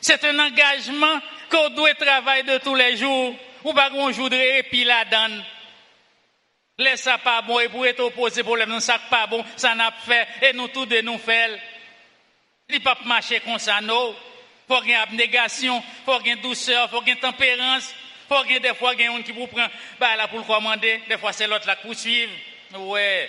C'est 0.00 0.22
un 0.24 0.38
engagement 0.38 1.20
qu'on 1.50 1.70
doit 1.70 1.94
travailler 1.94 2.42
de 2.42 2.58
tous 2.58 2.74
les 2.74 2.96
jours. 2.96 3.34
Ou 3.64 3.72
pas 3.72 3.90
qu'on 3.90 4.10
joue 4.10 4.28
de 4.28 4.36
répit 4.36 4.84
là-dedans. 4.84 5.42
Laisse 6.78 7.02
ça 7.02 7.18
pas 7.18 7.42
bon 7.42 7.60
et 7.60 7.68
pour 7.68 7.86
être 7.86 8.00
opposé 8.00 8.42
problème, 8.42 8.80
ça 8.80 8.98
pas 9.10 9.26
bon, 9.26 9.44
ça 9.56 9.74
n'a 9.74 9.90
pas 9.92 9.98
fait, 10.04 10.26
et 10.48 10.52
nous 10.52 10.68
tous 10.68 10.86
de 10.86 11.00
nous 11.02 11.18
faire. 11.18 11.50
Il 12.72 12.78
ne 12.78 12.84
peut 12.84 12.84
pas 12.84 12.98
marcher 13.04 13.40
comme 13.40 13.58
ça, 13.58 13.80
non. 13.82 14.14
Faut 14.66 14.80
qu'il 14.80 14.90
y 14.90 14.92
ait 14.92 14.96
abnégation, 14.96 15.82
faut 16.06 16.18
qu'il 16.18 16.28
y 16.28 16.30
ait 16.30 16.36
douceur, 16.36 16.88
faut 16.88 17.00
qu'il 17.00 17.10
y 17.10 17.12
ait 17.12 17.20
tempérance, 17.20 17.94
faut 18.28 18.42
qu'il 18.42 18.52
y 18.52 18.56
ait 18.56 18.60
des 18.60 18.74
fois 18.74 18.94
qui 18.94 19.32
vous 19.32 19.46
prend, 19.46 19.66
bah 20.00 20.16
là 20.16 20.28
pour 20.28 20.38
le 20.38 21.08
des 21.08 21.18
fois 21.18 21.32
c'est 21.32 21.46
l'autre 21.46 21.66
qui 21.66 21.86
vous 21.86 21.94
suivre. 21.94 22.32
Ouais. 22.78 23.28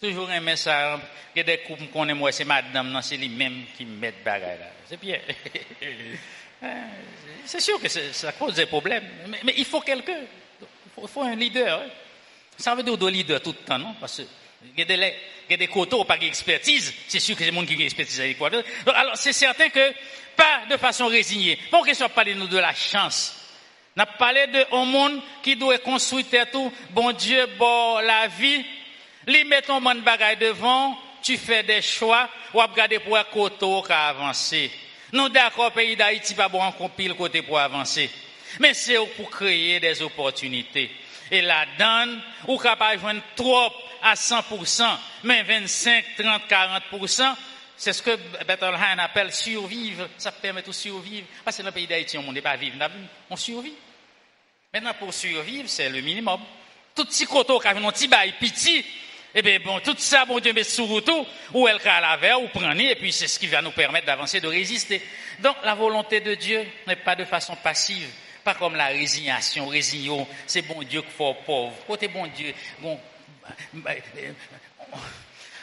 Toujours 0.00 0.28
un 0.28 0.40
message, 0.40 1.00
il 1.34 1.38
y 1.38 1.40
a 1.40 1.44
des 1.44 1.58
couples 1.58 1.86
qu'on 1.86 2.14
moi, 2.14 2.30
c'est 2.32 2.44
madame, 2.44 2.90
non, 2.90 3.00
c'est 3.00 3.16
lui-même 3.16 3.64
qui 3.76 3.84
me 3.84 3.96
met 3.96 4.12
bagaille 4.24 4.58
là. 4.58 4.66
C'est 4.86 5.00
bien. 5.00 5.18
c'est 7.44 7.60
sûr 7.60 7.80
que 7.80 7.88
ça 7.88 8.32
cause 8.32 8.54
des 8.54 8.66
problèmes, 8.66 9.08
mais, 9.42 9.54
il 9.56 9.64
faut 9.64 9.80
quelqu'un. 9.80 10.20
Il 11.00 11.08
faut, 11.08 11.22
un 11.22 11.34
leader. 11.34 11.80
Hein. 11.80 11.88
Ça 12.56 12.74
veut 12.74 12.82
dire 12.82 12.98
deux 12.98 13.08
leaders 13.08 13.40
tout 13.40 13.54
le 13.58 13.64
temps, 13.64 13.78
non? 13.78 13.94
Parce 14.00 14.18
que 14.18 14.22
il 14.62 14.80
y 14.80 15.54
a 15.54 15.56
des, 15.56 15.68
côtés 15.68 15.96
pas 16.06 16.16
d'expertise. 16.16 16.92
C'est 17.06 17.20
sûr 17.20 17.34
que 17.36 17.40
c'est 17.40 17.50
le 17.50 17.52
monde 17.52 17.66
qui 17.66 17.80
a 17.80 17.84
expertise 17.84 18.36
quoi. 18.36 18.50
Alors, 18.94 19.16
c'est 19.16 19.32
certain 19.32 19.68
que, 19.68 19.92
pas 20.36 20.62
de 20.68 20.76
façon 20.76 21.06
résignée. 21.06 21.58
Pas 21.70 21.82
question 21.82 22.06
de 22.06 22.12
parler 22.12 22.34
de 22.34 22.58
la 22.58 22.74
chance. 22.74 23.34
On 23.96 24.00
a 24.00 24.06
parlé 24.06 24.46
de 24.46 24.64
un 24.72 24.84
monde 24.84 25.20
qui 25.42 25.56
doit 25.56 25.78
construire 25.78 26.50
tout. 26.52 26.72
Bon 26.90 27.12
Dieu, 27.12 27.46
bon 27.58 27.98
la 27.98 28.28
vie. 28.28 28.64
Lui 29.26 29.44
met 29.44 29.62
ton 29.62 29.80
monde 29.80 30.02
bagaille 30.02 30.36
devant. 30.36 30.96
Tu 31.22 31.36
fais 31.36 31.62
des 31.62 31.82
choix. 31.82 32.28
Ou 32.54 32.58
regarder 32.58 33.00
pour 33.00 33.16
un 33.16 33.24
côté 33.24 33.66
qui 33.86 33.92
avancer. 33.92 34.70
Nous 35.12 35.28
d'accord, 35.30 35.72
pays 35.72 35.96
d'Haïti, 35.96 36.34
pas 36.34 36.48
bon 36.48 36.62
en 36.62 36.88
pile 36.90 37.14
côté 37.14 37.42
pour 37.42 37.58
avancer. 37.58 38.10
Mais 38.60 38.74
c'est 38.74 38.98
pour 39.16 39.30
créer 39.30 39.80
des 39.80 40.02
opportunités. 40.02 40.90
Et 41.30 41.42
la 41.42 41.66
donne, 41.78 42.22
ou 42.46 42.58
capable 42.58 43.00
de 43.14 43.20
trop 43.34 43.72
à 44.02 44.14
100%, 44.14 44.84
mais 45.24 45.42
25%, 45.42 46.02
30, 46.18 46.42
40%, 46.92 47.34
c'est 47.76 47.92
ce 47.92 48.02
que 48.02 48.16
Bettelheim 48.44 48.98
appelle 48.98 49.32
survivre. 49.32 50.08
Ça 50.18 50.32
permet 50.32 50.62
de 50.62 50.72
survivre. 50.72 51.26
Parce 51.44 51.56
que 51.56 51.62
dans 51.62 51.68
le 51.68 51.74
pays 51.74 51.86
d'Haïti, 51.86 52.18
on 52.18 52.32
n'est 52.32 52.42
pas 52.42 52.56
vivre. 52.56 52.76
On 53.30 53.36
survit. 53.36 53.74
Maintenant, 54.74 54.94
pour 54.94 55.14
survivre, 55.14 55.68
c'est 55.68 55.88
le 55.88 56.00
minimum. 56.00 56.40
Tout 56.94 57.04
petit 57.04 57.24
coteau 57.24 57.60
a 57.64 57.70
un 57.70 57.90
petit 57.92 58.08
bail 58.08 58.34
petit, 58.40 58.84
eh 59.34 59.58
bon, 59.60 59.78
tout 59.80 59.94
ça, 59.98 60.24
bon 60.24 60.40
Dieu, 60.40 60.52
met 60.52 60.64
sur 60.64 61.04
tout, 61.04 61.26
ou 61.54 61.68
elle 61.68 61.78
a 61.86 62.00
la 62.00 62.16
verre, 62.16 62.42
ou 62.42 62.48
prendre, 62.48 62.80
et 62.80 62.96
puis 62.96 63.12
c'est 63.12 63.28
ce 63.28 63.38
qui 63.38 63.46
va 63.46 63.62
nous 63.62 63.70
permettre 63.70 64.06
d'avancer, 64.06 64.40
de 64.40 64.48
résister. 64.48 65.00
Donc, 65.38 65.56
la 65.62 65.74
volonté 65.74 66.20
de 66.20 66.34
Dieu 66.34 66.66
n'est 66.86 66.96
pas 66.96 67.14
de 67.14 67.24
façon 67.24 67.54
passive, 67.56 68.08
pas 68.42 68.54
comme 68.54 68.74
la 68.74 68.86
résignation, 68.86 69.68
résignon, 69.68 70.26
c'est 70.46 70.62
bon 70.62 70.82
Dieu 70.82 71.02
qu'il 71.02 71.10
faut 71.12 71.34
pauvre. 71.46 71.74
Côté 71.86 72.08
bon 72.08 72.26
Dieu, 72.26 72.52
bon, 72.80 72.98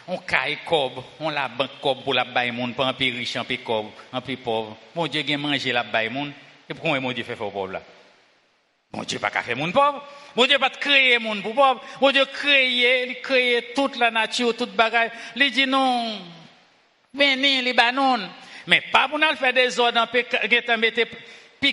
on 0.08 0.18
caille 0.18 0.60
cob, 0.66 1.04
on 1.20 1.30
la 1.30 1.48
banque 1.48 1.80
cob 1.82 2.04
pour 2.04 2.14
la 2.14 2.26
baille 2.26 2.52
monde, 2.52 2.76
pas 2.76 2.86
un 2.86 2.94
peu 2.94 3.06
riche, 3.06 3.36
un 3.36 3.44
peu 3.44 3.58
un 4.14 4.22
peu 4.22 4.36
pauvre. 4.38 4.78
Mon 4.94 5.08
Dieu 5.08 5.24
a 5.28 5.38
mangé 5.38 5.72
la 5.72 5.84
baille 5.84 6.10
monde, 6.10 6.32
et 6.70 6.74
pourquoi 6.74 7.00
mon 7.00 7.12
Dieu 7.12 7.24
fait 7.24 7.36
fort 7.36 7.52
pauvre 7.52 7.74
là? 7.74 7.82
Mon 8.92 9.04
Dieu 9.04 9.20
pas 9.20 9.30
qu'à 9.30 9.42
faire 9.42 9.58
monde 9.58 9.74
pauvre. 9.74 10.04
Mon 10.36 10.46
Dieu 10.46 10.58
pas 10.58 10.70
créer 10.70 11.20
monde 11.20 11.42
pour 11.42 11.54
pauvre. 11.54 11.82
Mon 12.00 12.12
Dieu 12.12 12.26
créer, 12.26 13.10
il 13.10 13.74
toute 13.74 13.98
la 13.98 14.10
nature, 14.10 14.56
toute 14.56 14.74
bagaille. 14.74 15.12
Il 15.36 15.52
dit 15.52 15.68
non, 15.68 16.22
venez 17.14 17.62
les 17.62 17.74
Mais 18.68 18.82
pas 18.92 19.08
pour 19.10 19.20
nous 19.20 19.36
faire 19.36 19.54
des 19.54 19.80
ordres 19.80 20.00
en 20.00 20.78
mettre 20.78 21.02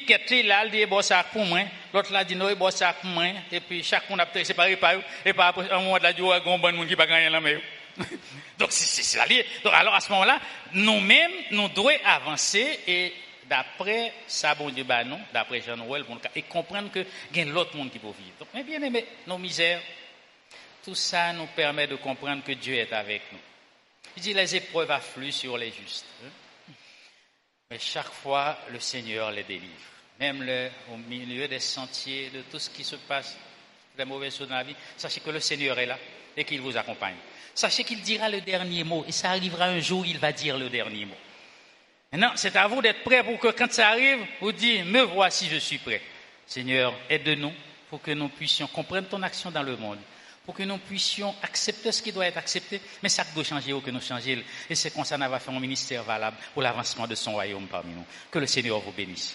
piquet 0.01 0.43
là, 0.43 0.65
il 0.65 0.71
dit, 0.71 0.87
bon, 0.87 1.03
ça 1.03 1.25
pour 1.25 1.45
moi. 1.45 1.61
L'autre 1.93 2.13
là 2.13 2.25
dit, 2.25 2.37
non, 2.37 2.53
bon, 2.55 2.71
ça 2.71 2.93
pour 2.95 3.11
moi. 3.11 3.27
Et 3.51 3.61
puis, 3.61 3.85
monde 4.09 4.21
a 4.21 4.45
séparé 4.45 4.77
par 4.77 4.95
eux. 4.95 5.03
Et 5.25 5.33
par 5.33 5.49
après, 5.49 5.71
un 5.71 5.81
moment 5.81 5.97
là, 5.97 6.11
y 6.11 6.21
a 6.21 6.35
un 6.35 6.41
bon 6.41 6.59
monde 6.59 6.89
qui 6.89 6.95
va 6.95 7.07
gagner 7.07 7.29
la 7.29 7.41
main. 7.41 7.59
Donc, 8.59 8.73
c'est 8.73 9.03
ça. 9.03 9.25
Donc, 9.63 9.75
alors, 9.75 9.95
à 9.95 10.01
ce 10.01 10.11
moment-là, 10.13 10.41
nous-mêmes, 10.73 11.33
nous 11.51 11.69
devons 11.69 11.91
avancer 12.05 12.81
et 12.87 13.13
d'après 13.49 14.13
ça, 14.27 14.55
bon 14.55 14.71
Dieu, 14.71 14.85
bah 14.85 15.05
non, 15.05 15.21
d'après 15.33 15.61
Jean-Noël, 15.61 16.05
et 16.35 16.43
comprendre 16.43 16.91
que 16.91 17.05
il 17.33 17.39
y 17.39 17.41
a 17.43 17.45
l'autre 17.45 17.77
monde 17.77 17.91
qui 17.91 17.99
peut 17.99 18.07
vivre. 18.07 18.37
Donc, 18.39 18.49
mais 18.55 18.63
bien 18.63 18.81
aimé, 18.83 19.05
nos 19.27 19.39
misères, 19.39 19.81
tout 20.85 20.95
ça 20.95 21.33
nous 21.33 21.47
permet 21.47 21.87
de 21.87 21.97
comprendre 21.97 22.43
que 22.43 22.53
Dieu 22.53 22.77
est 22.77 22.93
avec 22.93 23.23
nous. 23.33 23.39
Il 24.17 24.23
dit 24.23 24.35
les 24.35 24.57
épreuves 24.57 24.91
affluent 24.91 25.33
sur 25.33 25.57
les 25.57 25.71
justes. 25.71 26.07
Hein. 26.25 26.29
Mais 27.73 27.79
chaque 27.79 28.13
fois, 28.13 28.59
le 28.71 28.79
Seigneur 28.79 29.31
les 29.31 29.45
délivre. 29.45 29.73
Même 30.21 30.47
au 30.93 30.99
milieu 30.99 31.49
des 31.49 31.59
sentiers, 31.59 32.29
de 32.29 32.43
tout 32.43 32.59
ce 32.59 32.69
qui 32.69 32.85
se 32.85 32.97
passe, 32.97 33.35
des 33.97 34.05
mauvaises 34.05 34.37
choses 34.37 34.49
dans 34.49 34.57
la 34.57 34.63
vie, 34.63 34.77
sachez 34.95 35.21
que 35.21 35.31
le 35.31 35.41
Seigneur 35.41 35.79
est 35.79 35.87
là 35.87 35.97
et 36.37 36.45
qu'il 36.45 36.61
vous 36.61 36.77
accompagne. 36.77 37.17
Sachez 37.55 37.83
qu'il 37.85 38.03
dira 38.03 38.29
le 38.29 38.43
dernier 38.43 38.85
mot 38.85 39.07
et 39.09 39.13
ça 39.13 39.31
arrivera 39.31 39.65
un 39.65 39.81
jour, 39.81 40.05
il 40.05 40.19
va 40.19 40.33
dire 40.33 40.59
le 40.59 40.69
dernier 40.69 41.07
mot. 41.07 41.17
Maintenant, 42.13 42.33
c'est 42.35 42.55
à 42.57 42.67
vous 42.67 42.83
d'être 42.83 43.05
prêt 43.05 43.25
pour 43.25 43.39
que 43.39 43.49
quand 43.49 43.73
ça 43.73 43.89
arrive, 43.89 44.19
vous 44.43 44.53
dites, 44.53 44.85
me 44.85 45.01
voici, 45.05 45.49
je 45.49 45.57
suis 45.57 45.79
prêt. 45.79 46.03
Seigneur, 46.47 46.93
aide-nous 47.09 47.55
pour 47.89 48.03
que 48.03 48.11
nous 48.11 48.29
puissions 48.29 48.67
comprendre 48.67 49.09
ton 49.09 49.23
action 49.23 49.51
dans 49.51 49.63
le 49.63 49.79
monde 49.79 49.99
pour 50.45 50.55
que 50.55 50.63
nous 50.63 50.79
puissions 50.79 51.35
accepter 51.43 51.93
ce 51.93 52.03
qui 52.03 52.13
doit 52.13 52.27
être 52.27 52.37
accepté, 52.39 52.81
mais 53.03 53.09
ça 53.09 53.25
doit 53.35 53.45
changer 53.45 53.73
ou 53.73 53.81
que 53.81 53.91
nous 53.91 54.01
changions. 54.01 54.43
Et 54.69 54.75
c'est 54.75 54.91
comme 54.91 55.05
ça 55.05 55.17
qu'on 55.17 55.29
va 55.29 55.39
faire 55.39 55.55
un 55.55 55.61
ministère 55.61 56.03
valable 56.03 56.37
pour 56.53 56.63
l'avancement 56.63 57.07
de 57.07 57.15
son 57.15 57.33
royaume 57.33 57.67
parmi 57.69 57.93
nous. 57.93 58.05
Que 58.31 58.39
le 58.39 58.47
Seigneur 58.47 58.81
vous 58.81 58.93
bénisse. 58.93 59.35